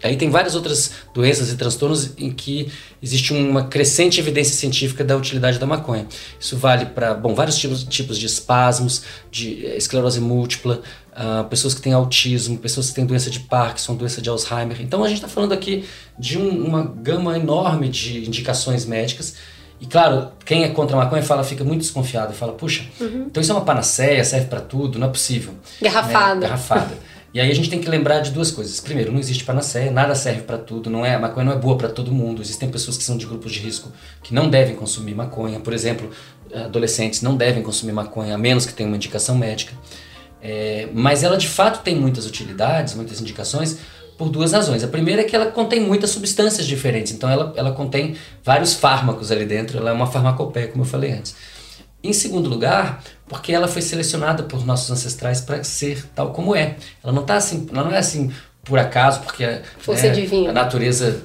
Aí 0.04 0.18
tem 0.18 0.30
várias 0.30 0.56
outras 0.56 0.92
doenças 1.14 1.52
e 1.52 1.56
transtornos 1.56 2.12
em 2.18 2.32
que 2.32 2.72
existe 3.02 3.34
uma 3.34 3.66
crescente 3.66 4.20
evidência 4.20 4.54
científica 4.54 5.04
da 5.04 5.16
utilidade 5.16 5.58
da 5.58 5.66
maconha. 5.66 6.06
Isso 6.40 6.58
vale 6.58 6.88
para 6.88 7.14
vários 7.14 7.58
tipos, 7.58 7.84
tipos 7.84 8.18
de 8.18 8.26
espasmos, 8.26 9.04
de 9.32 9.66
esclerose 9.66 10.20
múltipla, 10.20 10.82
uh, 11.14 11.46
pessoas 11.46 11.74
que 11.74 11.82
têm 11.82 11.94
autismo, 11.94 12.58
pessoas 12.58 12.90
que 12.90 12.96
têm 12.96 13.06
doença 13.06 13.30
de 13.30 13.40
Parkinson, 13.40 13.96
doença 13.96 14.22
de 14.22 14.30
Alzheimer. 14.30 14.82
Então 14.82 15.04
a 15.04 15.08
gente 15.08 15.18
está 15.18 15.28
falando 15.28 15.54
aqui 15.54 15.86
de 16.20 16.38
um, 16.38 16.66
uma 16.66 16.84
gama 16.84 17.38
enorme 17.38 17.88
de 17.88 18.26
indicações 18.26 18.86
médicas 18.86 19.36
e 19.82 19.86
claro, 19.86 20.30
quem 20.46 20.64
é 20.64 20.70
contra 20.70 20.96
a 20.96 21.00
maconha 21.00 21.22
fala, 21.22 21.44
fica 21.44 21.64
muito 21.64 21.82
desconfiado, 21.82 22.34
fala, 22.34 22.54
puxa, 22.54 22.86
uhum. 23.00 23.26
então 23.28 23.42
isso 23.42 23.52
é 23.52 23.56
uma 23.56 23.66
panaceia, 23.66 24.24
serve 24.24 24.48
para 24.48 24.62
tudo, 24.62 24.98
não 24.98 25.08
é 25.08 25.10
possível. 25.10 25.54
Garrafada. 25.82 26.36
Né? 26.36 26.42
Garrafada. 26.42 26.98
E 27.34 27.40
aí 27.40 27.50
a 27.50 27.56
gente 27.56 27.68
tem 27.68 27.80
que 27.80 27.90
lembrar 27.90 28.20
de 28.20 28.30
duas 28.30 28.52
coisas. 28.52 28.80
Primeiro, 28.80 29.12
não 29.12 29.20
existe 29.20 29.44
panaceia, 29.44 29.90
nada 29.90 30.14
serve 30.14 30.44
para 30.44 30.58
tudo, 30.58 30.88
não 30.88 31.04
é, 31.04 31.16
a 31.16 31.20
maconha 31.20 31.46
não 31.46 31.54
é 31.54 31.58
boa 31.58 31.76
para 31.76 31.90
todo 31.90 32.12
mundo. 32.12 32.44
Existem 32.44 32.70
pessoas 32.70 32.96
que 32.96 33.04
são 33.04 33.18
de 33.18 33.26
grupos 33.26 33.52
de 33.52 33.60
risco 33.60 33.92
que 34.22 34.36
não 34.36 34.48
devem 34.48 34.76
consumir 34.76 35.16
maconha. 35.16 35.60
Por 35.60 35.74
exemplo, 35.74 36.12
adolescentes 36.54 37.24
não 37.24 37.36
devem 37.36 37.64
consumir 37.64 37.92
maconha 37.92 38.36
a 38.36 38.38
menos 38.38 38.68
que 38.68 38.74
tenham 38.74 38.92
uma 38.92 38.98
indicação 38.98 39.36
médica. 39.36 39.74
É, 40.44 40.90
mas 40.94 41.24
ela 41.24 41.38
de 41.38 41.48
fato 41.48 41.82
tem 41.82 41.96
muitas 41.96 42.28
utilidades, 42.28 42.94
muitas 42.94 43.20
indicações, 43.20 43.80
por 44.18 44.30
duas 44.30 44.52
razões. 44.52 44.84
A 44.84 44.88
primeira 44.88 45.22
é 45.22 45.24
que 45.24 45.36
ela 45.36 45.48
contém 45.48 45.80
muitas 45.80 46.10
substâncias 46.10 46.66
diferentes, 46.66 47.14
então 47.14 47.30
ela, 47.30 47.54
ela 47.56 47.72
contém 47.72 48.16
vários 48.44 48.74
fármacos 48.74 49.32
ali 49.32 49.46
dentro, 49.46 49.78
ela 49.78 49.90
é 49.90 49.94
uma 49.94 50.08
farmacopeia, 50.08 50.68
como 50.68 50.84
eu 50.84 50.88
falei 50.88 51.12
antes. 51.12 51.36
Em 52.04 52.12
segundo 52.12 52.50
lugar, 52.50 53.02
porque 53.28 53.54
ela 53.54 53.68
foi 53.68 53.82
selecionada 53.82 54.44
por 54.44 54.66
nossos 54.66 54.92
ancestrais 54.92 55.40
para 55.40 55.64
ser 55.64 56.06
tal 56.14 56.32
como 56.32 56.56
é. 56.56 56.76
Ela 57.04 57.14
não 57.14 57.24
tá 57.24 57.36
assim, 57.36 57.68
ela 57.72 57.84
não 57.84 57.92
é 57.92 57.98
assim 57.98 58.32
por 58.64 58.78
acaso, 58.78 59.22
porque 59.22 59.46
né, 59.46 59.62
a 60.50 60.52
natureza 60.52 61.22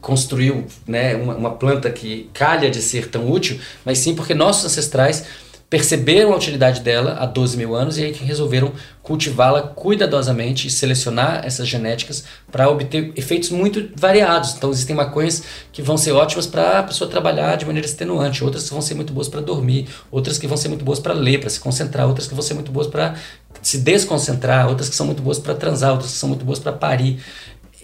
construiu 0.00 0.66
né, 0.86 1.16
uma, 1.16 1.34
uma 1.34 1.50
planta 1.50 1.90
que 1.90 2.30
calha 2.32 2.70
de 2.70 2.80
ser 2.80 3.08
tão 3.08 3.28
útil, 3.28 3.58
mas 3.84 3.98
sim 3.98 4.14
porque 4.14 4.34
nossos 4.34 4.64
ancestrais 4.64 5.24
perceberam 5.68 6.32
a 6.32 6.36
utilidade 6.36 6.80
dela 6.80 7.16
há 7.18 7.26
12 7.26 7.56
mil 7.56 7.74
anos 7.74 7.98
e 7.98 8.04
aí 8.04 8.12
resolveram 8.12 8.72
cultivá-la 9.02 9.62
cuidadosamente 9.62 10.68
e 10.68 10.70
selecionar 10.70 11.44
essas 11.44 11.66
genéticas 11.66 12.24
para 12.50 12.68
obter 12.68 13.12
efeitos 13.16 13.50
muito 13.50 13.88
variados. 13.96 14.54
Então 14.54 14.70
existem 14.70 14.94
maconhas 14.94 15.42
que 15.72 15.82
vão 15.82 15.96
ser 15.96 16.12
ótimas 16.12 16.46
para 16.46 16.78
a 16.78 16.82
pessoa 16.82 17.10
trabalhar 17.10 17.56
de 17.56 17.66
maneira 17.66 17.86
extenuante, 17.86 18.44
outras 18.44 18.64
que 18.64 18.70
vão 18.70 18.80
ser 18.80 18.94
muito 18.94 19.12
boas 19.12 19.28
para 19.28 19.40
dormir, 19.40 19.88
outras 20.10 20.38
que 20.38 20.46
vão 20.46 20.56
ser 20.56 20.68
muito 20.68 20.84
boas 20.84 21.00
para 21.00 21.12
ler, 21.12 21.40
para 21.40 21.50
se 21.50 21.58
concentrar, 21.58 22.06
outras 22.06 22.28
que 22.28 22.34
vão 22.34 22.42
ser 22.42 22.54
muito 22.54 22.70
boas 22.70 22.86
para 22.86 23.14
se 23.60 23.78
desconcentrar, 23.78 24.68
outras 24.68 24.88
que 24.88 24.94
são 24.94 25.06
muito 25.06 25.22
boas 25.22 25.38
para 25.38 25.54
transar, 25.54 25.92
outras 25.92 26.12
que 26.12 26.18
são 26.18 26.28
muito 26.28 26.44
boas 26.44 26.60
para 26.60 26.72
parir. 26.72 27.18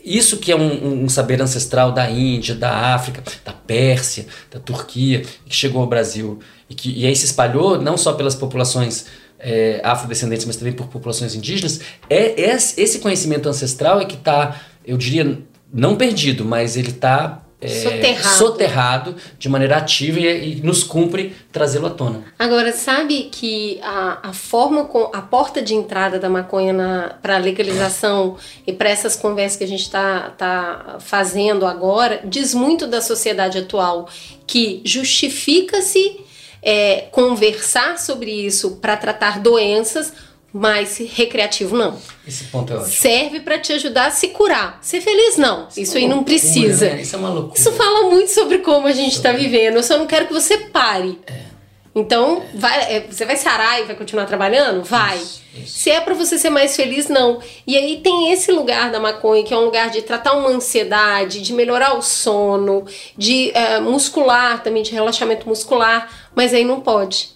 Isso 0.05 0.39
que 0.39 0.51
é 0.51 0.57
um, 0.57 1.05
um, 1.05 1.09
saber 1.09 1.41
ancestral 1.41 1.93
da 1.93 2.11
Índia, 2.11 2.57
da 2.57 2.95
África, 2.95 3.23
da 3.45 3.53
Pérsia, 3.53 4.27
da 4.51 4.59
Turquia, 4.59 5.23
que 5.47 5.55
chegou 5.55 5.81
ao 5.81 5.87
Brasil 5.87 6.41
e 6.73 6.75
que 6.75 6.91
e 6.91 7.07
aí 7.07 7.15
se 7.15 7.27
espalhou 7.27 7.81
não 7.81 7.97
só 7.97 8.15
pelas 8.15 8.35
populações 8.35 9.07
é, 9.39 9.81
afrodescendentes, 9.85 10.47
mas 10.47 10.57
também 10.57 10.73
por 10.73 10.87
populações 10.87 11.35
indígenas, 11.35 11.81
é, 12.09 12.41
é 12.41 12.55
esse 12.55 12.99
conhecimento 13.01 13.49
ancestral 13.49 14.01
é 14.01 14.05
que 14.05 14.15
está, 14.15 14.61
eu 14.85 14.97
diria, 14.97 15.39
não 15.73 15.97
perdido, 15.97 16.45
mas 16.45 16.77
ele 16.77 16.91
está 16.91 17.43
é, 17.61 17.69
soterrado. 17.69 18.37
soterrado. 18.37 19.17
de 19.39 19.49
maneira 19.49 19.77
ativa 19.77 20.19
e, 20.21 20.59
e 20.59 20.61
nos 20.63 20.83
cumpre 20.83 21.35
trazê-lo 21.51 21.87
à 21.89 21.91
tona. 21.91 22.25
Agora, 22.39 22.73
sabe 22.73 23.29
que 23.33 23.81
a, 23.83 24.31
a 24.31 24.33
forma, 24.33 24.85
com 24.85 25.11
a 25.13 25.23
porta 25.23 25.61
de 25.61 25.75
entrada 25.75 26.19
da 26.19 26.29
maconha 26.29 27.17
para 27.21 27.37
a 27.37 27.39
legalização 27.39 28.37
e 28.67 28.73
para 28.73 28.89
essas 28.89 29.17
conversas 29.17 29.59
que 29.59 29.65
a 29.65 29.69
gente 29.69 29.83
está 29.83 30.31
tá 30.31 30.97
fazendo 31.01 31.67
agora 31.67 32.21
diz 32.25 32.55
muito 32.55 32.87
da 32.87 33.01
sociedade 33.01 33.59
atual, 33.59 34.09
que 34.47 34.81
justifica-se 34.85 36.32
é, 36.63 37.09
conversar 37.11 37.99
sobre 37.99 38.31
isso 38.31 38.77
para 38.77 38.97
tratar 38.97 39.41
doenças, 39.41 40.13
mas 40.53 40.99
recreativo 40.99 41.77
não. 41.77 41.99
Esse 42.27 42.45
ponto 42.45 42.73
é 42.73 42.77
ótimo. 42.77 42.93
Serve 42.93 43.41
para 43.41 43.59
te 43.59 43.73
ajudar 43.73 44.07
a 44.07 44.11
se 44.11 44.29
curar. 44.29 44.79
Ser 44.83 45.01
feliz 45.01 45.37
não. 45.37 45.67
Isso, 45.69 45.81
isso 45.81 45.95
é 45.95 46.01
aí 46.01 46.03
loucura, 46.03 46.17
não 46.17 46.25
precisa. 46.25 46.91
Né? 46.91 47.03
Isso 47.03 47.17
é 47.17 47.19
uma 47.19 47.31
loucura. 47.31 47.59
Isso 47.59 47.73
fala 47.73 48.11
muito 48.11 48.31
sobre 48.31 48.59
como 48.59 48.87
a 48.87 48.93
gente 48.93 49.17
está 49.17 49.33
vivendo. 49.33 49.77
Eu 49.77 49.83
só 49.83 49.97
não 49.97 50.07
quero 50.07 50.27
que 50.27 50.33
você 50.33 50.59
pare. 50.59 51.19
É. 51.27 51.52
Então, 51.95 52.43
é. 52.43 52.57
Vai, 52.57 52.97
é, 52.97 53.01
você 53.01 53.25
vai 53.25 53.37
sarar 53.37 53.81
e 53.81 53.85
vai 53.85 53.95
continuar 53.95 54.25
trabalhando? 54.25 54.83
Vai. 54.83 55.19
Isso, 55.19 55.43
isso. 55.55 55.79
Se 55.79 55.91
é 55.91 56.01
para 56.01 56.15
você 56.15 56.39
ser 56.39 56.51
mais 56.51 56.75
feliz, 56.75 57.09
não. 57.09 57.41
E 57.67 57.77
aí 57.77 58.01
tem 58.03 58.33
esse 58.33 58.51
lugar 58.51 58.91
da 58.91 58.99
maconha, 58.99 59.45
que 59.45 59.53
é 59.53 59.57
um 59.57 59.65
lugar 59.65 59.91
de 59.91 60.01
tratar 60.03 60.33
uma 60.33 60.49
ansiedade, 60.49 61.43
de 61.43 61.53
melhorar 61.53 61.95
o 61.95 62.03
sono, 62.03 62.85
de 63.17 63.53
uh, 63.55 63.83
muscular 63.83 64.63
também, 64.63 64.83
de 64.83 64.93
relaxamento 64.93 65.47
muscular, 65.47 66.11
mas 66.35 66.55
aí 66.55 66.65
não 66.65 66.81
pode. 66.81 67.31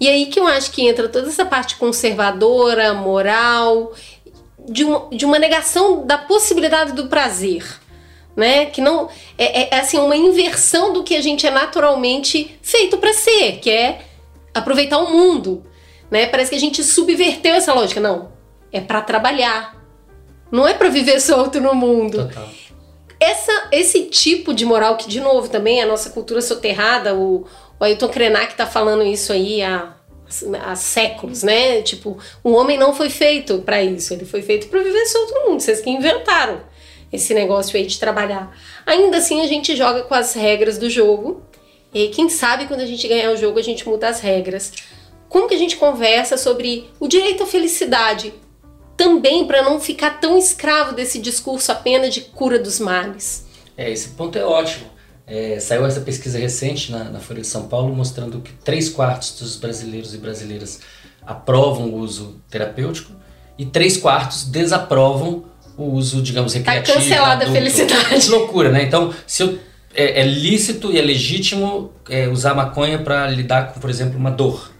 E 0.00 0.08
aí 0.08 0.26
que 0.26 0.38
eu 0.38 0.46
acho 0.46 0.70
que 0.70 0.86
entra 0.86 1.08
toda 1.08 1.28
essa 1.28 1.44
parte 1.44 1.76
conservadora, 1.76 2.94
moral, 2.94 3.92
de 4.68 4.84
de 5.10 5.24
uma 5.24 5.38
negação 5.38 6.06
da 6.06 6.18
possibilidade 6.18 6.92
do 6.92 7.06
prazer 7.08 7.64
né? 8.36 8.66
Que 8.66 8.80
não 8.80 9.08
é, 9.38 9.62
é, 9.62 9.68
é, 9.72 9.80
assim 9.80 9.98
uma 9.98 10.16
inversão 10.16 10.92
do 10.92 11.02
que 11.02 11.16
a 11.16 11.22
gente 11.22 11.46
é 11.46 11.50
naturalmente 11.50 12.58
feito 12.60 12.98
para 12.98 13.12
ser, 13.14 13.58
que 13.60 13.70
é 13.70 14.02
aproveitar 14.52 14.98
o 14.98 15.10
mundo, 15.10 15.64
né? 16.10 16.26
Parece 16.26 16.50
que 16.50 16.56
a 16.56 16.60
gente 16.60 16.84
subverteu 16.84 17.54
essa 17.54 17.72
lógica. 17.72 18.00
Não, 18.00 18.30
é 18.70 18.80
para 18.80 19.00
trabalhar. 19.00 19.74
Não 20.52 20.68
é 20.68 20.74
para 20.74 20.88
viver 20.88 21.20
solto 21.20 21.60
no 21.60 21.74
mundo. 21.74 22.28
Total. 22.28 22.48
Essa, 23.18 23.68
esse 23.72 24.04
tipo 24.04 24.52
de 24.52 24.66
moral, 24.66 24.96
que 24.96 25.08
de 25.08 25.20
novo 25.20 25.48
também 25.48 25.82
a 25.82 25.86
nossa 25.86 26.10
cultura 26.10 26.42
soterrada, 26.42 27.14
o, 27.14 27.46
o 27.80 27.84
Ailton 27.84 28.08
Krenak 28.08 28.54
tá 28.54 28.66
falando 28.66 29.02
isso 29.02 29.32
aí 29.32 29.62
há, 29.62 29.94
há 30.62 30.76
séculos, 30.76 31.42
né? 31.42 31.80
Tipo, 31.80 32.18
o 32.44 32.52
homem 32.52 32.76
não 32.78 32.94
foi 32.94 33.08
feito 33.08 33.58
para 33.60 33.82
isso, 33.82 34.12
ele 34.12 34.26
foi 34.26 34.42
feito 34.42 34.68
para 34.68 34.82
viver 34.82 35.06
solto 35.06 35.32
no 35.32 35.50
mundo. 35.50 35.60
Vocês 35.60 35.80
que 35.80 35.88
inventaram 35.88 36.60
esse 37.12 37.32
negócio 37.34 37.76
aí 37.76 37.86
de 37.86 37.98
trabalhar. 37.98 38.56
Ainda 38.84 39.18
assim, 39.18 39.40
a 39.40 39.46
gente 39.46 39.76
joga 39.76 40.02
com 40.02 40.14
as 40.14 40.34
regras 40.34 40.78
do 40.78 40.90
jogo. 40.90 41.42
E 41.94 42.08
quem 42.08 42.28
sabe 42.28 42.66
quando 42.66 42.80
a 42.80 42.86
gente 42.86 43.06
ganhar 43.08 43.30
o 43.32 43.36
jogo, 43.36 43.58
a 43.58 43.62
gente 43.62 43.88
muda 43.88 44.08
as 44.08 44.20
regras. 44.20 44.72
Como 45.28 45.48
que 45.48 45.54
a 45.54 45.58
gente 45.58 45.76
conversa 45.76 46.36
sobre 46.36 46.90
o 47.00 47.08
direito 47.08 47.42
à 47.42 47.46
felicidade? 47.46 48.34
Também 48.96 49.46
para 49.46 49.62
não 49.62 49.80
ficar 49.80 50.20
tão 50.20 50.38
escravo 50.38 50.94
desse 50.94 51.18
discurso 51.18 51.70
apenas 51.72 52.14
de 52.14 52.22
cura 52.22 52.58
dos 52.58 52.78
males. 52.80 53.46
É, 53.76 53.90
esse 53.90 54.10
ponto 54.10 54.38
é 54.38 54.44
ótimo. 54.44 54.86
É, 55.26 55.58
saiu 55.58 55.84
essa 55.84 56.00
pesquisa 56.00 56.38
recente 56.38 56.92
na, 56.92 57.04
na, 57.04 57.18
Folha 57.18 57.40
de 57.40 57.48
São 57.48 57.66
Paulo 57.66 57.94
mostrando 57.94 58.40
que 58.40 58.52
três 58.52 58.88
quartos 58.88 59.32
dos 59.40 59.56
brasileiros 59.56 60.14
e 60.14 60.18
brasileiras 60.18 60.80
aprovam 61.26 61.88
o 61.90 61.96
uso 61.96 62.40
terapêutico 62.48 63.10
e 63.58 63.66
três 63.66 63.96
quartos 63.96 64.44
desaprovam 64.44 65.44
o 65.76 65.84
uso, 65.92 66.22
digamos, 66.22 66.52
Tá 66.52 66.58
recreativo. 66.58 66.98
cancelada 66.98 67.44
a 67.46 67.52
felicidade. 67.52 68.20
Que 68.20 68.28
loucura, 68.30 68.70
né? 68.70 68.82
Então, 68.82 69.12
se 69.26 69.42
eu, 69.42 69.58
é, 69.94 70.20
é 70.20 70.24
lícito 70.24 70.92
e 70.92 70.98
é 70.98 71.02
legítimo 71.02 71.92
é, 72.08 72.28
usar 72.28 72.54
maconha 72.54 72.98
para 72.98 73.28
lidar 73.28 73.72
com, 73.72 73.80
por 73.80 73.90
exemplo, 73.90 74.18
uma 74.18 74.30
dor, 74.30 74.70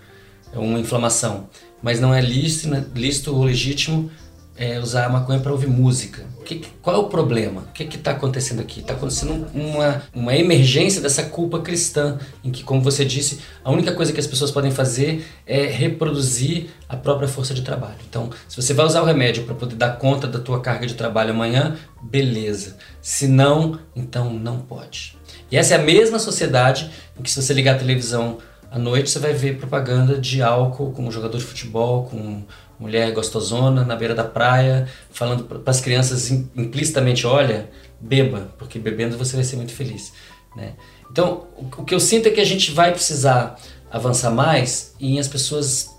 uma 0.55 0.79
inflamação, 0.79 1.49
mas 1.83 2.01
não 2.01 2.15
é 2.15 2.21
lícito, 2.21 2.69
né, 2.69 2.85
lícito 2.95 3.35
ou 3.35 3.45
legítimo 3.45 4.11
é, 4.57 4.79
usar 4.81 5.07
a 5.07 5.09
maconha 5.09 5.39
para 5.41 5.53
ouvir 5.53 5.67
música. 5.67 6.25
Que, 6.45 6.63
qual 6.81 6.97
é 6.97 6.99
o 6.99 7.05
problema? 7.05 7.63
O 7.63 7.73
que 7.73 7.85
está 7.85 8.13
acontecendo 8.13 8.61
aqui? 8.61 8.81
Está 8.81 8.95
acontecendo 8.95 9.47
uma, 9.53 10.03
uma 10.15 10.35
emergência 10.35 11.01
dessa 11.01 11.25
culpa 11.25 11.61
cristã, 11.61 12.19
em 12.45 12.51
que, 12.51 12.63
como 12.63 12.81
você 12.81 13.05
disse, 13.05 13.41
a 13.65 13.71
única 13.71 13.93
coisa 13.93 14.13
que 14.13 14.21
as 14.21 14.27
pessoas 14.27 14.51
podem 14.51 14.71
fazer 14.71 15.27
é 15.47 15.67
reproduzir 15.67 16.69
a 16.89 16.97
própria 16.97 17.29
força 17.29 17.53
de 17.53 17.63
trabalho. 17.63 17.97
Então, 18.09 18.31
se 18.49 18.61
você 18.61 18.73
vai 18.73 18.87
usar 18.87 19.03
o 19.03 19.05
remédio 19.05 19.45
para 19.45 19.55
poder 19.55 19.75
dar 19.75 19.99
conta 19.99 20.27
da 20.27 20.39
tua 20.39 20.61
carga 20.61 20.87
de 20.87 20.95
trabalho 20.95 21.31
amanhã, 21.31 21.77
beleza. 22.01 22.77
Se 23.03 23.27
não, 23.27 23.79
então 23.95 24.33
não 24.33 24.61
pode. 24.61 25.17
E 25.51 25.57
essa 25.57 25.75
é 25.75 25.77
a 25.77 25.83
mesma 25.83 26.19
sociedade 26.19 26.91
em 27.19 27.23
que 27.23 27.31
se 27.31 27.41
você 27.41 27.53
ligar 27.53 27.75
a 27.75 27.79
televisão 27.79 28.39
à 28.71 28.79
noite, 28.79 29.11
você 29.11 29.19
vai 29.19 29.33
ver 29.33 29.59
propaganda 29.59 30.19
de 30.19 30.43
álcool 30.43 30.93
com 30.93 31.07
um 31.07 31.11
jogador 31.11 31.39
de 31.39 31.45
futebol, 31.45 32.05
com 32.05 32.43
mulher 32.79 33.13
gostosona 33.13 33.85
na 33.85 33.97
beira 33.97 34.15
da 34.15 34.25
praia, 34.25 34.89
falando 35.11 35.45
para 35.45 35.71
as 35.71 35.81
crianças 35.81 36.31
implicitamente: 36.31 37.27
olha, 37.27 37.71
beba, 38.01 38.53
porque 38.59 38.79
bebendo 38.79 39.17
você 39.17 39.37
vai 39.37 39.45
ser 39.45 39.57
muito 39.57 39.73
feliz. 39.73 40.13
Né? 40.55 40.75
Então, 41.11 41.47
o 41.77 41.85
que 41.85 41.95
eu 41.95 42.01
sinto 42.01 42.27
é 42.29 42.31
que 42.31 42.41
a 42.41 42.45
gente 42.45 42.73
vai 42.73 42.93
precisar 42.93 43.59
avançar 43.91 44.31
mais 44.31 44.95
em 45.01 45.19
as 45.19 45.29
pessoas 45.29 45.97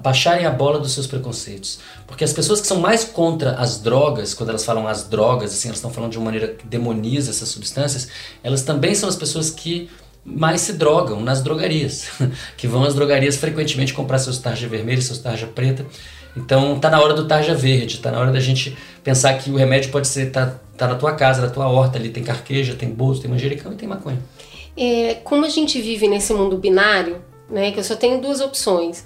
baixarem 0.00 0.46
a 0.46 0.50
bola 0.50 0.78
dos 0.78 0.92
seus 0.92 1.06
preconceitos. 1.06 1.80
Porque 2.06 2.24
as 2.24 2.32
pessoas 2.32 2.60
que 2.60 2.66
são 2.66 2.80
mais 2.80 3.04
contra 3.04 3.52
as 3.56 3.78
drogas, 3.78 4.32
quando 4.32 4.50
elas 4.50 4.64
falam 4.64 4.86
as 4.86 5.04
drogas, 5.04 5.52
assim, 5.52 5.68
elas 5.68 5.78
estão 5.78 5.90
falando 5.90 6.12
de 6.12 6.18
uma 6.18 6.26
maneira 6.26 6.48
que 6.54 6.66
demoniza 6.66 7.30
essas 7.30 7.48
substâncias, 7.48 8.08
elas 8.42 8.62
também 8.62 8.94
são 8.94 9.08
as 9.08 9.16
pessoas 9.16 9.50
que 9.50 9.90
mais 10.36 10.60
se 10.60 10.74
drogam 10.74 11.20
nas 11.20 11.42
drogarias, 11.42 12.08
que 12.56 12.66
vão 12.66 12.84
às 12.84 12.94
drogarias 12.94 13.36
frequentemente 13.36 13.94
comprar 13.94 14.18
seus 14.18 14.38
tarja 14.38 14.68
vermelha, 14.68 15.00
seus 15.00 15.18
tarja 15.18 15.46
preta. 15.46 15.86
Então 16.36 16.78
tá 16.78 16.90
na 16.90 17.00
hora 17.00 17.14
do 17.14 17.26
tarja 17.26 17.54
verde, 17.54 17.98
tá 17.98 18.10
na 18.10 18.20
hora 18.20 18.30
da 18.30 18.40
gente 18.40 18.76
pensar 19.02 19.34
que 19.34 19.50
o 19.50 19.56
remédio 19.56 19.90
pode 19.90 20.06
ser 20.06 20.30
tá, 20.30 20.54
tá 20.76 20.86
na 20.86 20.94
tua 20.94 21.12
casa, 21.14 21.40
na 21.40 21.48
tua 21.48 21.68
horta, 21.68 21.98
ali 21.98 22.10
tem 22.10 22.22
carqueja, 22.22 22.74
tem 22.74 22.90
bolso, 22.90 23.22
tem 23.22 23.30
manjericão 23.30 23.72
e 23.72 23.76
tem 23.76 23.88
maconha. 23.88 24.18
É, 24.76 25.14
como 25.24 25.44
a 25.44 25.48
gente 25.48 25.80
vive 25.80 26.06
nesse 26.06 26.32
mundo 26.32 26.56
binário, 26.56 27.20
né, 27.50 27.72
que 27.72 27.80
eu 27.80 27.84
só 27.84 27.96
tenho 27.96 28.20
duas 28.20 28.40
opções. 28.40 29.04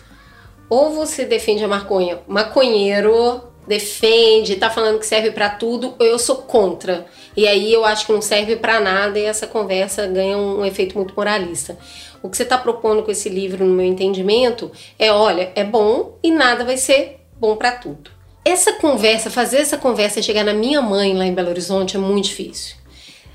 Ou 0.68 0.94
você 0.94 1.24
defende 1.24 1.62
a 1.62 1.68
maconha, 1.68 2.18
maconheiro, 2.26 3.42
defende, 3.66 4.56
tá 4.56 4.70
falando 4.70 4.98
que 4.98 5.06
serve 5.06 5.30
para 5.30 5.48
tudo, 5.48 5.94
eu 6.00 6.18
sou 6.18 6.36
contra. 6.36 7.06
E 7.36 7.46
aí 7.46 7.72
eu 7.72 7.84
acho 7.84 8.06
que 8.06 8.12
não 8.12 8.22
serve 8.22 8.56
para 8.56 8.80
nada 8.80 9.18
e 9.18 9.24
essa 9.24 9.46
conversa 9.46 10.06
ganha 10.06 10.36
um, 10.36 10.60
um 10.60 10.64
efeito 10.64 10.96
muito 10.96 11.14
moralista. 11.14 11.78
O 12.22 12.28
que 12.28 12.36
você 12.36 12.42
está 12.42 12.58
propondo 12.58 13.02
com 13.02 13.10
esse 13.10 13.28
livro, 13.28 13.64
no 13.64 13.74
meu 13.74 13.86
entendimento, 13.86 14.70
é: 14.98 15.10
olha, 15.10 15.50
é 15.54 15.64
bom 15.64 16.18
e 16.22 16.30
nada 16.30 16.64
vai 16.64 16.76
ser 16.76 17.20
bom 17.38 17.56
para 17.56 17.72
tudo. 17.72 18.10
Essa 18.44 18.72
conversa, 18.74 19.30
fazer 19.30 19.58
essa 19.58 19.78
conversa 19.78 20.20
chegar 20.20 20.44
na 20.44 20.52
minha 20.52 20.82
mãe 20.82 21.14
lá 21.14 21.24
em 21.24 21.34
Belo 21.34 21.48
Horizonte 21.48 21.96
é 21.96 22.00
muito 22.00 22.24
difícil. 22.24 22.76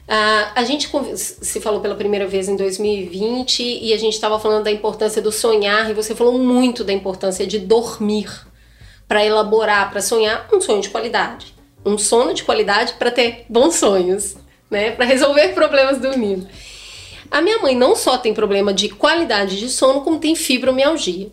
Uh, 0.08 0.52
a 0.56 0.64
gente 0.64 0.90
se 1.16 1.60
falou 1.60 1.82
pela 1.82 1.96
primeira 1.96 2.26
vez 2.26 2.48
em 2.48 2.56
2020 2.56 3.62
e 3.62 3.94
a 3.94 3.98
gente 3.98 4.14
estava 4.14 4.40
falando 4.40 4.64
da 4.64 4.72
importância 4.72 5.22
do 5.22 5.34
sonhar 5.34 5.90
e 5.90 5.94
você 5.94 6.16
falou 6.16 6.38
muito 6.38 6.84
da 6.84 6.94
importância 6.94 7.46
de 7.46 7.60
dormir 7.60 8.30
para 9.08 9.26
elaborar, 9.26 9.90
para 9.90 10.02
sonhar 10.02 10.48
um 10.54 10.60
sonho 10.60 10.82
de 10.82 10.90
qualidade, 10.90 11.54
um 11.86 11.98
sono 11.98 12.34
de 12.34 12.44
qualidade 12.44 12.94
para 12.94 13.10
ter 13.10 13.46
bons 13.48 13.76
sonhos, 13.76 14.36
né? 14.70 14.92
Para 14.92 15.06
resolver 15.06 15.50
problemas 15.56 16.00
dormindo. 16.00 16.48
A 17.30 17.42
minha 17.42 17.60
mãe 17.60 17.76
não 17.76 17.96
só 17.96 18.18
tem 18.18 18.34
problema 18.34 18.74
de 18.74 18.90
qualidade 18.90 19.60
de 19.60 19.70
sono, 19.70 20.02
como 20.02 20.20
tem 20.20 20.36
fibromialgia. 20.36 21.30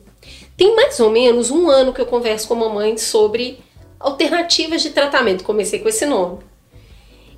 Tem 0.57 0.75
mais 0.75 0.99
ou 1.01 1.11
menos 1.11 1.51
um 1.51 1.69
ano 1.69 1.93
que 1.93 2.01
eu 2.01 2.07
converso 2.07 2.49
com 2.49 2.55
a 2.55 2.59
mamãe 2.59 2.97
sobre 2.97 3.59
alternativas 3.99 4.83
de 4.83 4.91
tratamento. 4.91 5.45
Comecei 5.45 5.79
com 5.81 5.89
esse 5.89 6.07
nome. 6.07 6.39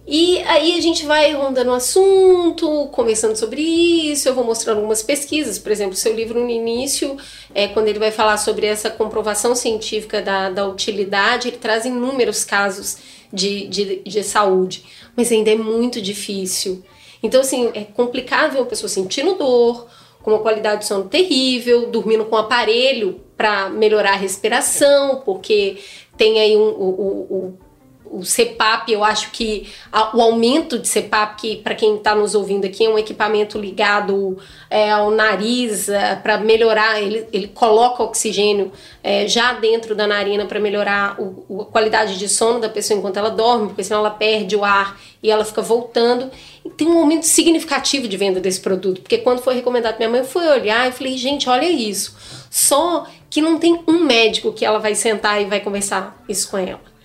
E 0.09 0.39
aí 0.43 0.79
a 0.79 0.81
gente 0.81 1.05
vai 1.05 1.33
rondando 1.33 1.71
o 1.71 1.75
assunto, 1.75 2.87
conversando 2.93 3.35
sobre 3.35 3.61
isso, 3.61 4.29
eu 4.29 4.35
vou 4.35 4.45
mostrando 4.45 4.77
algumas 4.77 5.03
pesquisas, 5.03 5.59
por 5.59 5.73
exemplo, 5.73 5.97
seu 5.97 6.15
livro 6.15 6.41
no 6.41 6.49
início, 6.49 7.17
é, 7.53 7.67
quando 7.67 7.89
ele 7.89 7.99
vai 7.99 8.13
falar 8.13 8.37
sobre 8.37 8.67
essa 8.67 8.89
comprovação 8.89 9.57
científica 9.57 10.23
da, 10.23 10.49
da 10.49 10.65
utilidade, 10.65 11.49
ele 11.49 11.57
traz 11.57 11.85
inúmeros 11.85 12.45
casos 12.45 12.99
de, 13.33 13.67
de, 13.67 14.03
de 14.05 14.23
saúde, 14.23 14.85
mas 15.17 15.33
ainda 15.33 15.51
é 15.51 15.57
muito 15.57 16.01
difícil. 16.01 16.85
Então, 17.21 17.41
assim, 17.41 17.73
é 17.75 17.83
complicado 17.83 18.53
ver 18.53 18.59
uma 18.59 18.67
pessoa 18.67 18.89
sentindo 18.89 19.35
dor, 19.35 19.89
com 20.23 20.33
uma 20.33 20.41
qualidade 20.41 20.83
de 20.83 20.87
sono 20.87 21.09
terrível, 21.09 21.89
dormindo 21.89 22.25
com 22.25 22.37
aparelho 22.37 23.21
para 23.37 23.69
melhorar 23.69 24.13
a 24.13 24.17
respiração, 24.17 25.23
porque 25.25 25.79
tem 26.17 26.41
aí 26.41 26.57
um, 26.57 26.69
o, 26.69 26.89
o, 27.31 27.59
o 28.11 28.21
CPAP, 28.21 28.91
eu 28.91 29.05
acho 29.05 29.31
que 29.31 29.69
a, 29.93 30.17
o 30.17 30.21
aumento 30.21 30.79
de 30.79 30.89
CPAP, 30.89 31.41
que 31.41 31.57
para 31.57 31.75
quem 31.75 31.97
está 31.97 32.15
nos 32.15 32.35
ouvindo 32.35 32.65
aqui, 32.65 32.85
é 32.85 32.89
um 32.89 32.99
equipamento 32.99 33.59
ligado 33.59 34.39
é, 34.71 34.91
ao 34.91 35.11
nariz 35.11 35.89
é, 35.89 36.17
para 36.17 36.39
melhorar, 36.39 37.01
ele, 37.01 37.27
ele 37.33 37.49
coloca 37.49 38.03
oxigênio 38.03 38.73
é, 39.03 39.27
já 39.27 39.53
dentro 39.53 39.95
da 39.95 40.07
narina 40.07 40.47
para 40.47 40.59
melhorar 40.61 41.21
o, 41.21 41.45
o, 41.49 41.63
a 41.63 41.65
qualidade 41.67 42.19
de 42.19 42.29
sono 42.29 42.61
da 42.61 42.69
pessoa 42.69 42.99
enquanto 42.99 43.17
ela 43.17 43.31
dorme, 43.31 43.69
porque 43.69 43.85
senão 43.85 44.01
ela 44.01 44.11
perde 44.11 44.57
o 44.57 44.65
ar 44.65 44.99
e 45.23 45.31
ela 45.31 45.45
fica 45.45 45.63
voltando. 45.63 46.31
E 46.65 46.71
tem 46.71 46.89
um 46.89 46.99
aumento 46.99 47.27
significativo 47.27 48.09
de 48.09 48.17
venda 48.17 48.41
desse 48.41 48.61
produto, 48.61 49.01
porque 49.03 49.19
quando 49.19 49.41
foi 49.41 49.55
recomendado 49.55 49.97
minha 49.99 50.09
mãe, 50.09 50.21
eu 50.21 50.27
fui 50.27 50.47
olhar 50.47 50.89
e 50.89 50.93
falei, 50.93 51.17
gente, 51.17 51.49
olha 51.49 51.69
isso. 51.69 52.17
Só 52.51 53.07
que 53.29 53.41
não 53.41 53.59
tem 53.59 53.81
um 53.87 54.05
médico 54.05 54.53
que 54.53 54.65
ela 54.65 54.79
vai 54.79 54.95
sentar 54.95 55.43
e 55.43 55.45
vai 55.45 55.61
conversar 55.61 56.23
isso 56.29 56.51
com 56.51 56.59
ela 56.59 56.96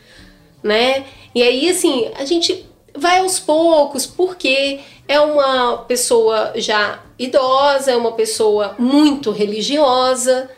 né? 0.63 1.05
E 1.33 1.41
aí, 1.41 1.69
assim, 1.69 2.09
a 2.15 2.25
gente 2.25 2.65
vai 2.95 3.19
aos 3.19 3.39
poucos, 3.39 4.05
porque 4.05 4.79
é 5.07 5.19
uma 5.19 5.77
pessoa 5.79 6.53
já 6.55 6.99
idosa, 7.17 7.91
é 7.91 7.95
uma 7.95 8.11
pessoa 8.13 8.75
muito 8.77 9.31
religiosa, 9.31 10.49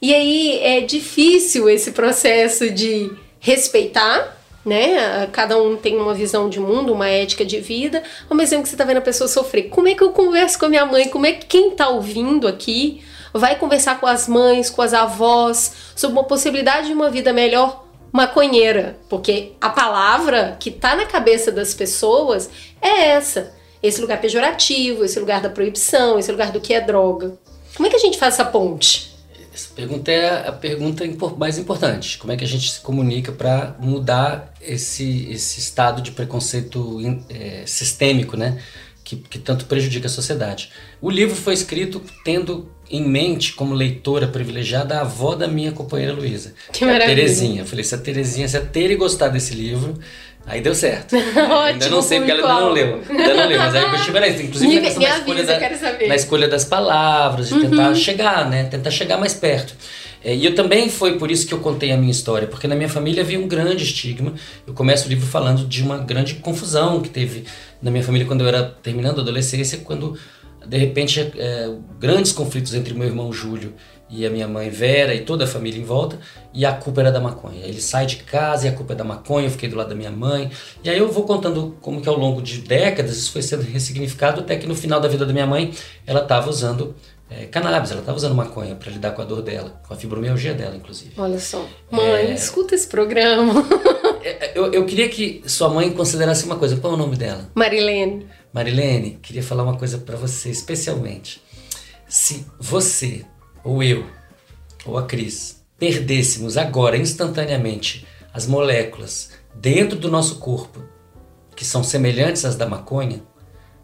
e 0.00 0.14
aí 0.14 0.58
é 0.60 0.80
difícil 0.80 1.68
esse 1.68 1.92
processo 1.92 2.70
de 2.70 3.10
respeitar, 3.40 4.36
né? 4.64 5.26
Cada 5.32 5.56
um 5.60 5.76
tem 5.76 5.96
uma 5.96 6.12
visão 6.12 6.48
de 6.48 6.60
mundo, 6.60 6.92
uma 6.92 7.08
ética 7.08 7.44
de 7.44 7.60
vida, 7.60 8.02
ao 8.28 8.36
mesmo 8.36 8.50
tempo 8.50 8.62
que 8.64 8.68
você 8.68 8.76
tá 8.76 8.84
vendo 8.84 8.98
a 8.98 9.02
pessoa 9.02 9.28
sofrer. 9.28 9.68
Como 9.68 9.88
é 9.88 9.94
que 9.94 10.02
eu 10.02 10.10
converso 10.10 10.58
com 10.58 10.66
a 10.66 10.68
minha 10.68 10.84
mãe? 10.84 11.08
Como 11.08 11.24
é 11.24 11.32
que 11.32 11.46
quem 11.46 11.70
tá 11.70 11.88
ouvindo 11.88 12.46
aqui 12.46 13.02
vai 13.32 13.56
conversar 13.56 14.00
com 14.00 14.06
as 14.06 14.26
mães, 14.26 14.68
com 14.68 14.82
as 14.82 14.92
avós, 14.92 15.72
sobre 15.94 16.18
uma 16.18 16.24
possibilidade 16.24 16.88
de 16.88 16.92
uma 16.92 17.10
vida 17.10 17.32
melhor 17.32 17.85
maconheira, 18.16 18.98
porque 19.08 19.52
a 19.60 19.68
palavra 19.68 20.56
que 20.58 20.70
tá 20.70 20.96
na 20.96 21.04
cabeça 21.04 21.52
das 21.52 21.74
pessoas 21.74 22.50
é 22.80 23.10
essa. 23.10 23.54
Esse 23.82 24.00
lugar 24.00 24.20
pejorativo, 24.20 25.04
esse 25.04 25.20
lugar 25.20 25.40
da 25.40 25.50
proibição, 25.50 26.18
esse 26.18 26.32
lugar 26.32 26.50
do 26.50 26.60
que 26.60 26.72
é 26.72 26.80
droga. 26.80 27.38
Como 27.76 27.86
é 27.86 27.90
que 27.90 27.96
a 27.96 28.00
gente 28.00 28.18
faz 28.18 28.34
essa 28.34 28.44
ponte? 28.44 29.14
Essa 29.52 29.68
pergunta 29.74 30.10
é 30.10 30.48
a 30.48 30.52
pergunta 30.52 31.04
mais 31.36 31.58
importante. 31.58 32.18
Como 32.18 32.32
é 32.32 32.36
que 32.36 32.44
a 32.44 32.48
gente 32.48 32.70
se 32.70 32.80
comunica 32.80 33.32
para 33.32 33.76
mudar 33.78 34.52
esse, 34.60 35.30
esse 35.30 35.60
estado 35.60 36.00
de 36.00 36.10
preconceito 36.10 36.98
é, 37.28 37.62
sistêmico, 37.66 38.36
né? 38.36 38.62
Que, 39.06 39.14
que 39.14 39.38
tanto 39.38 39.66
prejudica 39.66 40.06
a 40.06 40.10
sociedade. 40.10 40.68
O 41.00 41.08
livro 41.08 41.36
foi 41.36 41.54
escrito 41.54 42.02
tendo 42.24 42.68
em 42.90 43.02
mente, 43.08 43.52
como 43.52 43.72
leitora 43.72 44.26
privilegiada, 44.26 44.96
a 44.98 45.00
avó 45.02 45.36
da 45.36 45.46
minha 45.46 45.70
companheira 45.70 46.12
Luísa, 46.12 46.54
Que 46.72 46.84
é 46.84 46.96
a. 46.96 47.06
Terezinha. 47.06 47.62
Eu 47.62 47.66
falei, 47.66 47.84
se 47.84 47.94
a 47.94 47.98
Terezinha, 47.98 48.48
se 48.48 48.56
a 48.56 48.60
Tere 48.60 48.96
gostar 48.96 49.28
desse 49.28 49.54
livro, 49.54 49.94
aí 50.44 50.60
deu 50.60 50.74
certo. 50.74 51.14
ainda 51.64 51.88
não 51.88 52.02
sei 52.02 52.18
porque 52.18 52.32
ela 52.32 52.40
ainda 52.48 52.60
não 52.60 52.72
leu. 52.72 53.00
Ainda 53.08 53.34
não 53.34 53.48
leu, 53.48 53.58
mas 53.58 53.74
aí 53.76 53.82
eu 53.84 53.94
estive 53.94 54.20
nessa, 54.20 54.42
inclusive 54.42 54.74
Me- 54.74 54.80
na 54.80 54.86
questão 54.86 55.00
me 55.02 55.06
da 55.08 55.16
escolha 55.18 55.38
avisa, 55.38 55.52
da- 55.52 55.58
quero 55.60 55.78
saber. 55.78 56.08
na 56.08 56.16
escolha 56.16 56.48
das 56.48 56.64
palavras, 56.64 57.48
de 57.48 57.60
tentar 57.60 57.94
chegar, 57.94 58.50
né? 58.50 58.64
Tentar 58.64 58.90
chegar 58.90 59.18
mais 59.18 59.34
perto. 59.34 59.72
É, 60.24 60.34
e 60.34 60.44
eu 60.44 60.54
também 60.54 60.88
foi 60.88 61.18
por 61.18 61.30
isso 61.30 61.46
que 61.46 61.54
eu 61.54 61.60
contei 61.60 61.92
a 61.92 61.96
minha 61.96 62.10
história, 62.10 62.48
porque 62.48 62.66
na 62.66 62.74
minha 62.74 62.88
família 62.88 63.22
havia 63.22 63.38
um 63.38 63.46
grande 63.46 63.84
estigma. 63.84 64.34
Eu 64.66 64.74
começo 64.74 65.06
o 65.06 65.08
livro 65.08 65.26
falando 65.26 65.66
de 65.66 65.82
uma 65.82 65.98
grande 65.98 66.36
confusão 66.36 67.00
que 67.00 67.08
teve 67.08 67.44
na 67.80 67.90
minha 67.90 68.02
família 68.02 68.26
quando 68.26 68.40
eu 68.40 68.48
era 68.48 68.64
terminando 68.64 69.18
a 69.18 69.22
adolescência, 69.22 69.78
quando 69.78 70.18
de 70.66 70.76
repente 70.76 71.20
é, 71.20 71.70
grandes 71.98 72.32
conflitos 72.32 72.74
entre 72.74 72.92
meu 72.92 73.06
irmão 73.06 73.32
Júlio 73.32 73.74
e 74.08 74.24
a 74.24 74.30
minha 74.30 74.46
mãe 74.46 74.70
Vera 74.70 75.14
e 75.14 75.20
toda 75.20 75.44
a 75.44 75.46
família 75.46 75.80
em 75.80 75.84
volta, 75.84 76.18
e 76.54 76.64
a 76.64 76.72
culpa 76.72 77.00
era 77.00 77.10
da 77.10 77.20
maconha. 77.20 77.64
Ele 77.64 77.80
sai 77.80 78.06
de 78.06 78.16
casa 78.16 78.66
e 78.66 78.68
a 78.68 78.72
culpa 78.72 78.92
é 78.92 78.96
da 78.96 79.04
maconha, 79.04 79.46
eu 79.46 79.50
fiquei 79.50 79.68
do 79.68 79.76
lado 79.76 79.88
da 79.88 79.94
minha 79.94 80.12
mãe. 80.12 80.50
E 80.82 80.88
aí 80.88 80.98
eu 80.98 81.10
vou 81.10 81.24
contando 81.24 81.76
como 81.80 82.00
que 82.00 82.08
ao 82.08 82.16
longo 82.16 82.40
de 82.40 82.58
décadas 82.58 83.16
isso 83.16 83.32
foi 83.32 83.42
sendo 83.42 83.62
ressignificado, 83.62 84.40
até 84.40 84.56
que 84.56 84.66
no 84.66 84.74
final 84.74 85.00
da 85.00 85.08
vida 85.08 85.26
da 85.26 85.32
minha 85.32 85.46
mãe, 85.46 85.72
ela 86.06 86.22
estava 86.22 86.48
usando 86.48 86.94
é, 87.28 87.46
cannabis, 87.46 87.90
ela 87.90 88.00
estava 88.00 88.16
usando 88.16 88.34
maconha 88.34 88.76
para 88.76 88.90
lidar 88.90 89.10
com 89.10 89.22
a 89.22 89.24
dor 89.24 89.42
dela, 89.42 89.80
com 89.86 89.92
a 89.92 89.96
fibromialgia 89.96 90.54
dela, 90.54 90.76
inclusive. 90.76 91.12
Olha 91.16 91.40
só. 91.40 91.66
Mãe, 91.90 92.32
escuta 92.32 92.74
esse 92.74 92.86
programa. 92.86 93.52
É, 94.22 94.58
Eu, 94.58 94.72
eu 94.72 94.84
queria 94.86 95.08
que 95.08 95.42
sua 95.46 95.68
mãe 95.68 95.92
considerasse 95.92 96.44
uma 96.44 96.56
coisa, 96.56 96.76
qual 96.76 96.92
é 96.92 96.96
o 96.96 96.98
nome 96.98 97.16
dela? 97.16 97.48
Marilene. 97.54 98.26
Marilene, 98.52 99.18
queria 99.22 99.42
falar 99.42 99.62
uma 99.62 99.76
coisa 99.76 99.98
para 99.98 100.16
você 100.16 100.50
especialmente. 100.50 101.42
Se 102.08 102.44
você, 102.58 103.24
ou 103.62 103.82
eu, 103.82 104.04
ou 104.84 104.96
a 104.98 105.04
Cris, 105.04 105.62
perdêssemos 105.78 106.56
agora, 106.56 106.96
instantaneamente, 106.96 108.06
as 108.32 108.46
moléculas 108.46 109.30
dentro 109.54 109.98
do 109.98 110.10
nosso 110.10 110.38
corpo, 110.38 110.82
que 111.54 111.64
são 111.64 111.82
semelhantes 111.82 112.44
às 112.44 112.56
da 112.56 112.66
maconha, 112.68 113.22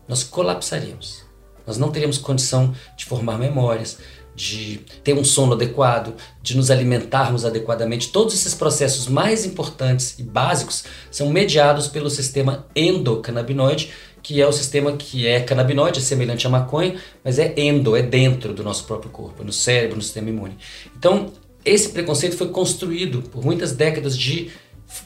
nós 0.08 0.24
colapsaríamos. 0.24 1.21
Nós 1.66 1.78
não 1.78 1.90
teríamos 1.90 2.18
condição 2.18 2.74
de 2.96 3.04
formar 3.04 3.38
memórias, 3.38 3.98
de 4.34 4.80
ter 5.04 5.14
um 5.14 5.24
sono 5.24 5.52
adequado, 5.52 6.14
de 6.42 6.56
nos 6.56 6.70
alimentarmos 6.70 7.44
adequadamente. 7.44 8.08
Todos 8.08 8.34
esses 8.34 8.54
processos 8.54 9.06
mais 9.06 9.44
importantes 9.44 10.18
e 10.18 10.22
básicos 10.22 10.84
são 11.10 11.28
mediados 11.30 11.88
pelo 11.88 12.08
sistema 12.08 12.66
endocannabinoide, 12.74 13.92
que 14.22 14.40
é 14.40 14.46
o 14.46 14.52
sistema 14.52 14.92
que 14.92 15.26
é 15.26 15.40
canabinoide, 15.40 15.98
é 15.98 16.02
semelhante 16.02 16.46
à 16.46 16.50
maconha, 16.50 16.96
mas 17.24 17.38
é 17.38 17.52
endo, 17.56 17.96
é 17.96 18.02
dentro 18.02 18.54
do 18.54 18.62
nosso 18.62 18.84
próprio 18.84 19.10
corpo, 19.10 19.42
no 19.42 19.52
cérebro, 19.52 19.96
no 19.96 20.02
sistema 20.02 20.30
imune. 20.30 20.56
Então, 20.96 21.32
esse 21.64 21.90
preconceito 21.90 22.36
foi 22.36 22.48
construído 22.48 23.22
por 23.22 23.44
muitas 23.44 23.72
décadas 23.72 24.16
de 24.16 24.50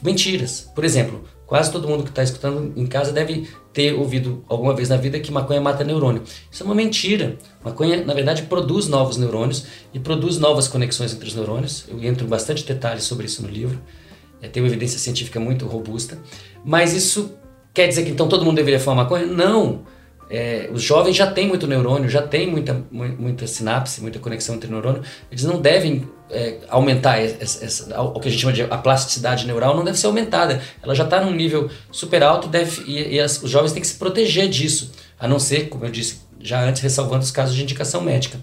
mentiras. 0.01 0.69
Por 0.73 0.85
exemplo, 0.85 1.23
quase 1.47 1.71
todo 1.71 1.87
mundo 1.87 2.03
que 2.03 2.09
está 2.09 2.21
escutando 2.21 2.73
em 2.75 2.85
casa 2.85 3.11
deve 3.11 3.49
ter 3.73 3.93
ouvido 3.93 4.43
alguma 4.49 4.75
vez 4.75 4.89
na 4.89 4.97
vida 4.97 5.19
que 5.19 5.31
maconha 5.31 5.61
mata 5.61 5.83
neurônio. 5.83 6.21
Isso 6.51 6.61
é 6.61 6.65
uma 6.65 6.75
mentira. 6.75 7.37
Maconha, 7.63 8.03
na 8.03 8.13
verdade, 8.13 8.43
produz 8.43 8.87
novos 8.87 9.17
neurônios 9.17 9.65
e 9.93 9.99
produz 9.99 10.37
novas 10.37 10.67
conexões 10.67 11.13
entre 11.13 11.27
os 11.27 11.33
neurônios. 11.33 11.85
Eu 11.87 12.03
entro 12.03 12.25
em 12.25 12.29
bastante 12.29 12.65
detalhes 12.65 13.05
sobre 13.05 13.25
isso 13.25 13.41
no 13.41 13.47
livro. 13.47 13.79
É, 14.41 14.47
tem 14.47 14.61
uma 14.61 14.67
evidência 14.67 14.99
científica 14.99 15.39
muito 15.39 15.65
robusta. 15.65 16.19
Mas 16.65 16.93
isso 16.93 17.31
quer 17.73 17.87
dizer 17.87 18.03
que 18.03 18.11
então 18.11 18.27
todo 18.27 18.43
mundo 18.43 18.57
deveria 18.57 18.79
fumar 18.79 18.97
maconha? 19.05 19.25
Não. 19.25 19.83
É, 20.29 20.69
os 20.73 20.81
jovens 20.83 21.15
já 21.15 21.25
têm 21.31 21.47
muito 21.47 21.65
neurônio, 21.67 22.09
já 22.09 22.21
têm 22.21 22.47
muita, 22.51 22.73
mu- 22.91 23.15
muita 23.17 23.47
sinapse, 23.47 24.01
muita 24.01 24.19
conexão 24.19 24.55
entre 24.55 24.69
neurônio. 24.69 25.01
Eles 25.31 25.43
não 25.45 25.61
devem 25.61 26.07
é, 26.29 26.57
aumentar 26.69 27.17
essa, 27.19 27.63
essa- 27.63 28.01
o 28.01 28.19
que 28.19 28.27
a 28.27 28.31
gente 28.31 28.41
chama 28.41 28.51
de 28.51 28.61
a 28.63 28.77
plasticidade 28.77 29.47
neural, 29.47 29.73
não 29.75 29.85
deve 29.85 29.97
ser 29.97 30.07
aumentada. 30.07 30.61
Ela 30.83 30.93
já 30.93 31.05
está 31.05 31.21
num 31.23 31.31
nível 31.31 31.69
super 31.91 32.21
alto 32.23 32.49
deve, 32.49 32.83
e, 32.85 33.15
e 33.15 33.19
as- 33.21 33.41
os 33.41 33.49
jovens 33.49 33.71
têm 33.71 33.81
que 33.81 33.87
se 33.87 33.95
proteger 33.95 34.49
disso, 34.49 34.91
a 35.17 35.27
não 35.27 35.39
ser, 35.39 35.69
como 35.69 35.85
eu 35.85 35.89
disse 35.89 36.27
já 36.39 36.61
antes, 36.61 36.81
ressalvando 36.81 37.23
os 37.23 37.31
casos 37.31 37.55
de 37.55 37.63
indicação 37.63 38.01
médica. 38.01 38.37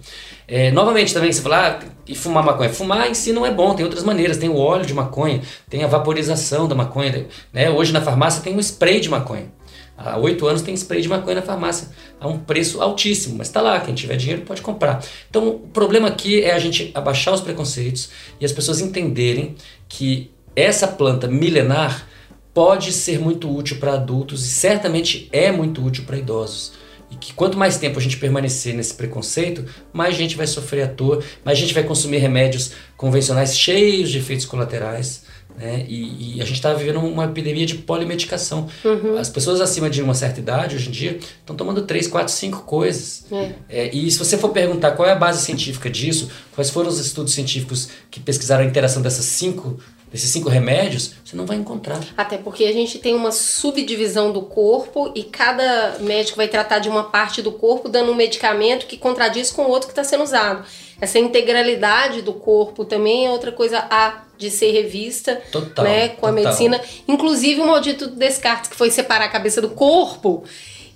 É, 0.49 0.71
novamente, 0.71 1.13
também 1.15 1.31
você 1.33 1.41
fala, 1.43 1.69
ah, 1.83 1.87
e 2.09 2.15
fumar 2.15 2.43
maconha? 2.43 2.69
Fumar 2.71 3.09
em 3.09 3.15
si 3.15 3.33
não 3.33 3.47
é 3.47 3.51
bom, 3.51 3.75
tem 3.75 3.85
outras 3.85 4.03
maneiras. 4.03 4.37
Tem 4.37 4.49
o 4.49 4.57
óleo 4.57 4.85
de 4.85 4.93
maconha, 4.95 5.41
tem 5.71 5.85
a 5.85 5.87
vaporização 5.87 6.67
da 6.67 6.75
maconha. 6.75 7.27
Né? 7.53 7.71
Hoje 7.71 7.93
na 7.93 8.01
farmácia 8.01 8.43
tem 8.43 8.55
um 8.55 8.59
spray 8.61 9.01
de 9.01 9.09
maconha. 9.09 9.47
Há 9.97 10.19
oito 10.19 10.47
anos 10.47 10.63
tem 10.63 10.75
spray 10.75 11.01
de 11.01 11.09
maconha 11.09 11.37
na 11.37 11.43
farmácia. 11.43 11.89
A 12.21 12.27
um 12.27 12.39
preço 12.39 12.83
altíssimo, 12.83 13.37
mas 13.37 13.47
está 13.47 13.61
lá. 13.61 13.81
Quem 13.81 13.95
tiver 13.95 14.17
dinheiro 14.17 14.43
pode 14.43 14.61
comprar. 14.61 15.05
Então, 15.31 15.49
o 15.49 15.59
problema 15.69 16.09
aqui 16.09 16.43
é 16.43 16.53
a 16.53 16.59
gente 16.59 16.91
abaixar 16.95 17.33
os 17.33 17.41
preconceitos 17.41 18.11
e 18.41 18.45
as 18.45 18.53
pessoas 18.53 18.81
entenderem 18.81 19.55
que 19.89 20.31
essa 20.57 20.89
planta 20.89 21.29
milenar 21.29 22.09
pode 22.53 22.93
ser 22.93 23.19
muito 23.19 23.53
útil 23.53 23.79
para 23.79 23.95
adultos 23.95 24.47
e 24.47 24.49
certamente 24.49 25.29
é 25.33 25.51
muito 25.51 25.85
útil 25.85 26.05
para 26.05 26.17
idosos. 26.17 26.73
E 27.11 27.17
que 27.17 27.35
quanto 27.35 27.59
mais 27.59 27.77
tempo 27.77 27.99
a 27.99 28.03
gente 28.03 28.17
permanecer 28.17 28.75
nesse 28.75 28.95
preconceito, 28.95 29.65
mais 29.93 30.17
gente 30.17 30.37
vai 30.37 30.47
sofrer 30.47 30.83
à 30.83 30.89
toa, 30.89 31.23
mais 31.45 31.59
gente 31.59 31.75
vai 31.75 31.83
consumir 31.83 32.19
remédios 32.19 32.73
convencionais 32.97 33.57
cheios 33.57 34.11
de 34.11 34.19
efeitos 34.19 34.47
colaterais. 34.47 35.23
Né? 35.57 35.87
E, 35.89 36.37
e 36.37 36.43
a 36.43 36.45
gente 36.45 36.57
está 36.57 36.75
vivendo 36.75 36.99
uma 36.99 37.25
epidemia 37.25 37.65
de 37.65 37.77
polimedicação. 37.77 38.69
As 39.19 39.29
pessoas 39.29 39.61
acima 39.61 39.89
de 39.89 40.03
uma 40.03 40.15
certa 40.15 40.41
idade, 40.41 40.75
hoje 40.77 40.89
em 40.89 40.93
dia, 40.93 41.19
estão 41.41 41.55
tomando 41.55 41.83
três, 41.83 42.07
quatro, 42.09 42.33
cinco 42.33 42.63
coisas. 42.63 43.25
É, 43.69 43.95
e 43.95 44.11
se 44.11 44.19
você 44.19 44.37
for 44.37 44.51
perguntar 44.51 44.93
qual 44.93 45.09
é 45.09 45.13
a 45.13 45.17
base 45.17 45.45
científica 45.45 45.89
disso, 45.89 46.29
quais 46.55 46.71
foram 46.71 46.89
os 46.89 46.99
estudos 46.99 47.33
científicos 47.33 47.89
que 48.11 48.21
pesquisaram 48.21 48.65
a 48.65 48.67
interação 48.67 49.01
dessas 49.01 49.25
cinco, 49.27 49.79
desses 50.15 50.31
cinco 50.31 50.49
remédios, 50.49 51.15
você 51.25 51.37
não 51.37 51.45
vai 51.45 51.57
encontrar. 51.57 52.01
Até 52.17 52.39
porque 52.39 52.65
a 52.65 52.73
gente 52.73 52.99
tem 52.99 53.15
uma 53.15 53.33
subdivisão 53.33 54.33
do 54.33 54.43
corpo 54.43 55.13
e 55.15 55.25
cada 55.25 55.99
médico 56.01 56.37
vai 56.37 56.47
tratar 56.47 56.79
de 56.79 56.89
uma 56.89 57.03
parte 57.03 57.43
do 57.43 57.51
corpo 57.51 57.89
dando 57.89 58.13
um 58.13 58.15
medicamento 58.15 58.87
que 58.87 58.97
contradiz 58.97 59.51
com 59.51 59.63
o 59.63 59.69
outro 59.69 59.89
que 59.89 59.93
está 59.93 60.05
sendo 60.05 60.23
usado. 60.23 60.65
Essa 61.05 61.19
integralidade 61.19 62.23
do 62.23 62.33
corpo 62.33 62.85
também 62.85 63.27
é 63.27 63.31
outra 63.31 63.53
coisa 63.53 63.87
a 63.91 64.25
de 64.37 64.51
ser 64.51 64.73
revista 64.73 65.41
Total, 65.53 65.85
né, 65.85 66.09
com 66.09 66.27
a 66.27 66.31
total. 66.31 66.45
medicina. 66.45 66.81
Inclusive 67.07 67.61
o 67.61 67.67
maldito 67.67 68.09
Descartes, 68.09 68.69
que 68.71 68.77
foi 68.77 68.91
separar 68.91 69.27
a 69.27 69.29
cabeça 69.29 69.61
do 69.61 69.71
corpo. 69.71 70.43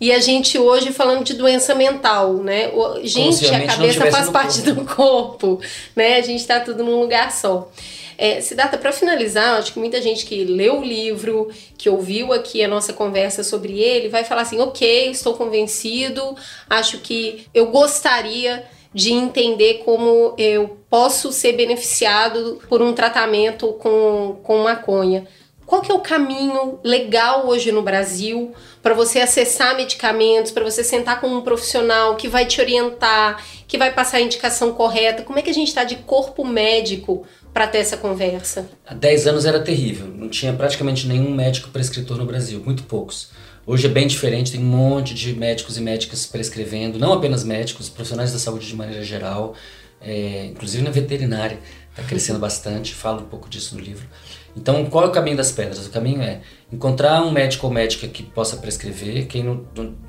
E 0.01 0.13
a 0.13 0.19
gente 0.21 0.59
hoje 0.59 0.93
falando 0.93 1.25
de 1.25 1.35
doença 1.35 1.75
mental, 1.75 2.35
né? 2.35 2.69
O- 2.69 3.01
Gente, 3.05 3.47
a 3.47 3.59
a 3.59 3.67
cabeça 3.67 4.11
faz 4.11 4.29
parte 4.31 4.63
corpo. 4.63 4.81
do 4.81 4.95
corpo, 4.95 5.61
né? 5.97 6.17
A 6.17 6.21
gente 6.23 6.47
tá 6.47 6.61
tudo 6.61 6.85
num 6.85 7.01
lugar 7.01 7.33
só. 7.33 7.71
É, 8.17 8.41
Siddhartha, 8.41 8.79
para 8.79 8.91
finalizar, 8.93 9.59
acho 9.59 9.73
que 9.73 9.79
muita 9.79 10.01
gente 10.03 10.25
que 10.27 10.45
leu 10.45 10.81
o 10.81 10.85
livro, 10.85 11.49
que 11.77 11.89
ouviu 11.89 12.33
aqui 12.33 12.63
a 12.65 12.69
nossa 12.69 12.93
conversa 12.93 13.45
sobre 13.45 13.81
ele, 13.81 14.09
vai 14.09 14.25
falar 14.25 14.43
assim: 14.43 14.59
ok, 14.61 15.11
estou 15.11 15.35
convencido, 15.35 16.35
acho 16.69 16.99
que 16.99 17.47
eu 17.55 17.67
gostaria 17.67 18.65
de 18.99 19.13
entender 19.13 19.83
como 19.85 20.35
eu 20.37 20.77
posso 20.91 21.31
ser 21.31 21.53
beneficiado 21.53 22.61
por 22.69 22.83
um 22.83 22.93
tratamento 22.93 23.73
com, 23.75 24.41
com 24.43 24.65
maconha. 24.65 25.25
Qual 25.65 25.81
que 25.81 25.93
é 25.93 25.95
o 25.95 26.01
caminho 26.01 26.81
legal 26.83 27.47
hoje 27.47 27.71
no 27.71 27.81
Brasil 27.81 28.53
para 28.83 28.95
você 28.95 29.21
acessar 29.21 29.77
medicamentos, 29.77 30.51
para 30.51 30.65
você 30.65 30.83
sentar 30.83 31.21
com 31.21 31.29
um 31.29 31.43
profissional 31.43 32.17
que 32.17 32.27
vai 32.27 32.45
te 32.45 32.61
orientar, 32.61 33.41
que 33.69 33.79
vai 33.79 33.93
passar 33.95 34.17
a 34.17 34.21
indicação 34.21 34.73
correta? 34.75 35.23
Como 35.23 35.39
é 35.39 35.43
que 35.43 35.51
a 35.51 35.55
gente 35.55 35.69
está 35.69 35.85
de 35.85 35.95
corpo 35.95 36.45
médico 36.45 37.25
para 37.55 37.69
ter 37.69 37.79
essa 37.79 37.97
conversa? 37.97 38.69
Há 38.85 38.95
10 38.95 39.29
anos 39.29 39.45
era 39.45 39.61
terrível, 39.61 40.09
não 40.09 40.29
tinha 40.29 40.53
praticamente 40.53 41.07
nenhum 41.07 41.31
médico 41.33 41.69
prescritor 41.69 42.19
no 42.19 42.27
Brasil, 42.27 42.61
muito 42.65 42.83
poucos. 42.83 43.31
Hoje 43.71 43.85
é 43.85 43.91
bem 43.91 44.07
diferente, 44.07 44.51
tem 44.51 44.63
um 44.63 44.65
monte 44.65 45.13
de 45.13 45.35
médicos 45.35 45.77
e 45.77 45.83
médicas 45.83 46.25
prescrevendo, 46.25 46.99
não 46.99 47.13
apenas 47.13 47.45
médicos, 47.45 47.91
profissionais 47.91 48.33
da 48.33 48.39
saúde 48.39 48.67
de 48.67 48.75
maneira 48.75 49.05
geral, 49.05 49.55
é, 50.01 50.47
inclusive 50.47 50.83
na 50.83 50.91
veterinária, 50.91 51.59
está 51.91 52.03
crescendo 52.03 52.39
bastante, 52.39 52.95
falo 52.95 53.21
um 53.21 53.27
pouco 53.27 53.47
disso 53.47 53.75
no 53.77 53.83
livro. 53.83 54.09
Então, 54.57 54.87
qual 54.87 55.05
é 55.05 55.09
o 55.09 55.13
caminho 55.13 55.37
das 55.37 55.53
pedras? 55.53 55.87
O 55.87 55.91
caminho 55.91 56.23
é 56.23 56.41
encontrar 56.73 57.21
um 57.21 57.31
médico 57.31 57.67
ou 57.67 57.73
médica 57.73 58.09
que 58.09 58.23
possa 58.23 58.57
prescrever, 58.57 59.27
quem 59.27 59.43
não, 59.43 59.63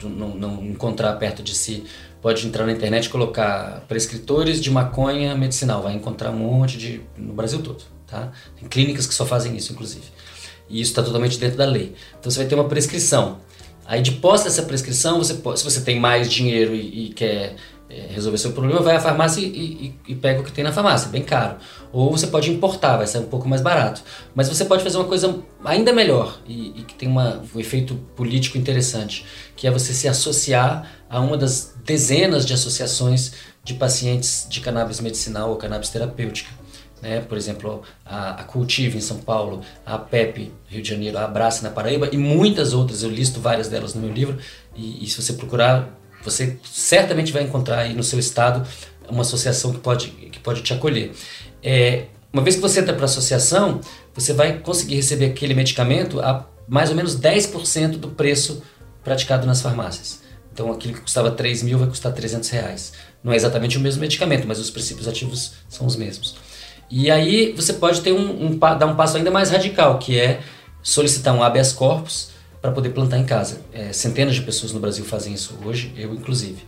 não, 0.03 0.29
não, 0.29 0.63
encontrar 0.63 1.11
perto 1.17 1.43
de 1.43 1.53
si 1.53 1.83
pode 2.21 2.47
entrar 2.47 2.65
na 2.65 2.71
internet 2.71 3.07
e 3.07 3.09
colocar 3.09 3.83
prescritores 3.89 4.61
de 4.61 4.71
maconha 4.71 5.35
medicinal, 5.35 5.83
vai 5.83 5.95
encontrar 5.95 6.31
um 6.31 6.37
monte 6.37 6.77
de 6.77 7.01
no 7.17 7.33
Brasil 7.33 7.61
todo, 7.61 7.83
tá? 8.07 8.31
Tem 8.57 8.69
clínicas 8.69 9.05
que 9.05 9.13
só 9.13 9.25
fazem 9.25 9.57
isso, 9.57 9.73
inclusive. 9.73 10.05
E 10.69 10.79
isso 10.79 10.91
está 10.91 11.03
totalmente 11.03 11.37
dentro 11.37 11.57
da 11.57 11.65
lei. 11.65 11.93
Então 12.17 12.31
você 12.31 12.37
vai 12.37 12.47
ter 12.47 12.55
uma 12.55 12.69
prescrição. 12.69 13.48
Aí 13.89 14.03
de 14.03 14.11
posse 14.11 14.43
dessa 14.43 14.61
prescrição, 14.61 15.17
você 15.17 15.33
se 15.33 15.63
você 15.63 15.81
tem 15.81 15.99
mais 15.99 16.31
dinheiro 16.31 16.75
e, 16.75 17.07
e 17.07 17.09
quer 17.09 17.55
é, 17.89 18.05
resolver 18.11 18.37
seu 18.37 18.51
problema, 18.51 18.81
vai 18.81 18.95
à 18.95 18.99
farmácia 18.99 19.41
e, 19.41 19.45
e, 19.45 19.95
e, 20.09 20.15
pega 20.15 20.41
o 20.41 20.43
que 20.43 20.51
tem 20.51 20.63
na 20.63 20.71
farmácia, 20.71 21.09
bem 21.09 21.23
caro. 21.23 21.57
Ou 21.91 22.11
você 22.11 22.27
pode 22.27 22.51
importar, 22.51 22.97
vai 22.97 23.07
sair 23.07 23.21
um 23.21 23.27
pouco 23.27 23.49
mais 23.49 23.63
barato. 23.63 24.03
Mas 24.35 24.47
você 24.47 24.63
pode 24.63 24.83
fazer 24.83 24.97
uma 24.97 25.07
coisa 25.07 25.39
ainda 25.65 25.91
melhor 25.91 26.39
e, 26.47 26.79
e 26.79 26.83
que 26.83 26.93
tem 26.93 27.09
uma, 27.09 27.41
um 27.53 27.59
efeito 27.59 27.95
político 28.15 28.59
interessante, 28.59 29.25
que 29.55 29.65
é 29.65 29.71
você 29.71 29.91
se 29.91 30.07
associar 30.07 30.87
a 31.09 31.19
uma 31.19 31.35
das 31.35 31.73
dezenas 31.83 32.45
de 32.45 32.53
associações 32.53 33.33
de 33.63 33.73
pacientes 33.73 34.45
de 34.47 34.61
cannabis 34.61 34.99
medicinal 34.99 35.49
ou 35.49 35.55
cannabis 35.55 35.89
terapêutica. 35.89 36.58
Né? 37.01 37.21
Por 37.21 37.37
exemplo, 37.37 37.81
a, 38.05 38.41
a 38.41 38.47
em 38.67 39.01
São 39.01 39.17
Paulo, 39.17 39.61
a 39.85 39.97
PEP 39.97 40.51
Rio 40.67 40.81
de 40.81 40.89
Janeiro, 40.89 41.17
a 41.17 41.25
Abraça 41.25 41.63
na 41.63 41.69
Paraíba 41.69 42.09
e 42.11 42.17
muitas 42.17 42.73
outras, 42.73 43.03
eu 43.03 43.09
listo 43.09 43.39
várias 43.39 43.69
delas 43.69 43.93
no 43.93 44.01
meu 44.01 44.11
livro. 44.11 44.37
E, 44.75 45.03
e 45.03 45.07
se 45.07 45.21
você 45.21 45.33
procurar 45.33 45.99
você 46.23 46.57
certamente 46.63 47.31
vai 47.31 47.43
encontrar 47.43 47.79
aí 47.79 47.93
no 47.93 48.03
seu 48.03 48.19
estado 48.19 48.67
uma 49.09 49.21
associação 49.21 49.73
que 49.73 49.79
pode, 49.79 50.09
que 50.09 50.39
pode 50.39 50.61
te 50.61 50.73
acolher. 50.73 51.11
É, 51.63 52.05
uma 52.31 52.43
vez 52.43 52.55
que 52.55 52.61
você 52.61 52.79
entra 52.79 52.93
para 52.93 53.03
a 53.03 53.05
associação, 53.05 53.81
você 54.13 54.33
vai 54.33 54.59
conseguir 54.59 54.95
receber 54.95 55.27
aquele 55.27 55.53
medicamento 55.53 56.19
a 56.19 56.47
mais 56.67 56.89
ou 56.89 56.95
menos 56.95 57.19
10% 57.19 57.97
do 57.97 58.09
preço 58.09 58.61
praticado 59.03 59.47
nas 59.47 59.61
farmácias. 59.61 60.21
Então 60.53 60.71
aquilo 60.71 60.93
que 60.93 61.01
custava 61.01 61.31
3 61.31 61.63
mil 61.63 61.79
vai 61.79 61.87
custar 61.87 62.13
300 62.13 62.49
reais. 62.49 62.93
Não 63.23 63.33
é 63.33 63.35
exatamente 63.35 63.77
o 63.77 63.81
mesmo 63.81 64.01
medicamento, 64.01 64.47
mas 64.47 64.59
os 64.59 64.69
princípios 64.69 65.07
ativos 65.07 65.53
são 65.67 65.87
os 65.87 65.95
mesmos. 65.95 66.35
E 66.89 67.11
aí 67.11 67.53
você 67.53 67.73
pode 67.73 68.01
ter 68.01 68.11
um, 68.11 68.45
um, 68.47 68.57
dar 68.57 68.85
um 68.85 68.95
passo 68.95 69.17
ainda 69.17 69.29
mais 69.29 69.51
radical, 69.51 69.99
que 69.99 70.19
é 70.19 70.41
solicitar 70.81 71.33
um 71.35 71.43
habeas 71.43 71.71
corpus 71.71 72.31
para 72.61 72.71
poder 72.71 72.89
plantar 72.89 73.17
em 73.17 73.25
casa. 73.25 73.61
É, 73.71 73.93
centenas 73.93 74.35
de 74.35 74.41
pessoas 74.41 74.71
no 74.71 74.79
Brasil 74.79 75.05
fazem 75.05 75.33
isso 75.33 75.57
hoje, 75.63 75.93
eu 75.97 76.13
inclusive. 76.13 76.63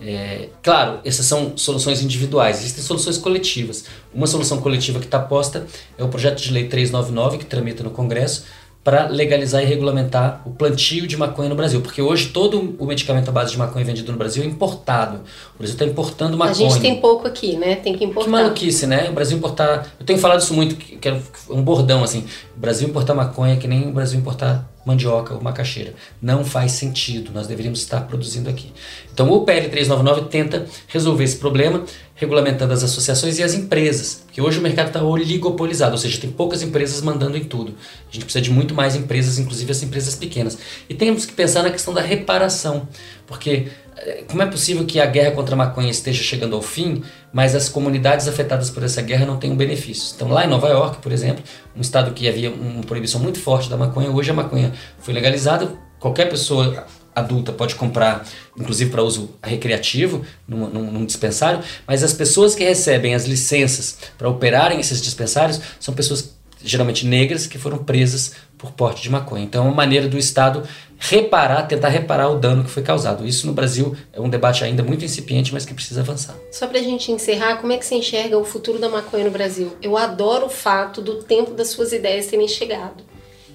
É, 0.00 0.48
claro, 0.62 1.00
essas 1.04 1.24
são 1.26 1.56
soluções 1.56 2.02
individuais, 2.02 2.58
existem 2.58 2.82
soluções 2.82 3.16
coletivas. 3.16 3.84
Uma 4.12 4.26
solução 4.26 4.60
coletiva 4.60 4.98
que 4.98 5.06
está 5.06 5.18
posta 5.18 5.66
é 5.96 6.02
o 6.02 6.08
projeto 6.08 6.40
de 6.40 6.52
lei 6.52 6.68
399, 6.68 7.38
que 7.38 7.46
tramita 7.46 7.82
no 7.82 7.90
Congresso, 7.90 8.44
para 8.84 9.06
legalizar 9.08 9.62
e 9.62 9.66
regulamentar 9.66 10.42
o 10.44 10.50
plantio 10.50 11.06
de 11.06 11.16
maconha 11.16 11.48
no 11.48 11.54
Brasil. 11.54 11.80
Porque 11.80 12.02
hoje 12.02 12.28
todo 12.28 12.76
o 12.78 12.84
medicamento 12.84 13.30
à 13.30 13.32
base 13.32 13.50
de 13.52 13.58
maconha 13.58 13.82
vendido 13.82 14.12
no 14.12 14.18
Brasil 14.18 14.42
é 14.42 14.46
importado. 14.46 15.22
O 15.54 15.58
Brasil 15.58 15.74
está 15.74 15.86
importando 15.86 16.36
maconha. 16.36 16.66
A 16.66 16.70
gente 16.70 16.82
tem 16.82 17.00
pouco 17.00 17.26
aqui, 17.26 17.56
né? 17.56 17.76
Tem 17.76 17.96
que 17.96 18.04
importar. 18.04 18.26
Que 18.26 18.30
maluquice, 18.30 18.86
né? 18.86 19.08
O 19.08 19.14
Brasil 19.14 19.38
importar. 19.38 19.90
Eu 19.98 20.04
tenho 20.04 20.18
falado 20.18 20.40
isso 20.40 20.52
muito, 20.52 20.76
que 20.76 21.08
é 21.08 21.18
um 21.48 21.62
bordão 21.62 22.04
assim. 22.04 22.26
O 22.54 22.60
Brasil 22.60 22.86
importar 22.86 23.14
maconha 23.14 23.54
é 23.54 23.56
que 23.56 23.66
nem 23.66 23.88
o 23.88 23.92
Brasil 23.92 24.20
importar 24.20 24.70
mandioca 24.84 25.34
ou 25.34 25.40
macaxeira. 25.42 25.94
Não 26.20 26.44
faz 26.44 26.72
sentido, 26.72 27.30
nós 27.32 27.46
deveríamos 27.46 27.80
estar 27.80 28.02
produzindo 28.02 28.50
aqui. 28.50 28.70
Então 29.12 29.30
o 29.30 29.44
PL 29.44 29.68
399 29.68 30.28
tenta 30.28 30.66
resolver 30.88 31.24
esse 31.24 31.36
problema, 31.36 31.84
regulamentando 32.14 32.72
as 32.72 32.84
associações 32.84 33.38
e 33.38 33.42
as 33.42 33.54
empresas, 33.54 34.22
porque 34.24 34.40
hoje 34.40 34.58
o 34.58 34.62
mercado 34.62 34.86
está 34.86 35.02
oligopolizado, 35.02 35.92
ou 35.92 35.98
seja, 35.98 36.20
tem 36.20 36.30
poucas 36.30 36.62
empresas 36.62 37.00
mandando 37.02 37.36
em 37.36 37.44
tudo. 37.44 37.74
A 38.08 38.12
gente 38.12 38.24
precisa 38.24 38.42
de 38.42 38.50
muito 38.50 38.72
mais 38.72 38.94
empresas, 38.94 39.38
inclusive 39.38 39.72
as 39.72 39.82
empresas 39.82 40.14
pequenas. 40.14 40.56
E 40.88 40.94
temos 40.94 41.26
que 41.26 41.32
pensar 41.32 41.62
na 41.64 41.70
questão 41.70 41.92
da 41.92 42.00
reparação, 42.00 42.88
porque 43.26 43.68
eh, 43.96 44.24
como 44.28 44.42
é 44.42 44.46
possível 44.46 44.84
que 44.84 45.00
a 45.00 45.06
guerra 45.06 45.32
contra 45.32 45.54
a 45.54 45.58
maconha 45.58 45.90
esteja 45.90 46.22
chegando 46.22 46.54
ao 46.54 46.62
fim, 46.62 47.02
mas 47.32 47.54
as 47.54 47.68
comunidades 47.68 48.28
afetadas 48.28 48.70
por 48.70 48.84
essa 48.84 49.02
guerra 49.02 49.26
não 49.26 49.36
tenham 49.36 49.56
benefícios? 49.56 50.12
Então, 50.14 50.28
lá 50.28 50.44
em 50.44 50.48
Nova 50.48 50.68
York, 50.68 50.98
por 51.02 51.10
exemplo, 51.10 51.42
um 51.76 51.80
estado 51.80 52.12
que 52.12 52.28
havia 52.28 52.50
uma 52.50 52.84
proibição 52.84 53.20
muito 53.20 53.40
forte 53.40 53.68
da 53.68 53.76
maconha, 53.76 54.08
hoje 54.10 54.30
a 54.30 54.34
maconha 54.34 54.72
foi 55.00 55.12
legalizada, 55.12 55.72
qualquer 55.98 56.28
pessoa 56.28 56.86
adulta 57.14 57.52
pode 57.52 57.74
comprar, 57.74 58.26
inclusive 58.58 58.90
para 58.90 59.02
uso 59.02 59.30
recreativo, 59.42 60.24
num, 60.46 60.68
num, 60.68 60.90
num, 60.90 61.04
dispensário, 61.04 61.62
mas 61.86 62.02
as 62.02 62.12
pessoas 62.12 62.54
que 62.54 62.64
recebem 62.64 63.14
as 63.14 63.24
licenças 63.26 63.98
para 64.18 64.28
operarem 64.28 64.80
esses 64.80 65.00
dispensários 65.00 65.60
são 65.78 65.94
pessoas 65.94 66.34
geralmente 66.64 67.06
negras 67.06 67.46
que 67.46 67.58
foram 67.58 67.78
presas 67.78 68.32
por 68.56 68.72
porte 68.72 69.02
de 69.02 69.10
maconha. 69.10 69.44
Então 69.44 69.64
é 69.64 69.68
uma 69.68 69.74
maneira 69.74 70.08
do 70.08 70.16
Estado 70.16 70.62
reparar, 70.98 71.64
tentar 71.64 71.88
reparar 71.88 72.30
o 72.30 72.38
dano 72.38 72.64
que 72.64 72.70
foi 72.70 72.82
causado. 72.82 73.26
Isso 73.26 73.46
no 73.46 73.52
Brasil 73.52 73.94
é 74.12 74.20
um 74.20 74.28
debate 74.28 74.64
ainda 74.64 74.82
muito 74.82 75.04
incipiente, 75.04 75.52
mas 75.52 75.66
que 75.66 75.74
precisa 75.74 76.00
avançar. 76.00 76.34
Só 76.50 76.66
para 76.66 76.78
a 76.78 76.82
gente 76.82 77.12
encerrar, 77.12 77.56
como 77.56 77.72
é 77.72 77.76
que 77.76 77.84
você 77.84 77.96
enxerga 77.96 78.38
o 78.38 78.44
futuro 78.44 78.78
da 78.78 78.88
maconha 78.88 79.24
no 79.24 79.30
Brasil? 79.30 79.76
Eu 79.82 79.98
adoro 79.98 80.46
o 80.46 80.50
fato 80.50 81.02
do 81.02 81.22
tempo 81.22 81.52
das 81.52 81.68
suas 81.68 81.92
ideias 81.92 82.26
terem 82.26 82.48
chegado. 82.48 83.04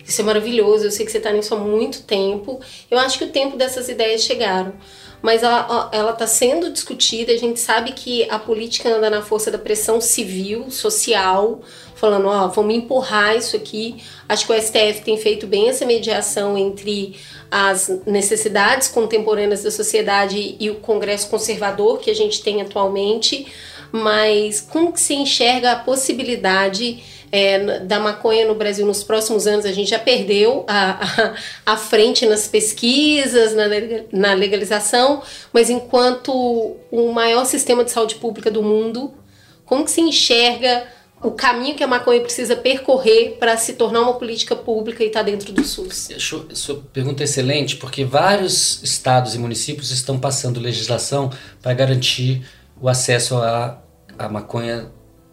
Isso 0.10 0.22
é 0.22 0.24
maravilhoso, 0.24 0.86
eu 0.86 0.92
sei 0.92 1.06
que 1.06 1.12
você 1.12 1.20
está 1.20 1.32
nisso 1.32 1.54
há 1.54 1.58
muito 1.58 2.02
tempo. 2.02 2.60
Eu 2.90 2.98
acho 2.98 3.18
que 3.18 3.26
o 3.26 3.30
tempo 3.30 3.56
dessas 3.56 3.88
ideias 3.88 4.24
chegaram 4.24 4.74
mas 5.22 5.44
ela 5.44 6.12
está 6.12 6.26
sendo 6.26 6.72
discutida. 6.72 7.32
A 7.32 7.38
gente 7.38 7.60
sabe 7.60 7.92
que 7.92 8.30
a 8.30 8.40
política 8.40 8.90
anda 8.90 9.10
na 9.10 9.22
força 9.22 9.52
da 9.52 9.58
pressão 9.58 10.00
civil, 10.00 10.72
social, 10.72 11.62
falando: 11.96 12.28
ó, 12.28 12.48
vamos 12.48 12.74
empurrar 12.74 13.36
isso 13.36 13.56
aqui. 13.56 14.02
Acho 14.28 14.46
que 14.46 14.54
o 14.54 14.62
STF 14.62 15.02
tem 15.04 15.18
feito 15.18 15.46
bem 15.46 15.70
essa 15.70 15.86
mediação 15.86 16.58
entre 16.58 17.16
as 17.52 17.90
necessidades 18.06 18.88
contemporâneas 18.88 19.64
da 19.64 19.72
sociedade 19.72 20.56
e 20.60 20.70
o 20.70 20.76
Congresso 20.76 21.30
conservador 21.30 22.00
que 22.00 22.10
a 22.10 22.16
gente 22.16 22.42
tem 22.42 22.62
atualmente. 22.62 23.48
Mas 23.92 24.62
como 24.62 24.94
que 24.94 25.02
se 25.02 25.14
enxerga 25.14 25.72
a 25.72 25.76
possibilidade 25.76 27.02
é, 27.32 27.80
da 27.82 28.00
maconha 28.00 28.46
no 28.46 28.56
Brasil 28.56 28.86
nos 28.86 29.04
próximos 29.04 29.48
anos. 29.48 29.66
A 29.66 29.72
gente 29.72 29.90
já 29.90 30.00
perdeu 30.00 30.66
a, 30.68 31.34
a, 31.66 31.74
a 31.74 31.78
frente 31.78 32.26
nas 32.26 32.48
pesquisas, 32.48 33.56
na, 33.56 33.66
na 34.12 34.34
legalização, 34.34 35.22
mas 35.54 35.70
enquanto 35.70 36.32
o 36.92 37.12
maior 37.12 37.46
sistema 37.46 37.84
de 37.84 37.92
saúde 37.92 38.16
pública 38.16 38.50
do 38.50 38.64
mundo, 38.64 39.14
como 39.66 39.86
que 39.86 39.92
se 39.92 40.02
enxerga 40.02 40.88
o 41.22 41.32
caminho 41.32 41.76
que 41.76 41.84
a 41.84 41.88
maconha 41.88 42.22
precisa 42.22 42.56
percorrer 42.56 43.36
para 43.38 43.58
se 43.58 43.74
tornar 43.74 44.02
uma 44.02 44.14
política 44.14 44.56
pública 44.56 45.04
e 45.04 45.08
estar 45.08 45.20
tá 45.20 45.26
dentro 45.26 45.52
do 45.52 45.66
SUS? 45.66 46.10
Sua 46.54 46.82
pergunta 46.94 47.24
é 47.24 47.26
excelente, 47.26 47.76
porque 47.76 48.06
vários 48.06 48.82
estados 48.82 49.36
e 49.36 49.38
municípios 49.38 49.92
estão 49.92 50.18
passando 50.18 50.62
legislação 50.62 51.30
para 51.62 51.74
garantir 51.74 52.42
o 52.82 52.88
acesso 52.88 53.38
à, 53.38 53.82
à 54.18 54.30
maconha 54.30 54.92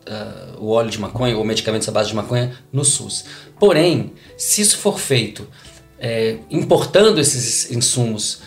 uh, 0.08 0.62
o 0.62 0.70
óleo 0.70 0.90
de 0.90 1.00
maconha 1.00 1.36
ou 1.36 1.44
medicamentos 1.44 1.88
à 1.88 1.92
base 1.92 2.08
de 2.08 2.14
maconha 2.14 2.56
no 2.72 2.84
SUS. 2.84 3.24
Porém, 3.58 4.12
se 4.36 4.60
isso 4.60 4.78
for 4.78 4.98
feito 4.98 5.46
é, 5.98 6.38
importando 6.50 7.20
esses 7.20 7.70
insumos 7.70 8.42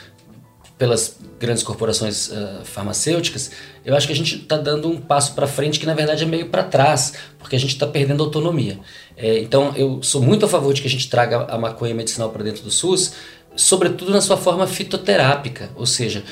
pelas 0.78 1.18
grandes 1.40 1.64
corporações 1.64 2.30
uh, 2.30 2.64
farmacêuticas, 2.64 3.52
eu 3.84 3.96
acho 3.96 4.08
que 4.08 4.14
a 4.14 4.16
gente 4.16 4.36
está 4.36 4.58
dando 4.58 4.90
um 4.90 5.00
passo 5.00 5.34
para 5.34 5.48
frente 5.48 5.80
que 5.80 5.86
na 5.86 5.94
verdade 5.94 6.24
é 6.24 6.28
meio 6.28 6.50
para 6.50 6.64
trás, 6.64 7.14
porque 7.38 7.56
a 7.56 7.60
gente 7.60 7.72
está 7.72 7.88
perdendo 7.88 8.24
autonomia. 8.24 8.80
É, 9.18 9.40
então 9.40 9.74
eu 9.76 10.02
sou 10.04 10.22
muito 10.22 10.46
a 10.46 10.50
favor 10.50 10.74
de 10.74 10.82
que 10.82 10.88
a 10.88 10.90
gente 10.90 11.10
traga 11.10 11.46
a 11.50 11.58
maconha 11.58 11.94
medicinal 11.94 12.30
para 12.30 12.44
dentro 12.44 12.64
do 12.64 12.72
SUS, 12.72 13.14
sobretudo 13.60 14.12
na 14.12 14.22
sua 14.22 14.38
forma 14.38 14.66
fitoterápica, 14.66 15.70
ou 15.76 15.86
seja, 15.86 16.24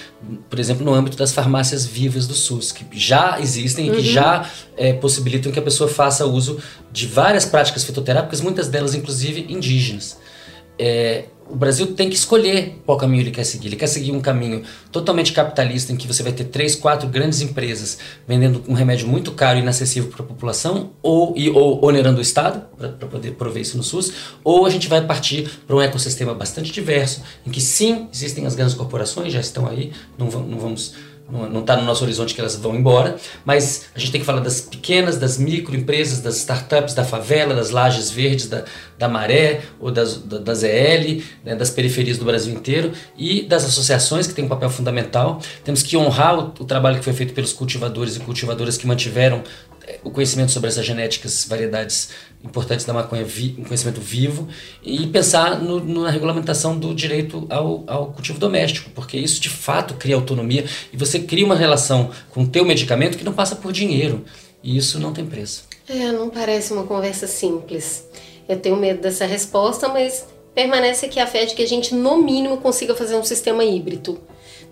por 0.49 0.57
exemplo, 0.57 0.85
no 0.85 0.93
âmbito 0.93 1.17
das 1.17 1.33
farmácias 1.33 1.85
vivas 1.85 2.25
do 2.25 2.33
SUS, 2.33 2.71
que 2.71 2.85
já 2.97 3.37
existem 3.41 3.87
e 3.87 3.91
que 3.91 3.97
uhum. 3.97 4.03
já 4.03 4.49
é, 4.77 4.93
possibilitam 4.93 5.51
que 5.51 5.59
a 5.59 5.61
pessoa 5.61 5.89
faça 5.89 6.25
uso 6.25 6.57
de 6.89 7.05
várias 7.05 7.43
práticas 7.43 7.83
fitoterápicas, 7.83 8.39
muitas 8.39 8.69
delas 8.69 8.95
inclusive 8.95 9.45
indígenas. 9.49 10.17
É, 10.79 11.25
o 11.49 11.55
Brasil 11.55 11.93
tem 11.93 12.09
que 12.09 12.15
escolher 12.15 12.81
qual 12.85 12.97
caminho 12.97 13.21
ele 13.21 13.31
quer 13.31 13.43
seguir. 13.43 13.67
Ele 13.67 13.75
quer 13.75 13.87
seguir 13.87 14.11
um 14.11 14.19
caminho 14.19 14.63
totalmente 14.91 15.31
capitalista, 15.33 15.91
em 15.91 15.95
que 15.95 16.07
você 16.07 16.23
vai 16.23 16.31
ter 16.31 16.45
três, 16.45 16.75
quatro 16.75 17.07
grandes 17.07 17.41
empresas 17.41 17.97
vendendo 18.27 18.63
um 18.67 18.73
remédio 18.73 19.07
muito 19.07 19.31
caro 19.31 19.57
e 19.57 19.61
inacessível 19.61 20.09
para 20.09 20.23
a 20.23 20.27
população, 20.27 20.91
ou, 21.01 21.33
e, 21.35 21.49
ou 21.49 21.83
onerando 21.83 22.19
o 22.19 22.21
Estado 22.21 22.61
para 22.77 23.07
poder 23.07 23.31
prover 23.31 23.61
isso 23.61 23.77
no 23.77 23.83
SUS, 23.83 24.13
ou 24.43 24.65
a 24.65 24.69
gente 24.69 24.87
vai 24.87 25.05
partir 25.05 25.49
para 25.65 25.75
um 25.75 25.81
ecossistema 25.81 26.33
bastante 26.33 26.71
diverso, 26.71 27.21
em 27.45 27.51
que 27.51 27.61
sim, 27.61 28.07
existem 28.13 28.45
as 28.45 28.55
grandes 28.55 28.75
corporações, 28.75 29.31
já 29.31 29.39
estão 29.39 29.67
aí, 29.67 29.91
não, 30.17 30.27
não 30.27 30.59
vamos 30.59 30.93
não 31.29 31.59
está 31.59 31.75
no 31.75 31.83
nosso 31.83 32.03
horizonte 32.03 32.33
que 32.33 32.39
elas 32.39 32.55
vão 32.55 32.75
embora, 32.75 33.17
mas 33.43 33.87
a 33.93 33.99
gente 33.99 34.11
tem 34.11 34.21
que 34.21 34.25
falar 34.25 34.39
das 34.39 34.61
pequenas, 34.61 35.17
das 35.17 35.37
microempresas, 35.37 36.21
das 36.21 36.37
startups, 36.37 36.93
da 36.93 37.03
favela, 37.03 37.53
das 37.53 37.69
lajes 37.69 38.09
verdes, 38.09 38.47
da, 38.47 38.63
da 38.97 39.09
maré 39.09 39.61
ou 39.79 39.91
das, 39.91 40.17
da, 40.17 40.37
das 40.37 40.63
EL, 40.63 41.21
né, 41.43 41.55
das 41.55 41.69
periferias 41.69 42.17
do 42.17 42.25
Brasil 42.25 42.53
inteiro 42.53 42.91
e 43.17 43.41
das 43.41 43.65
associações 43.65 44.25
que 44.27 44.33
têm 44.33 44.45
um 44.45 44.47
papel 44.47 44.69
fundamental. 44.69 45.41
Temos 45.63 45.83
que 45.83 45.97
honrar 45.97 46.37
o, 46.39 46.53
o 46.59 46.65
trabalho 46.65 46.99
que 46.99 47.03
foi 47.03 47.13
feito 47.13 47.33
pelos 47.33 47.51
cultivadores 47.51 48.15
e 48.15 48.19
cultivadoras 48.19 48.77
que 48.77 48.87
mantiveram 48.87 49.43
o 50.03 50.11
conhecimento 50.11 50.51
sobre 50.51 50.69
essas 50.69 50.85
genéticas, 50.85 51.45
variedades 51.47 52.09
importantes 52.43 52.85
da 52.85 52.93
maconha, 52.93 53.23
vi, 53.23 53.55
um 53.57 53.63
conhecimento 53.63 53.99
vivo, 53.99 54.47
e 54.83 55.07
pensar 55.07 55.61
no, 55.61 55.83
na 55.83 56.09
regulamentação 56.09 56.77
do 56.77 56.93
direito 56.93 57.45
ao, 57.49 57.83
ao 57.87 58.07
cultivo 58.07 58.39
doméstico, 58.39 58.89
porque 58.91 59.17
isso 59.17 59.39
de 59.41 59.49
fato 59.49 59.95
cria 59.95 60.15
autonomia 60.15 60.65
e 60.91 60.97
você 60.97 61.19
cria 61.19 61.45
uma 61.45 61.55
relação 61.55 62.11
com 62.29 62.43
o 62.43 62.47
teu 62.47 62.65
medicamento 62.65 63.17
que 63.17 63.23
não 63.23 63.33
passa 63.33 63.55
por 63.55 63.71
dinheiro, 63.71 64.23
e 64.63 64.77
isso 64.77 64.99
não 64.99 65.13
tem 65.13 65.25
preço. 65.25 65.65
É, 65.87 66.11
não 66.11 66.29
parece 66.29 66.73
uma 66.73 66.83
conversa 66.83 67.27
simples. 67.27 68.05
Eu 68.47 68.57
tenho 68.57 68.75
medo 68.75 69.01
dessa 69.01 69.25
resposta, 69.25 69.87
mas 69.87 70.25
permanece 70.53 71.05
aqui 71.05 71.19
a 71.19 71.27
fé 71.27 71.45
de 71.45 71.53
que 71.53 71.61
a 71.61 71.67
gente, 71.67 71.93
no 71.93 72.17
mínimo, 72.17 72.57
consiga 72.57 72.95
fazer 72.95 73.15
um 73.15 73.23
sistema 73.23 73.63
híbrido 73.63 74.19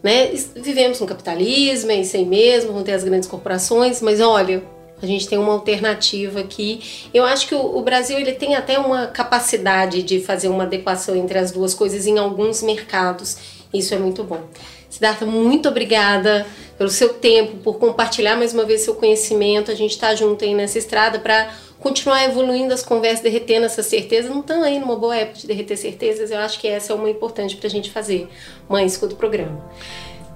né? 0.06 0.32
Vivemos 0.56 1.00
no 1.00 1.08
capitalismo, 1.08 1.90
é 1.90 1.96
isso 1.96 2.16
aí 2.16 2.24
mesmo, 2.24 2.72
vão 2.74 2.84
ter 2.84 2.94
as 2.94 3.04
grandes 3.04 3.28
corporações, 3.28 4.04
mas 4.04 4.22
olha, 4.22 4.64
a 5.02 5.06
gente 5.06 5.28
tem 5.28 5.38
uma 5.38 5.54
alternativa 5.54 6.40
aqui. 6.40 7.08
Eu 7.14 7.26
acho 7.26 7.48
que 7.48 7.56
o, 7.56 7.78
o, 7.78 7.82
Brasil 7.82 8.18
ele 8.18 8.34
tem 8.34 8.56
até 8.56 8.80
uma 8.80 9.08
capacidade 9.08 10.04
de 10.04 10.20
fazer 10.22 10.48
uma 10.48 10.64
adequação 10.64 11.16
entre 11.16 11.38
as 11.38 11.52
duas 11.52 11.74
coisas 11.74 12.08
em 12.08 12.18
alguns 12.18 12.62
mercados. 12.62 13.38
Isso 13.74 13.94
é 13.94 13.98
muito 13.98 14.24
bom. 14.24 14.42
Siddhartha, 14.90 15.26
muito 15.26 15.68
obrigada 15.68 16.46
pelo 16.78 16.90
seu 16.90 17.10
tempo, 17.10 17.58
por 17.58 17.78
compartilhar 17.78 18.38
mais 18.38 18.54
uma 18.54 18.64
vez 18.64 18.82
seu 18.82 18.96
conhecimento. 18.96 19.70
A 19.70 19.76
gente 19.76 19.92
está 19.92 20.16
junto 20.16 20.46
aí 20.46 20.54
nessa 20.54 20.78
estrada 20.78 21.20
para 21.20 21.54
continuar 21.80 22.24
evoluindo 22.24 22.74
as 22.74 22.82
conversas, 22.82 23.20
derretendo 23.20 23.66
essas 23.66 23.86
certezas. 23.88 24.32
Não 24.32 24.40
estão 24.40 24.64
aí 24.64 24.80
numa 24.80 24.96
boa 24.96 25.16
época 25.16 25.40
de 25.40 25.48
derreter 25.48 25.76
certezas. 25.76 26.32
Eu 26.32 26.40
acho 26.40 26.60
que 26.60 26.68
essa 26.68 26.94
é 26.94 26.96
uma 26.96 27.10
importante 27.10 27.58
para 27.58 27.68
a 27.68 27.70
gente 27.70 27.92
fazer. 27.92 28.30
Mãe, 28.70 28.86
escuta 28.86 29.14
o 29.14 29.18
programa. 29.18 29.70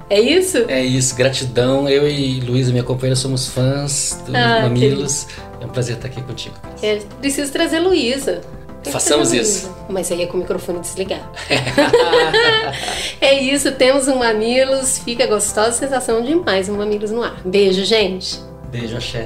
É 0.10 0.20
isso? 0.20 0.66
É 0.68 0.84
isso, 0.84 1.16
gratidão. 1.16 1.88
Eu 1.88 2.10
e 2.10 2.40
Luísa, 2.40 2.72
minha 2.72 2.84
companheira, 2.84 3.16
somos 3.16 3.48
fãs 3.48 4.22
do 4.26 4.36
ah, 4.36 4.62
Mamilos. 4.62 5.28
É 5.62 5.66
um 5.66 5.70
prazer 5.70 5.98
estar 5.98 6.08
aqui 6.08 6.22
contigo. 6.22 6.56
É, 6.82 7.00
preciso 7.20 7.52
trazer 7.52 7.80
Luísa. 7.80 8.42
Façamos 8.86 9.34
isso. 9.34 9.74
Mas 9.90 10.12
aí 10.12 10.24
é 10.24 10.26
com 10.26 10.38
o 10.38 10.40
microfone 10.40 10.80
desligado. 10.80 11.30
é 13.22 13.42
isso, 13.42 13.72
temos 13.74 14.08
um 14.08 14.16
Mamilos. 14.16 15.00
Fica 15.00 15.28
gostosa 15.28 15.74
sensação 15.74 16.24
demais 16.24 16.70
um 16.70 16.78
Mamilos 16.78 17.12
no 17.12 17.22
ar. 17.22 17.40
Beijo, 17.46 17.84
gente. 17.84 18.40
Beijo, 18.72 18.98
axé. 18.98 19.26